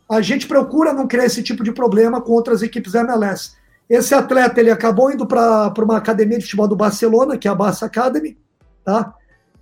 a 0.09 0.23
gente 0.23 0.49
procura 0.49 0.95
não 0.95 1.07
criar 1.07 1.27
esse 1.27 1.43
tipo 1.43 1.63
de 1.63 1.71
problema 1.71 2.23
com 2.23 2.33
outras 2.33 2.63
equipes 2.63 2.95
MLS. 2.95 3.53
Esse 3.87 4.15
atleta 4.15 4.61
ele 4.61 4.71
acabou 4.71 5.13
indo 5.13 5.27
para 5.27 5.75
uma 5.77 5.99
academia 5.99 6.39
de 6.39 6.45
futebol 6.45 6.67
do 6.67 6.75
Barcelona, 6.75 7.37
que 7.37 7.47
é 7.47 7.51
a 7.51 7.55
Barça 7.55 7.85
Academy, 7.85 8.39
tá? 8.83 9.15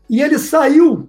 E 0.08 0.22
ele 0.22 0.38
saiu, 0.38 1.08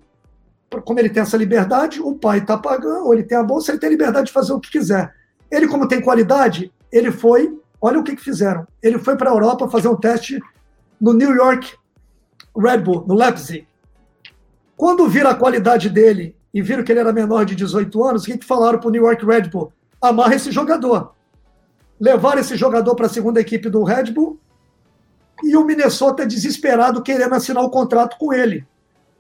como 0.84 1.00
ele 1.00 1.10
tem 1.10 1.22
essa 1.22 1.38
liberdade, 1.38 2.02
o 2.02 2.16
pai 2.16 2.40
está 2.40 2.58
pagando, 2.58 3.06
ou 3.06 3.14
ele 3.14 3.22
tem 3.22 3.38
a 3.38 3.44
bolsa, 3.44 3.72
ele 3.72 3.80
tem 3.80 3.92
liberdade 3.92 4.26
de 4.26 4.34
fazer 4.34 4.52
o 4.52 4.60
que 4.60 4.72
quiser. 4.72 5.14
Ele, 5.52 5.68
como 5.68 5.88
tem 5.88 6.02
qualidade, 6.02 6.74
ele 6.92 7.12
foi, 7.12 7.56
olha 7.80 8.00
o 8.00 8.04
que, 8.04 8.16
que 8.16 8.24
fizeram. 8.24 8.66
Ele 8.82 8.98
foi 8.98 9.16
para 9.16 9.30
a 9.30 9.34
Europa 9.34 9.70
fazer 9.70 9.88
um 9.88 9.96
teste 9.96 10.42
no 11.02 11.14
New 11.14 11.36
York 11.36 11.74
Red 12.56 12.80
Bull, 12.80 13.04
no 13.08 13.16
Leipzig. 13.16 13.68
Quando 14.78 15.08
viram 15.10 15.32
a 15.32 15.36
qualidade 15.36 15.90
dele 15.90 16.36
e 16.54 16.62
viram 16.62 16.84
que 16.84 16.92
ele 16.92 17.00
era 17.00 17.12
menor 17.12 17.44
de 17.46 17.56
18 17.56 18.04
anos, 18.04 18.24
o 18.24 18.26
que, 18.26 18.38
que 18.38 18.46
falaram 18.46 18.80
para 18.80 18.88
o 18.88 18.92
New 18.92 19.04
York 19.04 19.26
Red 19.26 19.50
Bull? 19.50 19.74
Amarra 20.02 20.36
esse 20.36 20.52
jogador. 20.52 21.14
Levaram 22.00 22.42
esse 22.42 22.56
jogador 22.56 22.96
para 22.96 23.08
a 23.08 23.10
segunda 23.10 23.42
equipe 23.42 23.70
do 23.70 23.84
Red 23.84 24.12
Bull 24.12 24.40
e 25.44 25.56
o 25.56 25.64
Minnesota 25.64 26.26
desesperado 26.26 27.02
querendo 27.02 27.34
assinar 27.34 27.64
o 27.64 27.70
contrato 27.70 28.18
com 28.18 28.34
ele. 28.34 28.66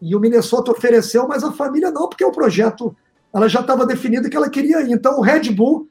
E 0.02 0.16
o 0.16 0.20
Minnesota 0.20 0.72
ofereceu, 0.72 1.28
mas 1.28 1.44
a 1.44 1.52
família 1.52 1.92
não, 1.92 2.08
porque 2.08 2.26
o 2.26 2.32
projeto 2.32 2.96
ela 3.34 3.48
já 3.48 3.62
estava 3.62 3.86
definido 3.86 4.30
que 4.30 4.36
ela 4.36 4.50
queria 4.50 4.82
ir. 4.82 4.92
Então 4.92 5.18
o 5.18 5.22
Red 5.22 5.52
Bull 5.52 5.88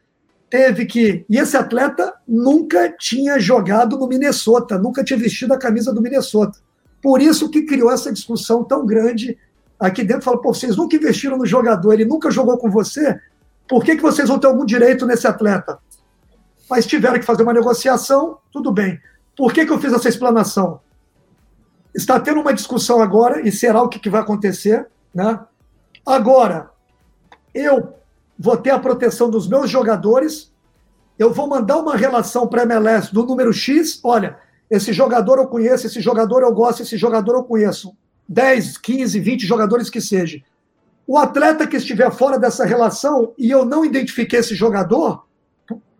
teve 0.51 0.85
que. 0.85 1.25
E 1.29 1.39
esse 1.39 1.57
atleta 1.57 2.13
nunca 2.27 2.93
tinha 2.99 3.39
jogado 3.39 3.97
no 3.97 4.09
Minnesota, 4.09 4.77
nunca 4.77 5.05
tinha 5.05 5.19
vestido 5.19 5.55
a 5.55 5.59
camisa 5.59 5.95
do 5.95 6.03
Minnesota. 6.03 6.59
Por 7.01 7.23
isso 7.23 7.49
que 7.49 7.63
criou 7.63 7.91
essa 7.91 8.13
discussão 8.13 8.65
tão 8.65 8.85
grande 8.85 9.39
aqui 9.79 10.03
dentro. 10.03 10.23
Fala, 10.23 10.41
pô, 10.41 10.53
vocês 10.53 10.77
nunca 10.77 10.97
investiram 10.97 11.39
no 11.39 11.47
jogador, 11.47 11.93
ele 11.93 12.05
nunca 12.05 12.31
jogou 12.31 12.59
com 12.59 12.69
você, 12.71 13.19
por 13.69 13.85
que, 13.85 13.95
que 13.95 14.03
vocês 14.03 14.29
vão 14.29 14.39
ter 14.39 14.49
algum 14.49 14.67
direito 14.67 15.07
nesse 15.07 15.29
atleta? 15.29 15.79
Mas 16.69 16.87
tiveram 16.87 17.19
que 17.19 17.25
fazer 17.25 17.45
uma 17.45 17.53
negociação, 17.53 18.39
tudo 18.53 18.73
bem. 18.73 19.01
Por 19.37 19.53
que, 19.53 19.65
que 19.65 19.73
eu 19.73 19.79
fiz 19.79 19.93
essa 19.93 20.09
explanação? 20.09 20.81
Está 21.95 22.19
tendo 22.19 22.41
uma 22.41 22.53
discussão 22.53 23.01
agora, 23.01 23.47
e 23.47 23.53
será 23.53 23.81
o 23.81 23.89
que, 23.89 24.01
que 24.01 24.11
vai 24.11 24.21
acontecer. 24.21 24.89
Né? 25.15 25.39
Agora, 26.05 26.71
eu 27.55 27.95
vou 28.43 28.57
ter 28.57 28.71
a 28.71 28.79
proteção 28.79 29.29
dos 29.29 29.47
meus 29.47 29.69
jogadores, 29.69 30.51
eu 31.19 31.31
vou 31.31 31.47
mandar 31.47 31.77
uma 31.77 31.95
relação 31.95 32.47
para 32.49 32.63
MLS 32.63 33.13
do 33.13 33.27
número 33.27 33.53
X, 33.53 34.01
olha, 34.03 34.39
esse 34.71 34.95
jogador 34.95 35.37
eu 35.37 35.47
conheço, 35.47 35.87
esse 35.87 36.01
jogador 36.01 36.41
eu 36.41 36.55
gosto, 36.55 36.83
esse 36.83 36.97
jogador 36.97 37.35
eu 37.35 37.45
conheço. 37.45 37.95
10, 38.27 38.79
15, 38.79 39.21
20 39.21 39.47
jogadores 39.47 39.91
que 39.91 40.01
seja. 40.01 40.41
O 41.07 41.19
atleta 41.19 41.67
que 41.67 41.77
estiver 41.77 42.11
fora 42.11 42.39
dessa 42.39 42.65
relação 42.65 43.35
e 43.37 43.51
eu 43.51 43.67
não 43.67 43.85
identifiquei 43.85 44.39
esse 44.39 44.55
jogador, 44.55 45.27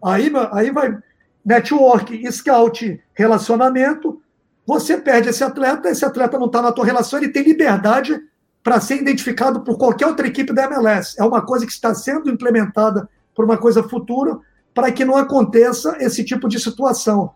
aí, 0.03 0.33
aí 0.53 0.71
vai 0.71 0.97
network, 1.45 2.33
scout, 2.33 3.03
relacionamento, 3.13 4.23
você 4.67 4.97
perde 4.97 5.29
esse 5.29 5.45
atleta, 5.45 5.91
esse 5.91 6.07
atleta 6.07 6.39
não 6.39 6.47
está 6.47 6.63
na 6.63 6.73
tua 6.73 6.87
relação, 6.87 7.19
ele 7.19 7.29
tem 7.29 7.43
liberdade 7.43 8.19
para 8.63 8.81
ser 8.81 8.97
identificado 8.97 9.61
por 9.61 9.79
qualquer 9.79 10.07
outra 10.07 10.27
equipe 10.27 10.53
da 10.53 10.65
MLS. 10.65 11.15
É 11.19 11.25
uma 11.25 11.43
coisa 11.43 11.67
que 11.67 11.73
está 11.73 11.95
sendo 11.95 12.31
implementada 12.31 13.09
por 13.35 13.45
uma 13.45 13.57
coisa 13.57 13.83
futura. 13.83 14.39
para 14.73 14.93
que 14.93 15.05
não 15.05 15.17
aconteça 15.17 15.97
esse 15.99 16.25
tipo 16.25 16.49
de 16.49 16.61
situação. 16.61 17.33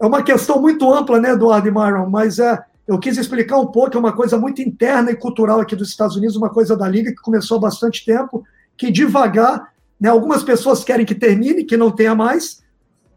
É 0.00 0.06
uma 0.06 0.22
questão 0.22 0.60
muito 0.60 0.90
ampla, 0.92 1.20
né, 1.20 1.30
Eduardo 1.30 1.66
e 1.66 1.70
Myron, 1.70 2.08
mas 2.08 2.38
é, 2.38 2.62
eu 2.86 2.96
quis 2.96 3.18
explicar 3.18 3.58
um 3.58 3.66
pouco, 3.66 3.96
é 3.96 4.00
uma 4.00 4.12
coisa 4.12 4.38
muito 4.38 4.62
interna 4.62 5.10
e 5.10 5.16
cultural 5.16 5.58
aqui 5.58 5.74
dos 5.74 5.88
Estados 5.88 6.16
Unidos, 6.16 6.36
uma 6.36 6.48
coisa 6.48 6.76
da 6.76 6.86
Liga 6.86 7.10
que 7.10 7.20
começou 7.20 7.58
há 7.58 7.62
bastante 7.62 8.04
tempo, 8.04 8.44
que 8.76 8.88
devagar, 8.90 9.72
né, 10.00 10.08
algumas 10.08 10.44
pessoas 10.44 10.84
querem 10.84 11.04
que 11.04 11.14
termine, 11.14 11.64
que 11.64 11.76
não 11.76 11.90
tenha 11.90 12.14
mais. 12.14 12.62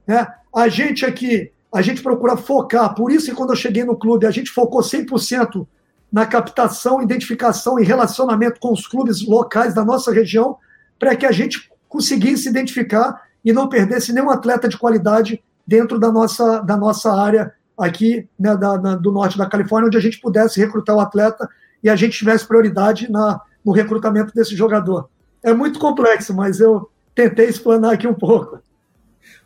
Né? 0.08 0.26
A 0.54 0.68
gente 0.68 1.06
aqui, 1.06 1.52
a 1.72 1.84
gente 1.84 2.02
procura 2.02 2.36
focar, 2.36 2.96
por 2.96 3.12
isso 3.12 3.28
que 3.28 3.36
quando 3.36 3.52
eu 3.52 3.56
cheguei 3.56 3.84
no 3.84 3.96
clube, 3.96 4.26
a 4.26 4.32
gente 4.32 4.50
focou 4.50 4.82
100% 4.82 5.68
na 6.12 6.26
captação, 6.26 7.02
identificação 7.02 7.80
e 7.80 7.84
relacionamento 7.84 8.60
com 8.60 8.72
os 8.72 8.88
clubes 8.88 9.26
locais 9.26 9.74
da 9.74 9.84
nossa 9.84 10.12
região, 10.12 10.58
para 10.98 11.16
que 11.16 11.26
a 11.26 11.32
gente 11.32 11.70
conseguisse 11.90 12.50
identificar 12.50 13.22
e 13.44 13.54
não 13.54 13.70
perdesse 13.70 14.14
nenhum 14.14 14.30
atleta 14.30 14.68
de 14.68 14.78
qualidade 14.78 15.44
dentro 15.66 16.00
da 16.00 16.12
nossa, 16.12 16.60
da 16.60 16.78
nossa 16.78 17.14
área 17.14 17.54
aqui 17.78 18.28
né, 18.40 18.56
da, 18.56 18.78
da, 18.78 18.96
do 18.96 19.12
norte 19.12 19.38
da 19.38 19.46
Califórnia, 19.46 19.88
onde 19.88 19.98
a 19.98 20.02
gente 20.02 20.20
pudesse 20.20 20.60
recrutar 20.60 20.96
o 20.96 21.00
atleta 21.00 21.48
e 21.84 21.90
a 21.90 21.96
gente 21.96 22.18
tivesse 22.18 22.48
prioridade 22.48 23.12
na, 23.12 23.40
no 23.64 23.72
recrutamento 23.72 24.34
desse 24.34 24.56
jogador. 24.56 25.10
É 25.44 25.54
muito 25.54 25.78
complexo, 25.78 26.34
mas 26.34 26.60
eu 26.60 26.90
tentei 27.14 27.48
explanar 27.48 27.94
aqui 27.94 28.08
um 28.08 28.14
pouco. 28.14 28.60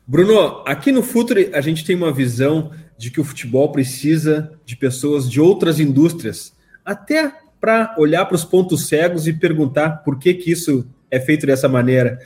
Bruno, 0.07 0.64
aqui 0.66 0.91
no 0.91 1.03
Futre 1.03 1.51
a 1.53 1.62
gente 1.62 1.86
tem 1.86 1.95
uma 1.95 2.12
visão 2.12 2.72
de 3.02 3.10
que 3.10 3.20
o 3.20 3.24
futebol 3.24 3.72
precisa 3.72 4.52
de 4.64 4.76
pessoas 4.76 5.28
de 5.28 5.41
outras 5.41 5.80
indústrias, 5.80 6.54
até 6.86 7.34
para 7.60 7.95
olhar 7.97 8.28
para 8.28 8.36
os 8.36 8.45
pontos 8.45 8.88
cegos 8.88 9.28
e 9.28 9.34
perguntar 9.34 10.04
por 10.04 10.20
que, 10.20 10.36
que 10.36 10.52
isso 10.52 10.88
é 11.10 11.20
feito 11.20 11.47
dessa 11.47 11.68
maneira. 11.68 12.20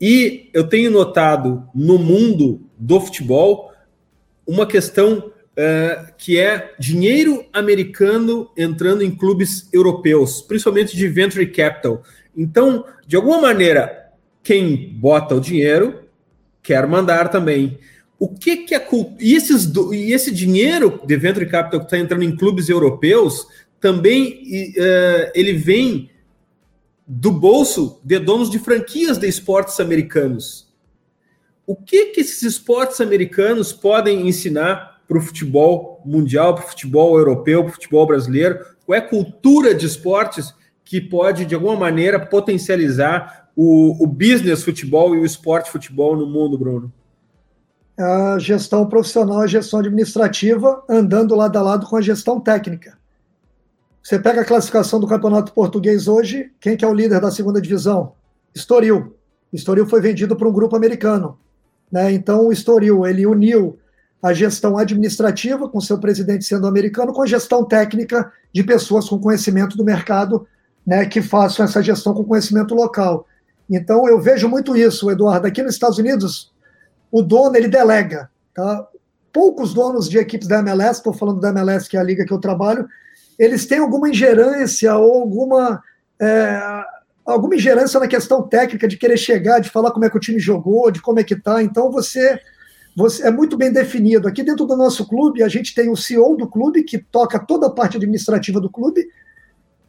E 0.00 0.48
eu 0.54 0.68
tenho 0.68 0.88
notado 0.88 1.68
no 1.74 1.98
mundo 1.98 2.62
do 2.78 3.00
futebol 3.00 3.72
uma 4.46 4.68
questão 4.68 5.18
uh, 5.18 6.12
que 6.16 6.38
é 6.38 6.74
dinheiro 6.78 7.44
americano 7.52 8.52
entrando 8.56 9.02
em 9.02 9.10
clubes 9.10 9.68
europeus, 9.72 10.40
principalmente 10.42 10.96
de 10.96 11.08
venture 11.08 11.44
capital. 11.48 12.04
Então, 12.36 12.84
de 13.04 13.16
alguma 13.16 13.40
maneira, 13.40 14.12
quem 14.44 14.92
bota 14.94 15.34
o 15.34 15.40
dinheiro 15.40 16.04
quer 16.62 16.86
mandar 16.86 17.30
também. 17.30 17.80
O 18.20 18.28
que, 18.28 18.58
que 18.58 18.74
é 18.74 18.88
e, 19.18 19.34
esses, 19.34 19.72
e 19.92 20.12
esse 20.12 20.30
dinheiro 20.30 21.00
de 21.06 21.16
venture 21.16 21.46
capital 21.46 21.80
que 21.80 21.86
está 21.86 21.98
entrando 21.98 22.22
em 22.22 22.36
clubes 22.36 22.68
europeus 22.68 23.46
também 23.80 24.42
uh, 24.76 25.30
ele 25.34 25.54
vem 25.54 26.10
do 27.06 27.30
bolso 27.30 27.98
de 28.04 28.18
donos 28.18 28.50
de 28.50 28.58
franquias 28.58 29.16
de 29.16 29.26
esportes 29.26 29.80
americanos. 29.80 30.70
O 31.66 31.74
que, 31.74 32.06
que 32.06 32.20
esses 32.20 32.42
esportes 32.42 33.00
americanos 33.00 33.72
podem 33.72 34.28
ensinar 34.28 35.00
para 35.08 35.16
o 35.16 35.22
futebol 35.22 36.02
mundial, 36.04 36.54
para 36.54 36.66
o 36.66 36.68
futebol 36.68 37.16
europeu, 37.16 37.64
para 37.64 37.70
o 37.70 37.74
futebol 37.74 38.06
brasileiro? 38.06 38.58
Qual 38.84 38.94
é 38.94 38.98
a 38.98 39.08
cultura 39.08 39.74
de 39.74 39.86
esportes 39.86 40.54
que 40.84 41.00
pode, 41.00 41.46
de 41.46 41.54
alguma 41.54 41.76
maneira, 41.76 42.20
potencializar 42.20 43.48
o, 43.56 44.04
o 44.04 44.06
business 44.06 44.62
futebol 44.62 45.14
e 45.14 45.18
o 45.18 45.24
esporte 45.24 45.70
futebol 45.70 46.14
no 46.14 46.26
mundo, 46.26 46.58
Bruno? 46.58 46.92
A 48.00 48.38
gestão 48.38 48.86
profissional, 48.86 49.40
a 49.40 49.46
gestão 49.46 49.80
administrativa, 49.80 50.82
andando 50.88 51.34
lado 51.34 51.58
a 51.58 51.62
lado 51.62 51.86
com 51.86 51.96
a 51.96 52.00
gestão 52.00 52.40
técnica. 52.40 52.98
Você 54.02 54.18
pega 54.18 54.40
a 54.40 54.44
classificação 54.44 54.98
do 54.98 55.06
Campeonato 55.06 55.52
Português 55.52 56.08
hoje, 56.08 56.50
quem 56.58 56.76
que 56.76 56.84
é 56.84 56.88
o 56.88 56.94
líder 56.94 57.20
da 57.20 57.30
segunda 57.30 57.60
divisão? 57.60 58.14
Estoril. 58.54 59.16
Estoril 59.52 59.86
foi 59.86 60.00
vendido 60.00 60.34
para 60.34 60.48
um 60.48 60.52
grupo 60.52 60.74
americano. 60.74 61.38
Né? 61.92 62.12
Então, 62.12 62.46
o 62.46 62.52
Estoril 62.52 63.06
ele 63.06 63.26
uniu 63.26 63.78
a 64.22 64.32
gestão 64.32 64.78
administrativa, 64.78 65.68
com 65.68 65.80
seu 65.80 65.98
presidente 65.98 66.44
sendo 66.44 66.66
americano, 66.66 67.12
com 67.12 67.22
a 67.22 67.26
gestão 67.26 67.64
técnica 67.64 68.32
de 68.52 68.62
pessoas 68.62 69.08
com 69.08 69.18
conhecimento 69.18 69.76
do 69.76 69.84
mercado, 69.84 70.46
né, 70.86 71.06
que 71.06 71.22
façam 71.22 71.64
essa 71.64 71.82
gestão 71.82 72.12
com 72.14 72.24
conhecimento 72.24 72.74
local. 72.74 73.26
Então, 73.68 74.08
eu 74.08 74.20
vejo 74.20 74.48
muito 74.48 74.76
isso, 74.76 75.10
Eduardo. 75.10 75.46
Aqui 75.46 75.62
nos 75.62 75.74
Estados 75.74 75.98
Unidos, 75.98 76.52
o 77.10 77.22
dono 77.22 77.56
ele 77.56 77.68
delega. 77.68 78.30
Tá? 78.54 78.86
Poucos 79.32 79.72
donos 79.74 80.08
de 80.08 80.18
equipes 80.18 80.48
da 80.48 80.58
MLS, 80.58 80.98
estou 80.98 81.12
falando 81.12 81.40
da 81.40 81.50
MLS, 81.50 81.88
que 81.88 81.96
é 81.96 82.00
a 82.00 82.04
liga 82.04 82.24
que 82.24 82.32
eu 82.32 82.38
trabalho, 82.38 82.88
eles 83.38 83.66
têm 83.66 83.78
alguma 83.78 84.10
ingerência 84.10 84.94
ou 84.96 85.22
alguma, 85.22 85.82
é, 86.20 86.60
alguma 87.24 87.54
ingerência 87.54 87.98
na 87.98 88.06
questão 88.06 88.42
técnica 88.42 88.86
de 88.86 88.98
querer 88.98 89.16
chegar, 89.16 89.60
de 89.60 89.70
falar 89.70 89.92
como 89.92 90.04
é 90.04 90.10
que 90.10 90.16
o 90.16 90.20
time 90.20 90.38
jogou, 90.38 90.90
de 90.90 91.00
como 91.00 91.20
é 91.20 91.24
que 91.24 91.34
está. 91.34 91.62
Então 91.62 91.90
você, 91.90 92.38
você 92.94 93.26
é 93.26 93.30
muito 93.30 93.56
bem 93.56 93.72
definido. 93.72 94.28
Aqui 94.28 94.42
dentro 94.42 94.66
do 94.66 94.76
nosso 94.76 95.08
clube, 95.08 95.42
a 95.42 95.48
gente 95.48 95.74
tem 95.74 95.90
o 95.90 95.96
CEO 95.96 96.36
do 96.36 96.46
clube, 96.46 96.82
que 96.82 96.98
toca 96.98 97.38
toda 97.38 97.68
a 97.68 97.70
parte 97.70 97.96
administrativa 97.96 98.60
do 98.60 98.68
clube, 98.68 99.08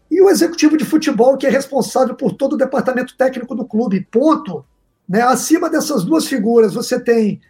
e 0.10 0.22
o 0.22 0.30
executivo 0.30 0.78
de 0.78 0.86
futebol, 0.86 1.38
que 1.38 1.48
é 1.48 1.50
responsável 1.50 2.16
por 2.16 2.34
todo 2.34 2.54
o 2.54 2.58
departamento 2.58 3.16
técnico 3.18 3.56
do 3.56 3.66
clube. 3.66 4.08
Ponto. 4.12 4.66
Né? 5.08 5.22
Acima 5.22 5.70
dessas 5.70 6.04
duas 6.04 6.26
figuras, 6.26 6.74
você 6.74 7.00
tem 7.00 7.42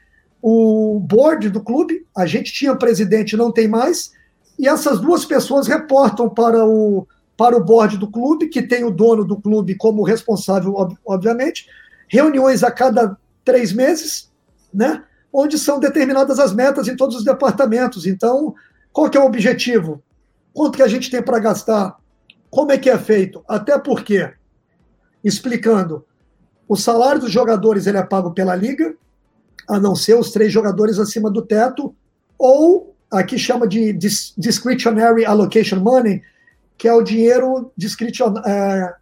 o 0.42 1.00
board 1.00 1.50
do 1.50 1.62
clube, 1.62 2.06
a 2.16 2.26
gente 2.26 2.52
tinha 2.52 2.76
presidente, 2.76 3.38
não 3.38 3.52
tem 3.52 3.68
mais, 3.68 4.12
e 4.58 4.68
essas 4.68 5.00
duas 5.00 5.24
pessoas 5.24 5.68
reportam 5.68 6.30
para 6.30 6.66
o, 6.66 7.08
para 7.38 7.56
o 7.56 7.64
board 7.64 7.98
do 7.98 8.10
clube, 8.10 8.48
que 8.48 8.62
tem 8.62 8.84
o 8.84 8.92
dono 8.92 9.24
do 9.24 9.40
clube 9.40 9.76
como 9.76 10.04
responsável, 10.04 10.76
obviamente, 11.06 11.68
reuniões 12.08 12.64
a 12.64 12.72
cada 12.72 13.18
três 13.46 13.72
meses, 13.72 14.32
né? 14.74 15.04
onde 15.34 15.58
são 15.58 15.80
determinadas 15.80 16.40
as 16.40 16.54
metas 16.54 16.88
em 16.88 16.96
todos 16.96 17.16
os 17.16 17.24
departamentos. 17.24 18.06
Então, 18.06 18.54
qual 18.92 19.10
que 19.10 19.18
é 19.18 19.22
o 19.22 19.26
objetivo? 19.26 20.04
Quanto 20.54 20.76
que 20.76 20.84
a 20.84 20.88
gente 20.88 21.10
tem 21.10 21.22
para 21.22 21.40
gastar? 21.40 21.98
Como 22.50 22.72
é 22.72 22.78
que 22.78 22.90
é 22.90 22.98
feito? 22.98 23.44
Até 23.48 23.80
porque, 23.80 24.30
explicando, 25.24 26.06
o 26.72 26.78
salário 26.78 27.20
dos 27.20 27.30
jogadores 27.30 27.86
ele 27.86 27.98
é 27.98 28.02
pago 28.02 28.32
pela 28.32 28.56
liga, 28.56 28.96
a 29.68 29.78
não 29.78 29.94
ser 29.94 30.14
os 30.14 30.32
três 30.32 30.54
jogadores 30.54 31.00
acima 31.00 31.30
do 31.30 31.42
teto, 31.42 31.94
ou 32.40 32.96
aqui 33.12 33.38
chama 33.38 33.68
de 33.68 33.92
discretionary 33.92 35.26
allocation 35.26 35.82
money, 35.82 36.22
que 36.78 36.88
é 36.88 36.94
o 36.94 37.02
dinheiro 37.02 37.74
discretion, 37.76 38.36
é, 38.46 38.96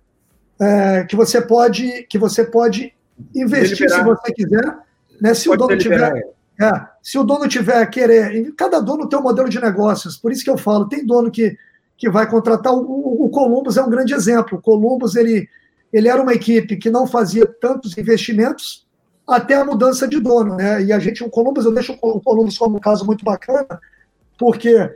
é, 0.59 1.03
que 1.03 1.15
você 1.15 1.39
pode 1.39 2.07
que 2.09 2.17
você 2.17 2.43
pode 2.43 2.91
investir 3.36 3.88
se 3.88 4.03
você 4.03 4.34
quiser, 4.34 4.78
né? 5.22 5.36
Se 5.36 5.47
pode 5.47 5.63
o 5.63 5.67
dono 5.67 5.78
tiver 5.78 6.28
é, 6.59 6.72
se 7.03 7.20
o 7.20 7.24
dono 7.24 7.47
tiver 7.47 7.86
querer, 7.86 8.51
cada 8.57 8.80
dono 8.80 9.07
tem 9.07 9.20
um 9.20 9.22
modelo 9.22 9.47
de 9.47 9.61
negócios, 9.61 10.17
por 10.17 10.32
isso 10.32 10.43
que 10.43 10.49
eu 10.49 10.57
falo, 10.57 10.89
tem 10.89 11.05
dono 11.05 11.30
que, 11.30 11.55
que 11.95 12.09
vai 12.09 12.28
contratar, 12.28 12.74
o, 12.74 13.26
o 13.26 13.30
Columbus 13.30 13.78
é 13.78 13.84
um 13.84 13.91
grande 13.91 14.15
exemplo, 14.15 14.57
o 14.57 14.61
Columbus, 14.61 15.15
ele, 15.15 15.47
ele 15.92 16.08
era 16.08 16.22
uma 16.22 16.34
equipe 16.34 16.78
que 16.78 16.90
não 16.90 17.08
fazia 17.08 17.46
tantos 17.46 17.98
investimentos 17.98 18.88
até 19.28 19.56
a 19.56 19.66
mudança 19.66 20.08
de 20.08 20.20
dono, 20.20 20.56
né? 20.56 20.84
E 20.84 20.92
a 20.92 21.00
gente, 21.00 21.24
o 21.24 21.30
Columbus, 21.30 21.66
eu 21.66 21.74
deixo 21.74 21.98
o 22.02 22.20
Columbus 22.20 22.58
como 22.58 22.78
um 22.78 22.80
caso 22.80 23.06
muito 23.06 23.24
bacana, 23.24 23.80
porque 24.38 24.90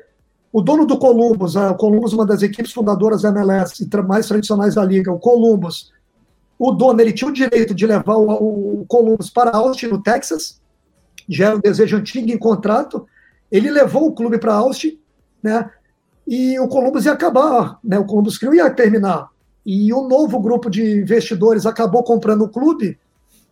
o 0.52 0.62
dono 0.62 0.86
do 0.86 0.98
Columbus, 0.98 1.56
o 1.56 1.76
Columbus, 1.76 2.14
uma 2.14 2.26
das 2.26 2.42
equipes 2.42 2.72
fundadoras 2.72 3.22
da 3.22 3.30
MLS 3.30 3.84
e 3.84 4.02
mais 4.04 4.28
tradicionais 4.28 4.76
da 4.76 4.84
liga, 4.84 5.12
o 5.12 5.20
Columbus, 5.20 5.92
o 6.58 6.72
dono 6.72 7.02
ele 7.02 7.12
tinha 7.12 7.30
o 7.30 7.34
direito 7.34 7.74
de 7.74 7.86
levar 7.86 8.16
o, 8.16 8.82
o 8.82 8.86
Columbus 8.88 9.30
para 9.30 9.52
Austin, 9.52 9.88
no 9.88 10.02
Texas, 10.02 10.62
já 11.28 11.48
era 11.48 11.58
um 11.58 11.60
desejo 11.60 11.98
antigo 11.98 12.30
em 12.30 12.38
contrato. 12.38 13.08
Ele 13.52 13.70
levou 13.70 14.08
o 14.08 14.14
clube 14.14 14.38
para 14.38 14.54
Austin, 14.54 15.00
né? 15.42 15.70
E 16.28 16.58
o 16.60 16.68
Columbus 16.68 17.06
ia 17.06 17.12
acabar, 17.12 17.80
né? 17.84 18.00
O 18.00 18.06
Columbus 18.06 18.38
Crew 18.38 18.54
ia 18.54 18.70
terminar 18.70 19.33
e 19.66 19.94
um 19.94 20.08
novo 20.08 20.40
grupo 20.40 20.70
de 20.70 21.00
investidores 21.00 21.66
acabou 21.66 22.04
comprando 22.04 22.44
o 22.44 22.50
clube, 22.50 23.00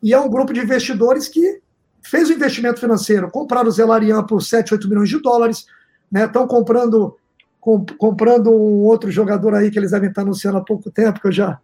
e 0.04 0.14
é 0.14 0.20
um 0.20 0.30
grupo 0.30 0.54
de 0.54 0.60
investidores 0.60 1.28
que 1.28 1.62
fez 2.02 2.30
o 2.30 2.34
investimento 2.34 2.80
financeiro, 2.80 3.30
compraram 3.30 3.70
o 3.70 3.72
Zelarian 3.72 4.24
por 4.24 4.42
7, 4.42 4.74
8 4.74 4.90
milhões 4.90 5.10
de 5.10 5.22
dólares, 5.22 5.66
estão 6.14 6.44
né, 6.44 6.48
comprando 6.48 7.16
com, 7.60 7.86
comprando 7.98 8.52
um 8.52 8.84
outro 8.84 9.12
jogador 9.12 9.54
aí 9.54 9.70
que 9.70 9.78
eles 9.78 9.92
devem 9.92 10.10
estar 10.10 10.24
anunciando 10.24 10.58
há 10.58 10.62
pouco 10.62 10.90
tempo, 10.90 11.22
que 11.22 11.28
eu 11.28 11.32
já 11.32 11.60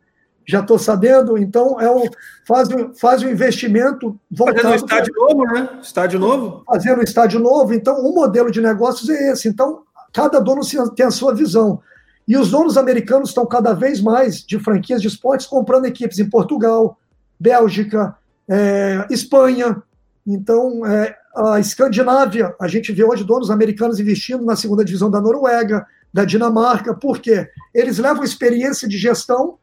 já 0.49 0.61
estou 0.61 0.79
sabendo, 0.79 1.37
então 1.37 1.79
é 1.81 1.91
um, 1.91 2.03
faz, 2.47 2.69
faz 2.97 3.21
um 3.21 3.29
investimento 3.29 4.17
voltado... 4.31 4.61
Fazendo 4.61 4.71
um 4.71 4.85
estádio 4.85 5.13
pra, 5.13 5.23
novo, 5.27 5.43
né? 5.43 5.79
Estádio 5.81 6.19
novo. 6.19 6.63
Fazendo 6.65 6.99
um 6.99 7.03
estádio 7.03 7.39
novo, 7.41 7.73
então 7.73 7.99
o 7.99 8.15
modelo 8.15 8.49
de 8.49 8.61
negócios 8.61 9.09
é 9.09 9.33
esse, 9.33 9.49
então 9.49 9.81
cada 10.13 10.39
dono 10.39 10.61
tem 10.95 11.05
a 11.05 11.11
sua 11.11 11.35
visão. 11.35 11.81
E 12.27 12.35
os 12.35 12.51
donos 12.51 12.77
americanos 12.77 13.29
estão 13.29 13.45
cada 13.45 13.73
vez 13.73 14.01
mais 14.01 14.43
de 14.43 14.59
franquias 14.59 15.01
de 15.01 15.07
esportes 15.07 15.47
comprando 15.47 15.85
equipes 15.85 16.19
em 16.19 16.29
Portugal, 16.29 16.97
Bélgica, 17.39 18.17
é, 18.47 19.05
Espanha. 19.09 19.81
Então, 20.25 20.85
é, 20.85 21.15
a 21.35 21.59
Escandinávia, 21.59 22.53
a 22.59 22.67
gente 22.67 22.91
vê 22.91 23.03
hoje 23.03 23.23
donos 23.23 23.49
americanos 23.49 23.99
investindo 23.99 24.43
na 24.43 24.55
segunda 24.55 24.83
divisão 24.83 25.09
da 25.09 25.21
Noruega, 25.21 25.85
da 26.13 26.25
Dinamarca, 26.25 26.93
por 26.93 27.19
quê? 27.19 27.47
Eles 27.73 27.97
levam 27.97 28.23
experiência 28.23 28.87
de 28.87 28.97
gestão, 28.97 29.57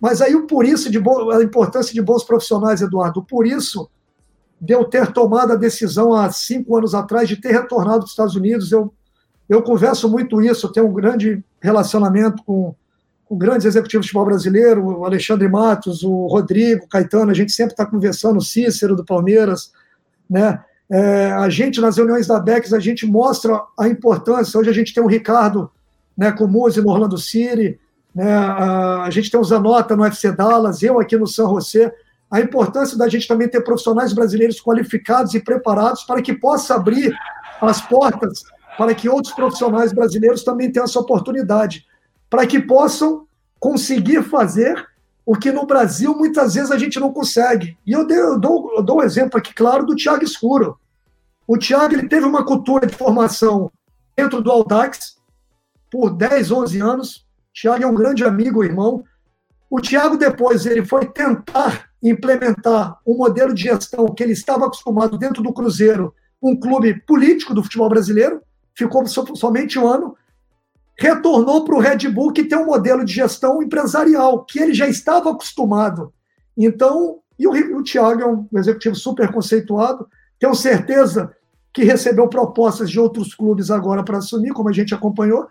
mas 0.00 0.22
aí 0.22 0.34
o 0.34 0.46
por 0.46 0.64
isso 0.64 0.90
de 0.90 0.98
a 0.98 1.42
importância 1.42 1.92
de 1.92 2.00
bons 2.00 2.22
profissionais, 2.22 2.80
Eduardo, 2.80 3.22
por 3.22 3.46
isso 3.46 3.90
de 4.60 4.74
eu 4.74 4.84
ter 4.84 5.10
tomado 5.12 5.52
a 5.52 5.56
decisão 5.56 6.12
há 6.12 6.30
cinco 6.30 6.76
anos 6.76 6.94
atrás 6.94 7.26
de 7.26 7.36
ter 7.36 7.52
retornado 7.52 8.00
dos 8.00 8.10
Estados 8.10 8.36
Unidos. 8.36 8.70
Eu, 8.70 8.92
eu 9.50 9.62
converso 9.62 10.08
muito 10.08 10.40
isso, 10.40 10.70
tenho 10.70 10.86
um 10.86 10.92
grande 10.92 11.42
relacionamento 11.60 12.40
com, 12.44 12.72
com 13.24 13.36
grandes 13.36 13.66
executivos 13.66 14.06
de 14.06 14.10
futebol 14.10 14.26
brasileiro, 14.26 15.00
o 15.00 15.04
Alexandre 15.04 15.48
Matos, 15.48 16.04
o 16.04 16.28
Rodrigo, 16.28 16.84
o 16.84 16.88
Caetano, 16.88 17.32
a 17.32 17.34
gente 17.34 17.50
sempre 17.50 17.72
está 17.72 17.84
conversando, 17.84 18.36
o 18.36 18.42
Cícero 18.42 18.94
do 18.94 19.04
Palmeiras, 19.04 19.72
né? 20.30 20.62
É, 20.88 21.32
a 21.32 21.48
gente, 21.48 21.80
nas 21.80 21.96
reuniões 21.96 22.28
da 22.28 22.38
BEX, 22.38 22.72
a 22.72 22.78
gente 22.78 23.06
mostra 23.06 23.60
a 23.78 23.88
importância. 23.88 24.58
Hoje 24.58 24.70
a 24.70 24.72
gente 24.72 24.92
tem 24.92 25.02
o 25.02 25.06
Ricardo 25.06 25.70
né, 26.16 26.32
com 26.32 26.46
Muse 26.48 26.80
no 26.80 26.90
Orlando 26.90 27.16
City, 27.18 27.78
né, 28.12 28.32
a, 28.32 29.02
a, 29.02 29.10
gente 29.10 29.30
tem 29.30 29.38
o 29.38 29.44
Zanota 29.44 29.94
no 29.94 30.04
FC 30.04 30.32
Dallas, 30.32 30.82
eu 30.82 30.98
aqui 30.98 31.16
no 31.16 31.28
San 31.28 31.48
José. 31.48 31.92
A 32.30 32.40
importância 32.40 32.96
da 32.96 33.08
gente 33.08 33.26
também 33.26 33.48
ter 33.48 33.62
profissionais 33.62 34.12
brasileiros 34.12 34.60
qualificados 34.60 35.34
e 35.34 35.40
preparados 35.40 36.04
para 36.04 36.22
que 36.22 36.32
possa 36.32 36.74
abrir 36.74 37.12
as 37.60 37.80
portas 37.80 38.44
para 38.76 38.94
que 38.94 39.08
outros 39.08 39.34
profissionais 39.34 39.92
brasileiros 39.92 40.44
também 40.44 40.70
tenham 40.70 40.84
essa 40.84 41.00
oportunidade, 41.00 41.86
para 42.28 42.46
que 42.46 42.60
possam 42.60 43.26
conseguir 43.58 44.22
fazer 44.22 44.86
o 45.26 45.36
que 45.36 45.52
no 45.52 45.66
Brasil 45.66 46.16
muitas 46.16 46.54
vezes 46.54 46.70
a 46.70 46.78
gente 46.78 46.98
não 46.98 47.12
consegue. 47.12 47.76
E 47.86 47.92
eu, 47.92 48.08
eu, 48.08 48.38
dou, 48.38 48.72
eu 48.76 48.82
dou 48.82 48.98
um 48.98 49.02
exemplo 49.02 49.38
aqui, 49.38 49.54
claro, 49.54 49.84
do 49.84 49.94
Thiago 49.94 50.24
Escuro. 50.24 50.78
O 51.46 51.58
Thiago 51.58 51.94
ele 51.94 52.08
teve 52.08 52.24
uma 52.24 52.44
cultura 52.44 52.86
de 52.86 52.94
formação 52.94 53.70
dentro 54.16 54.40
do 54.40 54.50
Aldax 54.50 55.16
por 55.90 56.10
10, 56.10 56.50
11 56.50 56.80
anos. 56.80 57.16
O 57.16 57.60
Thiago 57.60 57.84
é 57.84 57.86
um 57.86 57.94
grande 57.94 58.24
amigo, 58.24 58.64
irmão. 58.64 59.04
O 59.68 59.80
Thiago 59.80 60.16
depois 60.16 60.66
ele 60.66 60.84
foi 60.84 61.06
tentar 61.06 61.90
implementar 62.02 62.98
um 63.06 63.16
modelo 63.16 63.54
de 63.54 63.62
gestão 63.62 64.06
que 64.06 64.22
ele 64.22 64.32
estava 64.32 64.66
acostumado 64.66 65.18
dentro 65.18 65.42
do 65.42 65.52
Cruzeiro, 65.52 66.14
um 66.42 66.58
clube 66.58 67.00
político 67.06 67.52
do 67.52 67.62
futebol 67.62 67.88
brasileiro, 67.88 68.42
ficou 68.84 69.06
somente 69.06 69.78
um 69.78 69.86
ano, 69.86 70.16
retornou 70.98 71.64
para 71.64 71.74
o 71.74 71.78
Red 71.78 72.08
Bull, 72.08 72.32
que 72.32 72.44
tem 72.44 72.58
um 72.58 72.66
modelo 72.66 73.04
de 73.04 73.12
gestão 73.12 73.62
empresarial, 73.62 74.44
que 74.44 74.58
ele 74.58 74.74
já 74.74 74.86
estava 74.86 75.30
acostumado. 75.30 76.12
Então, 76.56 77.20
e 77.38 77.46
o, 77.46 77.78
o 77.78 77.82
Thiago 77.82 78.22
é 78.22 78.26
um 78.26 78.46
executivo 78.54 78.94
super 78.94 79.32
conceituado, 79.32 80.06
tenho 80.38 80.54
certeza 80.54 81.34
que 81.72 81.84
recebeu 81.84 82.28
propostas 82.28 82.90
de 82.90 82.98
outros 82.98 83.34
clubes 83.34 83.70
agora 83.70 84.02
para 84.02 84.18
assumir, 84.18 84.52
como 84.52 84.68
a 84.68 84.72
gente 84.72 84.94
acompanhou, 84.94 85.46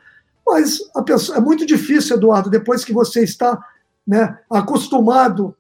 mas 0.46 0.80
pessoa, 1.06 1.38
é 1.38 1.42
muito 1.42 1.66
difícil, 1.66 2.18
Eduardo, 2.18 2.50
depois 2.50 2.84
que 2.84 2.92
você 2.92 3.24
está 3.24 3.60
né, 4.06 4.38
acostumado 4.50 5.56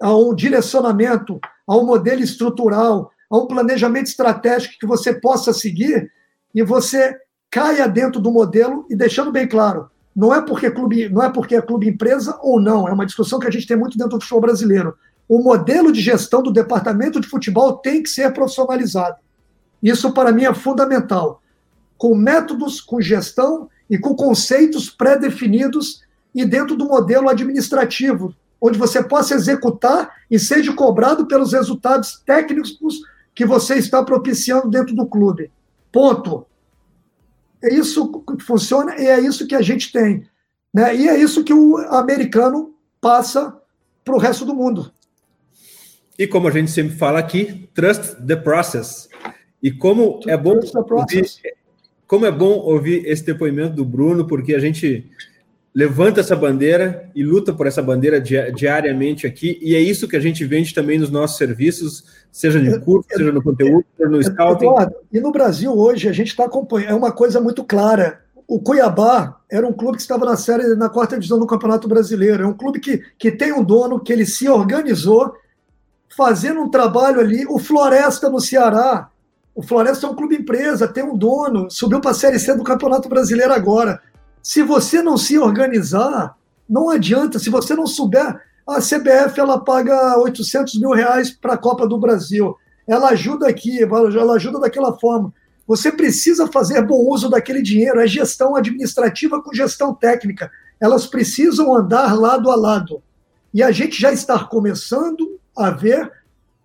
a 0.00 0.16
um 0.16 0.34
direcionamento, 0.34 1.38
a 1.66 1.76
um 1.76 1.84
modelo 1.86 2.22
estrutural, 2.22 3.12
a 3.30 3.36
um 3.36 3.46
planejamento 3.46 4.06
estratégico 4.06 4.74
que 4.80 4.86
você 4.86 5.14
possa 5.14 5.52
seguir, 5.52 6.10
e 6.54 6.62
você 6.62 7.16
caia 7.50 7.86
dentro 7.88 8.20
do 8.20 8.30
modelo 8.30 8.86
e 8.88 8.96
deixando 8.96 9.30
bem 9.30 9.46
claro, 9.46 9.90
não 10.14 10.34
é 10.34 10.40
porque 10.40 10.70
clube, 10.70 11.08
não 11.08 11.22
é 11.22 11.30
porque 11.30 11.54
é 11.54 11.62
clube 11.62 11.88
empresa 11.88 12.38
ou 12.40 12.60
não, 12.60 12.86
é 12.88 12.92
uma 12.92 13.06
discussão 13.06 13.38
que 13.38 13.46
a 13.46 13.50
gente 13.50 13.66
tem 13.66 13.76
muito 13.76 13.96
dentro 13.96 14.18
do 14.18 14.20
futebol 14.20 14.40
brasileiro. 14.40 14.94
O 15.28 15.38
modelo 15.42 15.92
de 15.92 16.00
gestão 16.00 16.42
do 16.42 16.52
departamento 16.52 17.20
de 17.20 17.28
futebol 17.28 17.74
tem 17.78 18.02
que 18.02 18.10
ser 18.10 18.32
profissionalizado. 18.32 19.16
Isso 19.82 20.12
para 20.12 20.32
mim 20.32 20.44
é 20.44 20.52
fundamental. 20.52 21.42
Com 21.96 22.14
métodos, 22.14 22.80
com 22.80 23.00
gestão 23.00 23.68
e 23.88 23.98
com 23.98 24.14
conceitos 24.14 24.90
pré-definidos 24.90 26.02
e 26.34 26.44
dentro 26.44 26.76
do 26.76 26.86
modelo 26.86 27.28
administrativo, 27.28 28.34
onde 28.60 28.78
você 28.78 29.02
possa 29.02 29.34
executar 29.34 30.10
e 30.30 30.38
seja 30.38 30.72
cobrado 30.72 31.26
pelos 31.26 31.52
resultados 31.52 32.22
técnicos 32.24 33.00
que 33.34 33.44
você 33.44 33.76
está 33.76 34.02
propiciando 34.02 34.68
dentro 34.68 34.94
do 34.94 35.06
clube. 35.06 35.50
Ponto. 35.92 36.46
É 37.62 37.72
isso 37.72 38.24
que 38.24 38.42
funciona 38.42 38.96
e 38.96 39.06
é 39.06 39.20
isso 39.20 39.46
que 39.46 39.54
a 39.54 39.62
gente 39.62 39.92
tem. 39.92 40.26
Né? 40.74 40.96
E 40.96 41.08
é 41.08 41.16
isso 41.18 41.44
que 41.44 41.52
o 41.52 41.76
americano 41.76 42.74
passa 43.00 43.56
para 44.04 44.14
o 44.14 44.18
resto 44.18 44.44
do 44.44 44.54
mundo. 44.54 44.90
E 46.18 46.26
como 46.26 46.48
a 46.48 46.50
gente 46.50 46.70
sempre 46.70 46.96
fala 46.96 47.18
aqui, 47.18 47.68
trust 47.74 48.16
the 48.26 48.36
process. 48.36 49.08
E 49.62 49.70
como 49.70 50.20
é 50.26 50.36
bom 50.36 50.58
ouvir, 50.74 51.24
como 52.06 52.26
é 52.26 52.30
bom 52.30 52.58
ouvir 52.58 53.06
esse 53.06 53.24
depoimento 53.24 53.74
do 53.76 53.84
Bruno, 53.84 54.26
porque 54.26 54.54
a 54.54 54.58
gente 54.58 55.10
levanta 55.74 56.20
essa 56.20 56.36
bandeira 56.36 57.10
e 57.14 57.22
luta 57.24 57.52
por 57.52 57.66
essa 57.66 57.82
bandeira 57.82 58.20
diariamente 58.20 59.26
aqui, 59.26 59.58
e 59.62 59.74
é 59.74 59.80
isso 59.80 60.06
que 60.06 60.16
a 60.16 60.20
gente 60.20 60.44
vende 60.44 60.74
também 60.74 60.98
nos 60.98 61.10
nossos 61.10 61.38
serviços, 61.38 62.04
seja 62.32 62.58
de 62.58 62.80
curso, 62.80 63.06
seja 63.12 63.30
no 63.30 63.42
conteúdo, 63.42 63.84
seja 63.96 64.08
no 64.08 64.22
scouting. 64.22 64.64
Eduardo, 64.64 64.94
e 65.12 65.20
no 65.20 65.30
Brasil 65.30 65.72
hoje 65.76 66.08
a 66.08 66.12
gente 66.12 66.28
está 66.28 66.46
acompanhando, 66.46 66.90
é 66.90 66.94
uma 66.94 67.12
coisa 67.12 67.38
muito 67.40 67.62
clara. 67.62 68.22
O 68.48 68.58
Cuiabá 68.58 69.38
era 69.50 69.66
um 69.66 69.72
clube 69.72 69.96
que 69.96 70.02
estava 70.02 70.24
na 70.24 70.36
série, 70.36 70.74
na 70.74 70.88
quarta 70.88 71.14
divisão 71.14 71.38
do 71.38 71.46
Campeonato 71.46 71.86
Brasileiro. 71.86 72.42
É 72.42 72.46
um 72.46 72.54
clube 72.54 72.80
que, 72.80 73.02
que 73.18 73.30
tem 73.30 73.52
um 73.52 73.62
dono, 73.62 74.00
que 74.00 74.12
ele 74.12 74.26
se 74.26 74.48
organizou, 74.48 75.34
fazendo 76.16 76.60
um 76.60 76.70
trabalho 76.70 77.20
ali. 77.20 77.46
O 77.46 77.58
Floresta 77.58 78.28
no 78.28 78.40
Ceará, 78.40 79.08
o 79.54 79.62
Floresta 79.62 80.06
é 80.06 80.10
um 80.10 80.14
clube 80.14 80.36
empresa, 80.36 80.88
tem 80.88 81.04
um 81.04 81.16
dono, 81.16 81.70
subiu 81.70 82.00
para 82.00 82.10
a 82.10 82.14
Série 82.14 82.38
C 82.38 82.54
do 82.56 82.64
Campeonato 82.64 83.08
Brasileiro 83.08 83.52
agora. 83.52 84.00
Se 84.42 84.62
você 84.62 85.02
não 85.02 85.16
se 85.16 85.38
organizar, 85.38 86.36
não 86.68 86.90
adianta. 86.90 87.38
Se 87.38 87.48
você 87.48 87.74
não 87.74 87.86
souber, 87.86 88.40
a 88.66 88.78
CBF 88.78 89.38
ela 89.38 89.58
paga 89.58 90.18
800 90.18 90.78
mil 90.78 90.90
reais 90.90 91.30
para 91.30 91.54
a 91.54 91.58
Copa 91.58 91.86
do 91.86 91.98
Brasil. 91.98 92.56
Ela 92.86 93.10
ajuda 93.10 93.48
aqui, 93.48 93.82
ela 93.82 94.34
ajuda 94.34 94.60
daquela 94.60 94.98
forma. 94.98 95.32
Você 95.66 95.90
precisa 95.90 96.46
fazer 96.46 96.82
bom 96.82 97.08
uso 97.08 97.28
daquele 97.28 97.62
dinheiro. 97.62 98.00
É 98.00 98.06
gestão 98.06 98.56
administrativa 98.56 99.42
com 99.42 99.54
gestão 99.54 99.94
técnica. 99.94 100.50
Elas 100.80 101.06
precisam 101.06 101.74
andar 101.74 102.18
lado 102.18 102.50
a 102.50 102.56
lado. 102.56 103.02
E 103.54 103.62
a 103.62 103.70
gente 103.70 104.00
já 104.00 104.12
está 104.12 104.38
começando 104.44 105.38
a 105.56 105.70
ver 105.70 106.10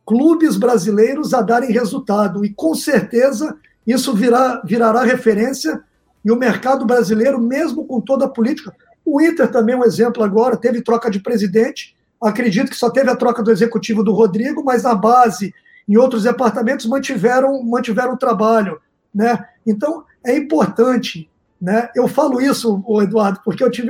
clubes 0.05 0.57
brasileiros 0.57 1.33
a 1.33 1.41
darem 1.41 1.71
resultado. 1.71 2.43
E 2.45 2.53
com 2.53 2.73
certeza 2.73 3.57
isso 3.85 4.13
virá, 4.13 4.61
virará 4.65 5.03
referência 5.03 5.81
e 6.23 6.31
o 6.31 6.35
mercado 6.35 6.85
brasileiro, 6.85 7.39
mesmo 7.39 7.85
com 7.85 8.01
toda 8.01 8.25
a 8.25 8.29
política, 8.29 8.73
o 9.09 9.21
Inter 9.21 9.49
também 9.49 9.73
é 9.73 9.77
um 9.77 9.85
exemplo 9.85 10.21
agora, 10.21 10.57
teve 10.57 10.81
troca 10.81 11.09
de 11.09 11.21
presidente, 11.21 11.95
acredito 12.21 12.69
que 12.69 12.75
só 12.75 12.89
teve 12.89 13.09
a 13.09 13.15
troca 13.15 13.41
do 13.41 13.49
executivo 13.49 14.03
do 14.03 14.11
Rodrigo, 14.11 14.61
mas 14.65 14.83
na 14.83 14.93
base, 14.93 15.53
em 15.87 15.95
outros 15.95 16.23
departamentos, 16.23 16.85
mantiveram, 16.85 17.63
mantiveram 17.63 18.15
o 18.15 18.17
trabalho. 18.17 18.81
Né? 19.15 19.47
Então, 19.65 20.03
é 20.25 20.35
importante. 20.35 21.29
Né? 21.59 21.89
Eu 21.95 22.09
falo 22.09 22.41
isso, 22.41 22.83
Eduardo, 23.01 23.39
porque 23.45 23.63
eu 23.63 23.71
tive. 23.71 23.89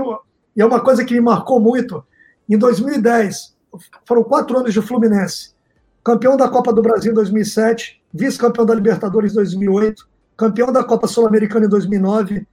E 0.55 0.61
é 0.61 0.65
uma 0.65 0.80
coisa 0.80 1.03
que 1.03 1.15
me 1.15 1.22
marcou 1.22 1.59
muito. 1.59 2.05
Em 2.47 2.57
2010, 2.57 3.55
foram 4.05 4.24
quatro 4.24 4.59
anos 4.59 4.72
de 4.72 4.82
Fluminense. 4.84 5.51
Campeão 6.03 6.38
da 6.38 6.47
Copa 6.47 6.72
do 6.72 6.82
Brasil 6.82 7.11
em 7.11 7.15
2007, 7.15 8.01
vice-campeão 8.13 8.68
da 8.68 8.76
Libertadores 8.76 9.32
em 9.32 9.36
2008, 9.36 10.07
campeão 10.38 10.72
da 10.72 10.84
Copa 10.84 11.07
Sul-Americana 11.07 11.65
em 11.65 11.70
2009, 11.70 12.47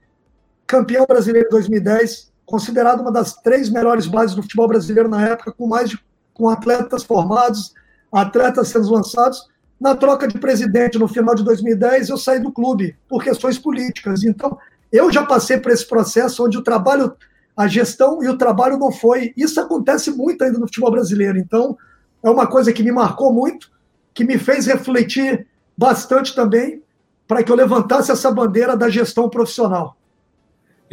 campeão 0.66 1.04
brasileiro 1.06 1.46
em 1.46 1.50
2010, 1.50 2.32
considerado 2.46 3.00
uma 3.00 3.12
das 3.12 3.34
três 3.34 3.70
melhores 3.70 4.06
bases 4.06 4.34
do 4.34 4.42
futebol 4.42 4.68
brasileiro 4.68 5.08
na 5.08 5.26
época, 5.26 5.52
com 5.52 5.66
mais 5.66 5.90
de, 5.90 5.98
com 6.32 6.48
atletas 6.48 7.02
formados, 7.02 7.72
atletas 8.12 8.68
sendo 8.68 8.90
lançados. 8.90 9.48
Na 9.80 9.94
troca 9.94 10.28
de 10.28 10.38
presidente 10.38 10.98
no 10.98 11.08
final 11.08 11.34
de 11.34 11.42
2010, 11.42 12.08
eu 12.08 12.16
saí 12.16 12.38
do 12.38 12.52
clube 12.52 12.96
por 13.08 13.22
questões 13.22 13.58
políticas. 13.58 14.22
Então, 14.22 14.56
eu 14.92 15.12
já 15.12 15.24
passei 15.24 15.58
por 15.58 15.72
esse 15.72 15.86
processo 15.86 16.44
onde 16.44 16.56
o 16.56 16.62
trabalho, 16.62 17.14
a 17.56 17.66
gestão 17.66 18.22
e 18.22 18.28
o 18.28 18.38
trabalho 18.38 18.78
não 18.78 18.92
foi. 18.92 19.32
Isso 19.36 19.60
acontece 19.60 20.10
muito 20.10 20.42
ainda 20.44 20.58
no 20.58 20.66
futebol 20.66 20.90
brasileiro. 20.90 21.38
Então, 21.38 21.76
é 22.22 22.30
uma 22.30 22.46
coisa 22.46 22.72
que 22.72 22.82
me 22.82 22.92
marcou 22.92 23.32
muito, 23.32 23.70
que 24.14 24.24
me 24.24 24.38
fez 24.38 24.66
refletir 24.66 25.46
bastante 25.76 26.34
também 26.34 26.82
para 27.26 27.42
que 27.42 27.50
eu 27.50 27.56
levantasse 27.56 28.12
essa 28.12 28.30
bandeira 28.30 28.76
da 28.76 28.88
gestão 28.88 29.28
profissional. 29.28 29.96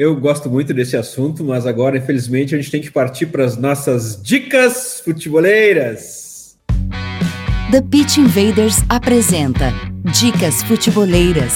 Eu 0.02 0.16
gosto 0.16 0.50
muito 0.50 0.74
desse 0.74 0.98
assunto, 0.98 1.44
mas 1.44 1.68
agora, 1.68 1.96
infelizmente, 1.96 2.56
a 2.56 2.58
gente 2.58 2.72
tem 2.72 2.82
que 2.82 2.90
partir 2.90 3.28
para 3.28 3.46
as 3.46 3.56
nossas 3.56 4.20
dicas 4.20 5.00
futeboleiras. 5.06 6.58
The 7.70 7.84
Pitch 7.84 8.18
Invaders 8.18 8.78
apresenta 8.90 9.72
Dicas 10.20 10.64
Futeboleiras. 10.64 11.54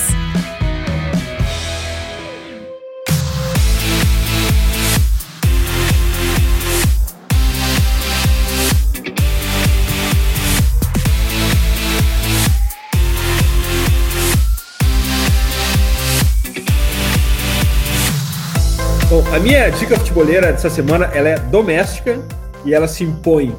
A 19.35 19.39
minha 19.39 19.69
dica 19.69 19.99
futebolera 19.99 20.53
dessa 20.53 20.69
semana 20.69 21.11
ela 21.13 21.27
é 21.27 21.37
doméstica 21.37 22.25
e 22.63 22.73
ela 22.73 22.87
se 22.87 23.03
impõe. 23.03 23.53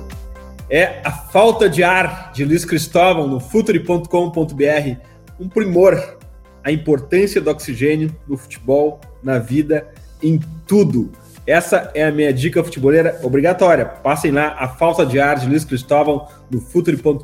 é 0.71 1.03
a 1.05 1.11
falta 1.11 1.69
de 1.69 1.85
ar 1.85 2.33
de 2.33 2.47
Luiz 2.47 2.65
Cristóvão 2.65 3.29
no 3.29 3.39
futuri.com.br, 3.39 4.97
um 5.39 5.51
primor, 5.51 6.17
a 6.65 6.73
importância 6.73 7.43
do 7.43 7.51
oxigênio 7.51 8.11
no 8.27 8.39
futebol, 8.39 9.03
na 9.23 9.39
vida, 9.39 9.87
em 10.23 10.41
tudo. 10.67 11.13
Essa 11.47 11.91
é 11.93 12.05
a 12.05 12.11
minha 12.11 12.33
dica 12.33 12.65
futeboleira 12.65 13.21
obrigatória. 13.23 13.85
Passem 13.85 14.31
lá 14.31 14.57
a 14.59 14.67
falta 14.67 15.05
de 15.05 15.21
ar 15.21 15.39
de 15.39 15.47
Luiz 15.47 15.63
Cristóvão 15.63 16.27
no 16.51 16.59
futuri.com.br. 16.59 17.21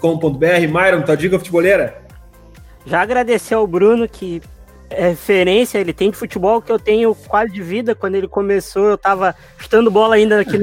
Myron, 0.71 1.01
tua 1.01 1.17
dica 1.17 1.39
futeboleira? 1.39 2.03
Já 2.85 3.01
agradecer 3.01 3.55
ao 3.55 3.67
Bruno 3.67 4.07
que 4.07 4.43
referência 4.97 5.79
ele 5.79 5.93
tem 5.93 6.11
de 6.11 6.17
futebol 6.17 6.61
que 6.61 6.71
eu 6.71 6.79
tenho 6.79 7.15
quase 7.15 7.53
de 7.53 7.63
vida. 7.63 7.95
Quando 7.95 8.15
ele 8.15 8.29
começou, 8.29 8.91
eu 8.91 8.99
tava 8.99 9.35
chutando 9.59 9.91
bola 9.91 10.15
ainda 10.15 10.41
aqui 10.41 10.59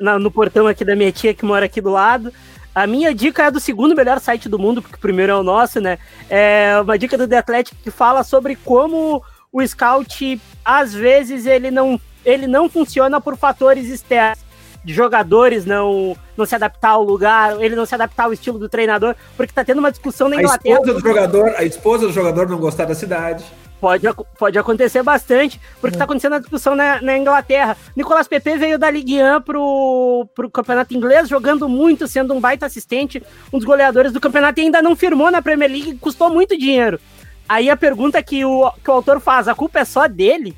na, 0.00 0.18
no 0.18 0.30
portão 0.30 0.66
aqui 0.66 0.84
da 0.84 0.96
minha 0.96 1.12
tia 1.12 1.34
que 1.34 1.44
mora 1.44 1.66
aqui 1.66 1.80
do 1.80 1.90
lado. 1.90 2.32
A 2.74 2.86
minha 2.86 3.14
dica 3.14 3.44
é 3.44 3.50
do 3.50 3.58
segundo 3.58 3.94
melhor 3.94 4.20
site 4.20 4.48
do 4.48 4.58
mundo, 4.58 4.82
porque 4.82 4.96
o 4.96 5.00
primeiro 5.00 5.32
é 5.32 5.36
o 5.36 5.42
nosso, 5.42 5.80
né? 5.80 5.98
É 6.28 6.78
uma 6.82 6.98
dica 6.98 7.16
do 7.16 7.26
The 7.26 7.38
Athletic 7.38 7.78
que 7.82 7.90
fala 7.90 8.22
sobre 8.22 8.54
como 8.54 9.22
o 9.50 9.66
scout, 9.66 10.40
às 10.62 10.92
vezes, 10.92 11.46
ele 11.46 11.70
não, 11.70 11.98
ele 12.22 12.46
não 12.46 12.68
funciona 12.68 13.18
por 13.18 13.36
fatores 13.36 13.88
externos 13.88 14.45
de 14.86 14.94
jogadores 14.94 15.66
não, 15.66 16.16
não 16.36 16.46
se 16.46 16.54
adaptar 16.54 16.90
ao 16.90 17.02
lugar, 17.02 17.60
ele 17.60 17.74
não 17.74 17.84
se 17.84 17.92
adaptar 17.92 18.24
ao 18.24 18.32
estilo 18.32 18.56
do 18.56 18.68
treinador, 18.68 19.16
porque 19.36 19.52
tá 19.52 19.64
tendo 19.64 19.78
uma 19.78 19.90
discussão 19.90 20.28
na 20.28 20.36
Inglaterra. 20.36 20.76
A 20.76 20.78
esposa 20.78 20.94
do 20.94 21.00
jogador, 21.00 21.54
a 21.56 21.64
esposa 21.64 22.06
do 22.06 22.12
jogador 22.12 22.48
não 22.48 22.58
gostar 22.58 22.84
da 22.84 22.94
cidade. 22.94 23.44
Pode, 23.80 24.06
pode 24.38 24.56
acontecer 24.56 25.02
bastante, 25.02 25.60
porque 25.80 25.96
está 25.96 26.04
é. 26.04 26.06
acontecendo 26.06 26.36
a 26.36 26.38
discussão 26.38 26.76
na, 26.76 27.02
na, 27.02 27.18
Inglaterra. 27.18 27.76
Nicolas 27.96 28.28
Pepe 28.28 28.56
veio 28.56 28.78
da 28.78 28.88
Ligue 28.88 29.20
1 29.20 29.42
pro, 29.42 30.28
pro 30.36 30.50
campeonato 30.50 30.94
inglês, 30.94 31.28
jogando 31.28 31.68
muito, 31.68 32.06
sendo 32.06 32.32
um 32.32 32.40
baita 32.40 32.64
assistente, 32.64 33.20
um 33.52 33.58
dos 33.58 33.66
goleadores 33.66 34.12
do 34.12 34.20
campeonato, 34.20 34.60
e 34.60 34.62
ainda 34.62 34.80
não 34.80 34.94
firmou 34.94 35.32
na 35.32 35.42
Premier 35.42 35.70
League, 35.70 35.98
custou 35.98 36.30
muito 36.30 36.56
dinheiro. 36.56 37.00
Aí 37.48 37.68
a 37.68 37.76
pergunta 37.76 38.22
que 38.22 38.44
o, 38.44 38.70
que 38.82 38.90
o 38.90 38.94
autor 38.94 39.20
faz, 39.20 39.48
a 39.48 39.54
culpa 39.54 39.80
é 39.80 39.84
só 39.84 40.06
dele? 40.06 40.56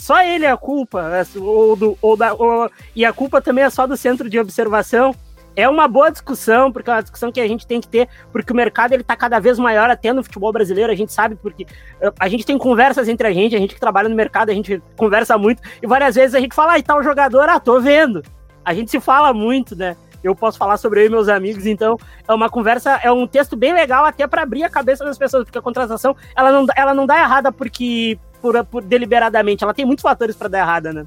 Só 0.00 0.22
ele 0.22 0.44
é 0.44 0.50
a 0.50 0.56
culpa, 0.56 1.02
é, 1.12 1.38
ou 1.38 1.76
do, 1.76 1.98
ou 2.00 2.16
da, 2.16 2.32
ou, 2.32 2.70
e 2.96 3.04
a 3.04 3.12
culpa 3.12 3.40
também 3.40 3.64
é 3.64 3.70
só 3.70 3.86
do 3.86 3.96
centro 3.96 4.28
de 4.28 4.38
observação. 4.38 5.14
É 5.56 5.68
uma 5.68 5.88
boa 5.88 6.10
discussão, 6.10 6.72
porque 6.72 6.88
é 6.88 6.92
uma 6.94 7.02
discussão 7.02 7.30
que 7.30 7.40
a 7.40 7.46
gente 7.46 7.66
tem 7.66 7.80
que 7.80 7.88
ter, 7.88 8.08
porque 8.32 8.52
o 8.52 8.56
mercado 8.56 8.92
ele 8.92 9.02
tá 9.02 9.16
cada 9.16 9.38
vez 9.40 9.58
maior 9.58 9.90
até 9.90 10.12
no 10.12 10.22
futebol 10.22 10.52
brasileiro, 10.52 10.92
a 10.92 10.94
gente 10.94 11.12
sabe, 11.12 11.34
porque 11.34 11.66
eh, 12.00 12.12
a 12.18 12.28
gente 12.28 12.46
tem 12.46 12.56
conversas 12.56 13.08
entre 13.08 13.26
a 13.26 13.32
gente, 13.32 13.56
a 13.56 13.58
gente 13.58 13.74
que 13.74 13.80
trabalha 13.80 14.08
no 14.08 14.14
mercado, 14.14 14.50
a 14.50 14.54
gente 14.54 14.80
conversa 14.96 15.36
muito, 15.36 15.60
e 15.82 15.86
várias 15.86 16.14
vezes 16.14 16.34
a 16.34 16.40
gente 16.40 16.54
fala, 16.54 16.76
ah, 16.76 16.82
tal 16.82 17.02
jogador, 17.02 17.48
ah, 17.48 17.58
tô 17.58 17.80
vendo. 17.80 18.22
A 18.64 18.72
gente 18.72 18.90
se 18.90 19.00
fala 19.00 19.34
muito, 19.34 19.74
né? 19.74 19.96
Eu 20.22 20.34
posso 20.34 20.56
falar 20.56 20.76
sobre 20.76 21.02
eu 21.02 21.06
e 21.06 21.08
meus 21.10 21.28
amigos, 21.28 21.66
então 21.66 21.98
é 22.28 22.32
uma 22.32 22.48
conversa, 22.48 23.00
é 23.02 23.10
um 23.10 23.26
texto 23.26 23.56
bem 23.56 23.74
legal 23.74 24.04
até 24.04 24.26
para 24.26 24.42
abrir 24.42 24.62
a 24.62 24.70
cabeça 24.70 25.04
das 25.04 25.18
pessoas, 25.18 25.44
porque 25.44 25.58
a 25.58 25.62
contratação, 25.62 26.14
ela 26.36 26.52
não, 26.52 26.66
ela 26.76 26.94
não 26.94 27.06
dá 27.06 27.18
errada 27.18 27.50
porque 27.50 28.18
por, 28.40 28.64
por 28.64 28.82
deliberadamente. 28.82 29.64
Ela 29.64 29.74
tem 29.74 29.84
muitos 29.84 30.02
fatores 30.02 30.36
para 30.36 30.48
dar 30.48 30.58
errada, 30.58 30.92
né? 30.92 31.06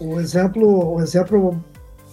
O 0.00 0.18
exemplo, 0.18 0.94
o 0.94 1.00
exemplo 1.00 1.62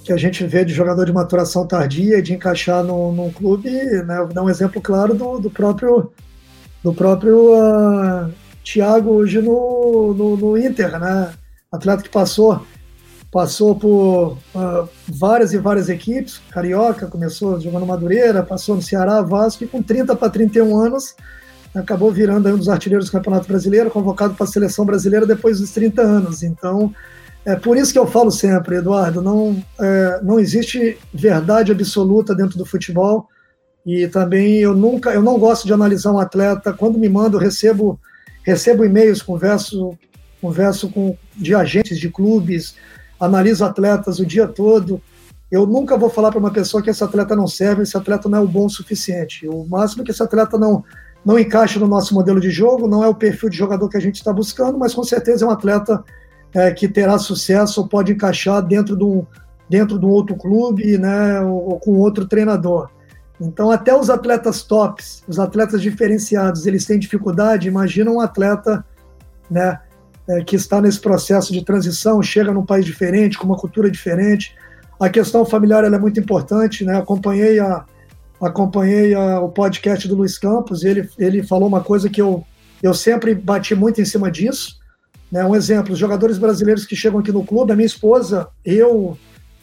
que 0.04 0.14
a 0.14 0.18
gente 0.18 0.46
vê 0.46 0.64
de 0.64 0.74
jogador 0.74 1.06
de 1.06 1.14
maturação 1.14 1.68
tardia 1.68 2.22
de 2.22 2.34
encaixar 2.34 2.84
num 2.84 3.32
clube, 3.32 3.70
né, 3.70 4.28
dá 4.34 4.42
um 4.42 4.50
exemplo 4.50 4.82
claro 4.82 5.14
do, 5.14 5.40
do 5.40 5.50
próprio 5.50 6.12
do 6.84 6.94
próprio 6.94 7.54
uh, 7.54 8.32
Thiago 8.64 9.12
hoje 9.12 9.42
no, 9.42 10.14
no, 10.14 10.38
no, 10.38 10.58
Inter, 10.58 10.98
né? 10.98 11.34
Atleta 11.72 12.02
que 12.02 12.10
passou 12.10 12.66
passou 13.32 13.76
por 13.76 14.38
uh, 14.56 14.90
várias 15.08 15.54
e 15.54 15.58
várias 15.58 15.90
equipes, 15.90 16.42
Carioca, 16.50 17.06
começou 17.06 17.60
jogando 17.60 17.86
Madureira, 17.86 18.42
passou 18.42 18.76
no 18.76 18.82
Ceará, 18.82 19.22
Vasco, 19.22 19.64
e 19.64 19.68
com 19.68 19.84
30 19.84 20.16
para 20.16 20.30
31 20.30 20.76
anos 20.76 21.16
acabou 21.74 22.12
virando 22.12 22.50
um 22.50 22.58
dos 22.58 22.70
artilheiros 22.70 23.08
do 23.08 23.12
Campeonato 23.12 23.48
Brasileiro, 23.48 23.92
convocado 23.92 24.34
para 24.34 24.46
a 24.46 24.48
seleção 24.48 24.86
brasileira 24.86 25.26
depois 25.26 25.60
dos 25.60 25.72
30 25.72 26.02
anos. 26.02 26.44
Então, 26.44 26.94
é 27.46 27.56
por 27.56 27.78
isso 27.78 27.94
que 27.94 28.00
eu 28.00 28.08
falo 28.08 28.32
sempre, 28.32 28.78
Eduardo, 28.78 29.22
não, 29.22 29.64
é, 29.80 30.20
não 30.24 30.40
existe 30.40 30.98
verdade 31.14 31.72
absoluta 31.72 32.36
dentro 32.36 32.58
do 32.58 32.66
futebol 32.66 33.28
e 33.86 34.08
também 34.08 34.58
eu 34.58 34.76
nunca, 34.76 35.12
eu 35.12 35.22
não 35.22 35.40
gosto 35.40 35.66
de 35.66 35.74
analisar 35.74 36.12
um 36.12 36.20
atleta. 36.20 36.74
Quando 36.74 37.00
me 37.00 37.08
mando, 37.08 37.38
recebo, 37.38 38.00
recebo 38.44 38.84
e-mails, 38.84 39.22
converso, 39.22 39.98
converso 40.42 40.90
com 40.90 41.18
de 41.36 41.56
agentes 41.56 41.98
de 41.98 42.10
clubes, 42.10 42.76
analiso 43.20 43.64
atletas 43.64 44.20
o 44.20 44.26
dia 44.26 44.48
todo. 44.48 45.02
Eu 45.50 45.66
nunca 45.66 45.98
vou 45.98 46.10
falar 46.10 46.30
para 46.30 46.40
uma 46.40 46.52
pessoa 46.52 46.84
que 46.84 46.90
esse 46.90 47.04
atleta 47.04 47.36
não 47.36 47.48
serve, 47.48 47.82
esse 47.82 47.98
atleta 47.98 48.30
não 48.30 48.38
é 48.38 48.42
o 48.42 48.48
bom 48.48 48.66
o 48.66 48.70
suficiente. 48.70 49.48
O 49.48 49.66
máximo 49.66 50.04
que 50.04 50.12
esse 50.12 50.22
atleta 50.22 50.58
não 50.58 50.84
não 51.26 51.38
encaixa 51.38 51.80
no 51.80 51.88
nosso 51.88 52.14
modelo 52.14 52.40
de 52.40 52.50
jogo, 52.50 52.88
não 52.88 53.04
é 53.04 53.08
o 53.08 53.16
perfil 53.16 53.50
de 53.50 53.58
jogador 53.58 53.90
que 53.90 53.98
a 53.98 54.02
gente 54.02 54.16
está 54.16 54.32
buscando, 54.32 54.78
mas 54.78 54.94
com 54.94 55.04
certeza 55.04 55.46
é 55.46 55.48
um 55.48 55.52
atleta 55.52 56.04
é, 56.54 56.72
que 56.72 56.88
terá 56.88 57.18
sucesso 57.18 57.82
ou 57.82 57.88
pode 57.88 58.12
encaixar 58.12 58.62
dentro 58.62 58.96
de 58.96 59.04
um, 59.04 59.26
dentro 59.70 60.00
de 60.00 60.06
um 60.06 60.10
outro 60.10 60.36
clube 60.36 60.98
né, 60.98 61.42
ou, 61.42 61.72
ou, 61.72 61.80
com 61.80 61.92
outro 61.98 62.26
treinador. 62.26 62.90
Então, 63.40 63.72
até 63.72 63.96
os 63.96 64.10
atletas 64.10 64.64
tops, 64.64 65.24
os 65.28 65.40
atletas 65.40 65.82
diferenciados, 65.82 66.66
eles 66.66 66.86
têm 66.86 67.00
dificuldade. 67.00 67.68
Imagina 67.68 68.12
um 68.12 68.20
atleta 68.20 68.84
né, 69.50 69.80
é, 70.28 70.44
que 70.44 70.56
está 70.56 70.82
nesse 70.82 71.00
processo 71.00 71.54
de 71.54 71.64
transição, 71.64 72.22
chega 72.22 72.52
num 72.52 72.66
país 72.66 72.86
diferente, 72.86 73.38
com 73.38 73.46
uma 73.46 73.56
cultura 73.56 73.90
diferente. 73.90 74.56
A 75.00 75.08
questão 75.08 75.46
familiar 75.46 75.86
é 75.86 75.98
muito 75.98 76.20
importante. 76.20 76.84
Né? 76.84 76.98
Acompanhei 76.98 77.60
a, 77.60 77.86
acompanhei 78.42 79.14
a, 79.14 79.40
o 79.40 79.50
podcast 79.50 80.08
do 80.08 80.16
Luiz 80.16 80.38
Campos, 80.38 80.84
ele, 80.84 81.10
ele 81.18 81.44
falou 81.44 81.68
uma 81.68 81.82
coisa 81.82 82.10
que 82.10 82.22
eu, 82.22 82.46
eu 82.82 82.94
sempre 82.94 83.36
bati 83.36 83.76
muito 83.76 84.02
em 84.02 84.06
cima 84.06 84.32
disso. 84.32 84.78
Né? 85.32 85.44
Um 85.46 85.56
exemplo, 85.56 85.94
os 85.94 86.00
jogadores 86.00 86.38
brasileiros 86.38 86.86
que 86.86 86.96
chegam 86.96 87.20
aqui 87.20 87.32
no 87.32 87.46
clube, 87.46 87.72
a 87.72 87.76
minha 87.76 87.86
esposa, 87.86 88.48
eu, 88.66 89.18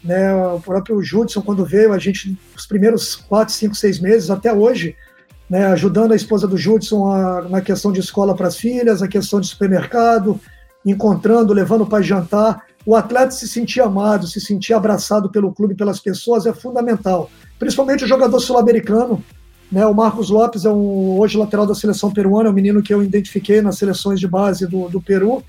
né, 0.04 0.34
o 0.34 0.60
próprio 0.60 1.02
Judson, 1.02 1.42
quando 1.42 1.64
veio, 1.64 1.92
a 1.92 1.98
gente, 1.98 2.38
os 2.56 2.66
primeiros 2.66 3.16
quatro, 3.16 3.52
cinco, 3.52 3.74
seis 3.74 3.98
meses, 3.98 4.30
até 4.30 4.52
hoje, 4.52 4.94
né, 5.48 5.66
ajudando 5.66 6.12
a 6.12 6.16
esposa 6.16 6.46
do 6.46 6.56
Judson 6.56 7.10
a, 7.10 7.42
na 7.48 7.60
questão 7.60 7.90
de 7.90 8.00
escola 8.00 8.34
para 8.34 8.48
as 8.48 8.56
filhas, 8.56 9.02
a 9.02 9.08
questão 9.08 9.40
de 9.40 9.48
supermercado, 9.48 10.40
encontrando, 10.84 11.52
levando 11.52 11.86
para 11.86 12.02
jantar. 12.02 12.62
O 12.84 12.94
atleta 12.94 13.32
se 13.32 13.48
sentir 13.48 13.80
amado, 13.80 14.28
se 14.28 14.40
sentir 14.40 14.74
abraçado 14.74 15.28
pelo 15.30 15.52
clube, 15.52 15.74
pelas 15.74 15.98
pessoas, 15.98 16.46
é 16.46 16.52
fundamental 16.52 17.28
principalmente 17.58 18.04
o 18.04 18.08
jogador 18.08 18.38
sul-americano. 18.40 19.22
Né, 19.70 19.84
o 19.84 19.92
Marcos 19.92 20.30
Lopes 20.30 20.64
é 20.64 20.70
um, 20.70 21.18
hoje 21.18 21.36
lateral 21.36 21.66
da 21.66 21.74
seleção 21.74 22.12
peruana, 22.12 22.48
é 22.48 22.52
um 22.52 22.54
menino 22.54 22.82
que 22.82 22.94
eu 22.94 23.02
identifiquei 23.02 23.60
nas 23.60 23.76
seleções 23.76 24.20
de 24.20 24.28
base 24.28 24.66
do, 24.66 24.88
do 24.88 25.00
Peru. 25.00 25.42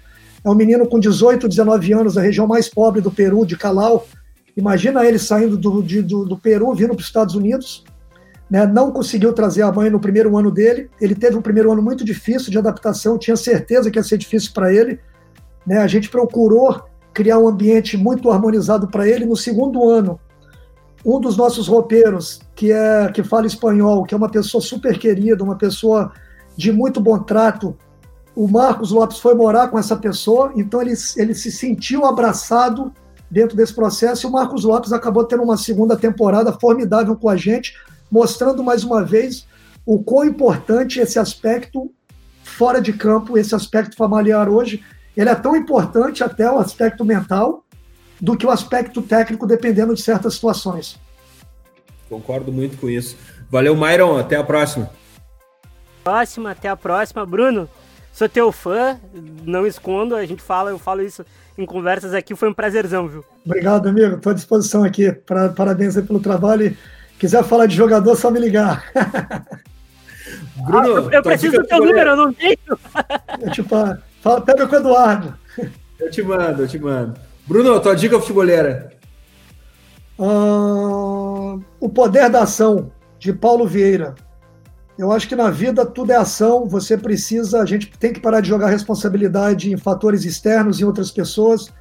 É 0.44 0.50
um 0.50 0.56
menino 0.56 0.88
com 0.88 1.00
18, 1.00 1.48
19 1.48 1.94
anos, 1.94 2.16
da 2.16 2.22
região 2.22 2.48
mais 2.48 2.68
pobre 2.68 3.02
do 3.02 3.12
Peru, 3.12 3.46
de 3.46 3.56
Calau. 3.56 4.08
Imagina 4.56 5.06
ele 5.06 5.20
saindo 5.20 5.56
do, 5.56 5.84
de, 5.84 6.02
do, 6.02 6.26
do 6.26 6.38
Peru, 6.38 6.74
vindo 6.74 6.90
para 6.90 7.02
os 7.02 7.06
Estados 7.06 7.36
Unidos. 7.36 7.84
Né, 8.50 8.66
não 8.66 8.92
conseguiu 8.92 9.34
trazer 9.34 9.62
a 9.62 9.72
mãe 9.72 9.90
no 9.90 10.00
primeiro 10.00 10.36
ano 10.38 10.50
dele. 10.50 10.90
Ele 11.00 11.14
teve 11.14 11.36
um 11.36 11.42
primeiro 11.42 11.72
ano 11.72 11.82
muito 11.82 12.04
difícil 12.04 12.50
de 12.50 12.58
adaptação, 12.58 13.18
tinha 13.18 13.36
certeza 13.36 13.92
que 13.92 14.00
ia 14.00 14.04
ser 14.04 14.18
difícil 14.18 14.52
para 14.54 14.74
ele. 14.74 15.00
Né, 15.66 15.78
a 15.78 15.88
gente 15.88 16.10
procurou 16.10 16.82
criar 17.14 17.40
um 17.40 17.48
ambiente 17.48 17.98
muito 17.98 18.32
harmonizado 18.32 18.88
para 18.88 19.08
ele. 19.08 19.26
No 19.26 19.36
segundo 19.36 19.88
ano, 19.88 20.20
um 21.06 21.20
dos 21.20 21.38
nossos 21.38 21.68
roupeiros, 21.68 22.40
que 22.56 22.72
é 22.72 23.12
que 23.14 23.24
fala 23.24 23.46
espanhol, 23.48 24.04
que 24.04 24.14
é 24.14 24.18
uma 24.18 24.30
pessoa 24.30 24.62
super 24.62 24.98
querida, 24.98 25.44
uma 25.44 25.58
pessoa 25.58 26.12
de 26.56 26.72
muito 26.72 27.00
bom 27.00 27.20
trato, 27.20 27.78
o 28.38 28.48
Marcos 28.48 28.92
Lopes 28.92 29.18
foi 29.18 29.34
morar 29.34 29.68
com 29.68 29.80
essa 29.80 29.96
pessoa, 29.96 30.52
então 30.56 30.80
ele, 30.80 30.94
ele 31.16 31.34
se 31.34 31.52
sentiu 31.52 32.06
abraçado 32.06 32.94
dentro 33.32 33.58
desse 33.58 33.74
processo 33.74 34.26
e 34.26 34.30
o 34.30 34.32
Marcos 34.32 34.64
Lopes 34.64 34.94
acabou 34.94 35.24
tendo 35.24 35.42
uma 35.42 35.58
segunda 35.58 35.98
temporada 35.98 36.54
formidável 36.54 37.16
com 37.16 37.30
a 37.30 37.36
gente, 37.36 37.74
mostrando 38.12 38.64
mais 38.64 38.84
uma 38.84 39.04
vez 39.04 39.48
o 39.84 40.04
quão 40.04 40.24
importante 40.24 41.00
esse 41.00 41.18
aspecto 41.18 41.92
fora 42.44 42.80
de 42.80 42.94
campo, 42.94 43.38
esse 43.40 43.56
aspecto 43.56 43.98
familiar 43.98 44.48
hoje, 44.48 44.84
ele 45.16 45.30
é 45.30 45.36
tão 45.36 45.56
importante 45.56 46.24
até 46.24 46.50
o 46.50 46.60
aspecto 46.60 47.04
mental, 47.04 47.64
do 48.20 48.36
que 48.36 48.46
o 48.46 48.52
aspecto 48.52 49.02
técnico, 49.02 49.46
dependendo 49.46 49.94
de 49.94 50.02
certas 50.02 50.36
situações. 50.36 51.00
Concordo 52.10 52.52
muito 52.52 52.78
com 52.78 52.90
isso. 52.90 53.18
Valeu, 53.50 53.76
Myron. 53.76 54.18
Até 54.18 54.36
a 54.36 54.44
próxima. 54.44 54.90
Próxima, 56.04 56.52
até 56.52 56.70
a 56.70 56.76
próxima. 56.76 57.26
Bruno, 57.26 57.70
sou 58.14 58.30
teu 58.30 58.52
fã, 58.52 59.00
não 59.46 59.68
escondo, 59.68 60.16
a 60.16 60.26
gente 60.26 60.42
fala, 60.42 60.72
eu 60.72 60.80
falo 60.80 61.02
isso 61.02 61.26
em 61.58 61.66
conversas 61.66 62.14
aqui, 62.14 62.36
foi 62.36 62.50
um 62.50 62.54
prazerzão, 62.54 63.08
viu? 63.08 63.26
Obrigado, 63.46 63.88
amigo. 63.88 64.16
Estou 64.16 64.32
à 64.32 64.36
disposição 64.36 64.84
aqui. 64.84 65.12
Pra, 65.12 65.50
parabéns 65.50 65.96
pelo 65.96 66.20
trabalho. 66.20 66.68
E 66.68 66.78
quiser 67.18 67.44
falar 67.44 67.66
de 67.66 67.76
jogador, 67.76 68.16
só 68.16 68.30
me 68.30 68.40
ligar. 68.40 68.86
Bruno, 70.56 70.80
ah, 70.80 70.88
eu, 70.88 71.12
eu 71.12 71.24
preciso 71.24 71.58
do 71.58 71.66
teu 71.66 71.80
número, 71.80 72.12
eu 72.12 72.16
não 72.16 72.34
tenho. 72.34 72.58
É, 73.42 73.50
tipo, 73.52 73.70
fala, 74.22 74.42
pega 74.42 74.68
com 74.68 74.76
o 74.76 74.80
Eduardo. 74.80 75.34
Eu 76.00 76.12
te 76.12 76.22
mando, 76.22 76.64
eu 76.64 76.68
te 76.68 76.78
mando. 76.78 77.20
Bruno, 77.48 77.80
tua 77.80 77.96
dica 77.96 78.20
futebolera. 78.20 78.90
Uh, 80.20 81.64
o 81.80 81.88
Poder 81.88 82.30
da 82.30 82.44
Ação, 82.44 82.92
de 83.18 83.32
Paulo 83.32 83.66
Vieira. 83.66 84.16
Eu 84.98 85.12
acho 85.12 85.30
que 85.30 85.36
na 85.36 85.50
vida 85.50 85.86
tudo 85.86 86.12
é 86.12 86.16
ação, 86.16 86.66
você 86.66 86.98
precisa, 86.98 87.62
a 87.62 87.66
gente 87.66 87.90
tem 88.00 88.12
que 88.12 88.20
parar 88.20 88.42
de 88.42 88.50
jogar 88.50 88.68
responsabilidade 88.68 89.72
em 89.72 89.78
fatores 89.78 90.26
externos, 90.26 90.82
em 90.82 90.84
outras 90.84 91.12
pessoas. 91.12 91.72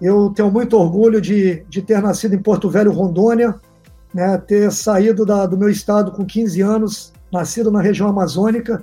Eu 0.00 0.30
tenho 0.30 0.50
muito 0.50 0.78
orgulho 0.78 1.20
de, 1.20 1.64
de 1.68 1.82
ter 1.82 2.00
nascido 2.00 2.34
em 2.34 2.42
Porto 2.42 2.70
Velho, 2.70 2.92
Rondônia, 2.92 3.56
né, 4.14 4.38
ter 4.38 4.70
saído 4.70 5.26
da, 5.26 5.44
do 5.44 5.58
meu 5.58 5.68
estado 5.68 6.12
com 6.12 6.24
15 6.24 6.62
anos, 6.62 7.12
nascido 7.32 7.70
na 7.70 7.82
região 7.82 8.08
amazônica, 8.08 8.82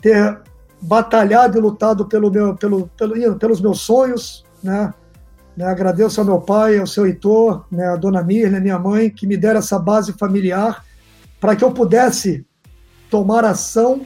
ter 0.00 0.40
batalhado 0.80 1.58
e 1.58 1.60
lutado 1.60 2.06
pelo 2.06 2.30
meu, 2.30 2.56
pelo, 2.56 2.88
pelo, 2.96 3.36
pelos 3.36 3.60
meus 3.60 3.80
sonhos, 3.80 4.44
né, 4.62 4.92
né, 5.56 5.64
agradeço 5.64 6.20
ao 6.20 6.26
meu 6.26 6.40
pai, 6.40 6.78
ao 6.78 6.86
seu 6.86 7.06
Heitor, 7.06 7.64
né, 7.70 7.86
a 7.86 7.96
dona 7.96 8.22
Mirna, 8.22 8.60
minha 8.60 8.78
mãe, 8.78 9.08
que 9.08 9.26
me 9.26 9.36
deram 9.36 9.58
essa 9.58 9.78
base 9.78 10.12
familiar 10.12 10.84
para 11.40 11.56
que 11.56 11.64
eu 11.64 11.72
pudesse 11.72 12.44
tomar 13.10 13.44
ação 13.44 14.02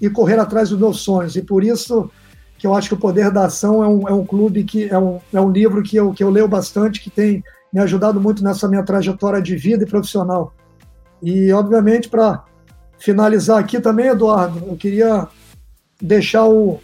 e 0.00 0.08
correr 0.08 0.38
atrás 0.38 0.70
dos 0.70 0.78
meus 0.78 1.00
sonhos. 1.00 1.36
E 1.36 1.42
por 1.42 1.64
isso 1.64 2.10
que 2.58 2.66
eu 2.66 2.74
acho 2.74 2.88
que 2.88 2.94
o 2.94 2.98
Poder 2.98 3.30
da 3.30 3.46
Ação 3.46 3.82
é 3.82 3.88
um, 3.88 4.08
é 4.08 4.12
um 4.12 4.24
clube 4.24 4.62
que 4.62 4.88
é 4.88 4.98
um, 4.98 5.18
é 5.32 5.40
um 5.40 5.50
livro 5.50 5.82
que 5.82 5.96
eu, 5.96 6.12
que 6.12 6.22
eu 6.22 6.30
leio 6.30 6.46
bastante, 6.46 7.00
que 7.00 7.10
tem 7.10 7.42
me 7.72 7.80
ajudado 7.80 8.20
muito 8.20 8.44
nessa 8.44 8.68
minha 8.68 8.84
trajetória 8.84 9.42
de 9.42 9.56
vida 9.56 9.82
e 9.82 9.86
profissional. 9.86 10.54
E, 11.20 11.52
obviamente, 11.52 12.08
para 12.08 12.44
finalizar 12.98 13.58
aqui 13.58 13.80
também, 13.80 14.06
Eduardo, 14.06 14.62
eu 14.66 14.76
queria 14.76 15.26
deixar 16.00 16.46
o, 16.46 16.80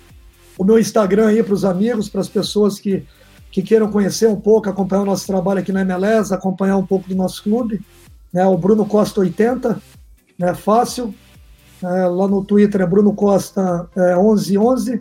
o 0.57 0.65
meu 0.65 0.79
Instagram 0.79 1.29
aí 1.29 1.43
para 1.43 1.55
os 1.55 1.65
amigos, 1.65 2.09
para 2.09 2.21
as 2.21 2.29
pessoas 2.29 2.81
que 2.81 3.05
que 3.51 3.63
queiram 3.63 3.91
conhecer 3.91 4.29
um 4.29 4.37
pouco, 4.37 4.69
acompanhar 4.69 5.03
o 5.03 5.07
nosso 5.07 5.27
trabalho 5.27 5.61
aqui 5.61 5.73
na 5.73 5.81
MLS, 5.83 6.33
acompanhar 6.33 6.77
um 6.77 6.87
pouco 6.87 7.09
do 7.09 7.15
nosso 7.15 7.43
clube, 7.43 7.81
né, 8.33 8.47
o 8.47 8.57
Bruno 8.57 8.85
Costa 8.85 9.21
80, 9.21 9.81
né, 10.39 10.55
fácil. 10.55 11.15
É, 11.83 12.07
lá 12.07 12.27
no 12.27 12.45
Twitter 12.45 12.81
é 12.81 12.87
Bruno 12.87 13.15
Costa 13.15 13.89
é, 13.97 14.17
1111 14.17 15.01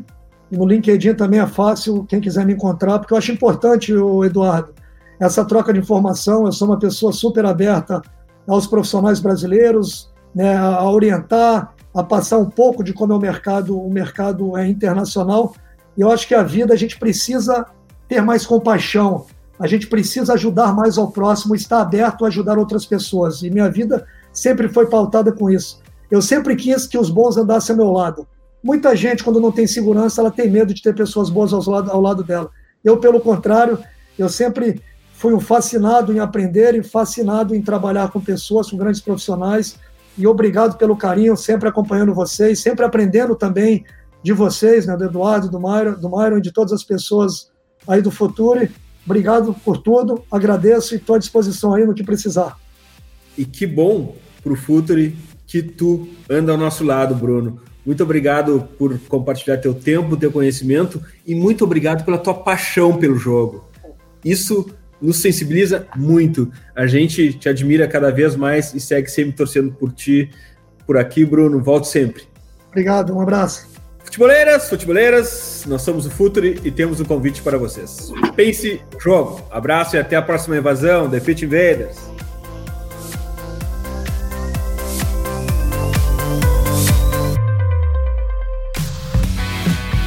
e 0.51 0.57
no 0.57 0.65
LinkedIn 0.65 1.15
também 1.15 1.39
é 1.39 1.47
fácil, 1.47 2.05
quem 2.05 2.21
quiser 2.21 2.45
me 2.45 2.53
encontrar, 2.53 2.99
porque 2.99 3.13
eu 3.13 3.17
acho 3.17 3.31
importante, 3.31 3.93
o 3.93 4.23
Eduardo, 4.23 4.73
essa 5.19 5.43
troca 5.43 5.73
de 5.73 5.79
informação. 5.79 6.45
Eu 6.45 6.51
sou 6.51 6.67
uma 6.67 6.79
pessoa 6.79 7.11
super 7.11 7.45
aberta 7.45 8.01
aos 8.47 8.65
profissionais 8.65 9.19
brasileiros, 9.19 10.09
né, 10.33 10.55
a 10.55 10.89
orientar, 10.89 11.73
a 11.93 12.03
passar 12.03 12.37
um 12.37 12.49
pouco 12.49 12.83
de 12.83 12.93
como 12.93 13.11
é 13.11 13.15
o 13.15 13.19
mercado, 13.19 13.77
o 13.77 13.89
mercado 13.89 14.55
é 14.55 14.67
internacional. 14.67 15.53
E 15.97 16.01
eu 16.01 16.11
acho 16.11 16.27
que 16.27 16.35
a 16.35 16.43
vida 16.43 16.73
a 16.73 16.77
gente 16.77 16.97
precisa 16.97 17.65
ter 18.07 18.21
mais 18.21 18.45
compaixão, 18.45 19.25
a 19.59 19.67
gente 19.67 19.87
precisa 19.87 20.33
ajudar 20.33 20.73
mais 20.73 20.97
ao 20.97 21.11
próximo, 21.11 21.55
estar 21.55 21.81
aberto 21.81 22.23
a 22.23 22.27
ajudar 22.27 22.57
outras 22.57 22.85
pessoas. 22.85 23.41
E 23.41 23.49
minha 23.49 23.69
vida 23.69 24.05
sempre 24.31 24.69
foi 24.69 24.87
pautada 24.87 25.31
com 25.31 25.49
isso. 25.49 25.81
Eu 26.09 26.21
sempre 26.21 26.55
quis 26.55 26.85
que 26.85 26.97
os 26.97 27.09
bons 27.09 27.37
andassem 27.37 27.73
ao 27.73 27.77
meu 27.77 27.91
lado. 27.91 28.27
Muita 28.63 28.95
gente, 28.95 29.23
quando 29.23 29.39
não 29.39 29.51
tem 29.51 29.67
segurança, 29.67 30.21
ela 30.21 30.31
tem 30.31 30.49
medo 30.49 30.73
de 30.73 30.81
ter 30.81 30.93
pessoas 30.93 31.29
boas 31.29 31.53
ao 31.53 31.61
lado, 31.61 31.91
ao 31.91 32.01
lado 32.01 32.23
dela. 32.23 32.49
Eu, 32.83 32.97
pelo 32.97 33.19
contrário, 33.19 33.79
eu 34.17 34.29
sempre 34.29 34.81
fui 35.13 35.33
um 35.33 35.39
fascinado 35.39 36.13
em 36.13 36.19
aprender 36.19 36.75
e 36.75 36.83
fascinado 36.83 37.55
em 37.55 37.61
trabalhar 37.61 38.11
com 38.11 38.21
pessoas, 38.21 38.69
com 38.69 38.77
grandes 38.77 39.01
profissionais. 39.01 39.77
E 40.17 40.27
obrigado 40.27 40.77
pelo 40.77 40.95
carinho, 40.95 41.35
sempre 41.35 41.67
acompanhando 41.67 42.13
vocês, 42.13 42.59
sempre 42.59 42.85
aprendendo 42.85 43.35
também 43.35 43.83
de 44.23 44.33
vocês, 44.33 44.85
né, 44.85 44.95
do 44.95 45.05
Eduardo, 45.05 45.49
do 45.49 45.59
Myron, 45.59 45.93
do 45.93 46.09
Myron 46.09 46.39
de 46.39 46.51
todas 46.51 46.73
as 46.73 46.83
pessoas 46.83 47.49
aí 47.87 48.01
do 48.01 48.11
Futuri. 48.11 48.69
Obrigado 49.05 49.53
por 49.63 49.77
tudo, 49.77 50.23
agradeço 50.29 50.93
e 50.93 50.97
estou 50.97 51.15
à 51.15 51.19
disposição 51.19 51.73
aí 51.73 51.85
no 51.85 51.93
que 51.93 52.03
precisar. 52.03 52.57
E 53.37 53.45
que 53.45 53.65
bom 53.65 54.15
para 54.43 54.51
o 54.51 54.55
Futuri 54.55 55.15
que 55.45 55.61
tu 55.61 56.09
anda 56.29 56.51
ao 56.51 56.57
nosso 56.57 56.83
lado, 56.83 57.15
Bruno. 57.15 57.61
Muito 57.85 58.03
obrigado 58.03 58.67
por 58.77 58.99
compartilhar 59.07 59.57
teu 59.57 59.73
tempo, 59.73 60.17
teu 60.17 60.29
conhecimento 60.29 61.01
e 61.25 61.33
muito 61.33 61.63
obrigado 61.63 62.03
pela 62.03 62.17
tua 62.17 62.33
paixão 62.33 62.97
pelo 62.97 63.15
jogo. 63.15 63.65
Isso 64.25 64.69
nos 65.01 65.17
sensibiliza 65.17 65.87
muito. 65.95 66.51
A 66.75 66.85
gente 66.85 67.31
te 67.33 67.47
admira 67.47 67.87
cada 67.87 68.11
vez 68.11 68.35
mais 68.35 68.73
e 68.73 68.79
segue 68.81 69.09
sempre 69.09 69.33
torcendo 69.33 69.71
por 69.71 69.93
ti 69.93 70.29
por 70.85 70.97
aqui, 70.97 71.23
Bruno. 71.23 71.63
Volte 71.63 71.87
sempre. 71.87 72.23
Obrigado, 72.69 73.15
um 73.15 73.21
abraço. 73.21 73.76
Futeboleiras, 74.07 74.69
futeboleiras, 74.69 75.65
nós 75.67 75.81
somos 75.81 76.05
o 76.05 76.09
Futuri 76.09 76.61
e 76.63 76.71
temos 76.71 77.01
um 77.01 77.03
convite 77.03 77.41
para 77.41 77.57
vocês. 77.57 78.09
Pense 78.37 78.81
jogo. 78.97 79.45
Abraço 79.51 79.97
e 79.97 79.99
até 79.99 80.15
a 80.15 80.21
próxima 80.21 80.57
invasão. 80.57 81.09
The 81.09 81.19
Fit 81.19 81.43
Invaders. 81.43 81.97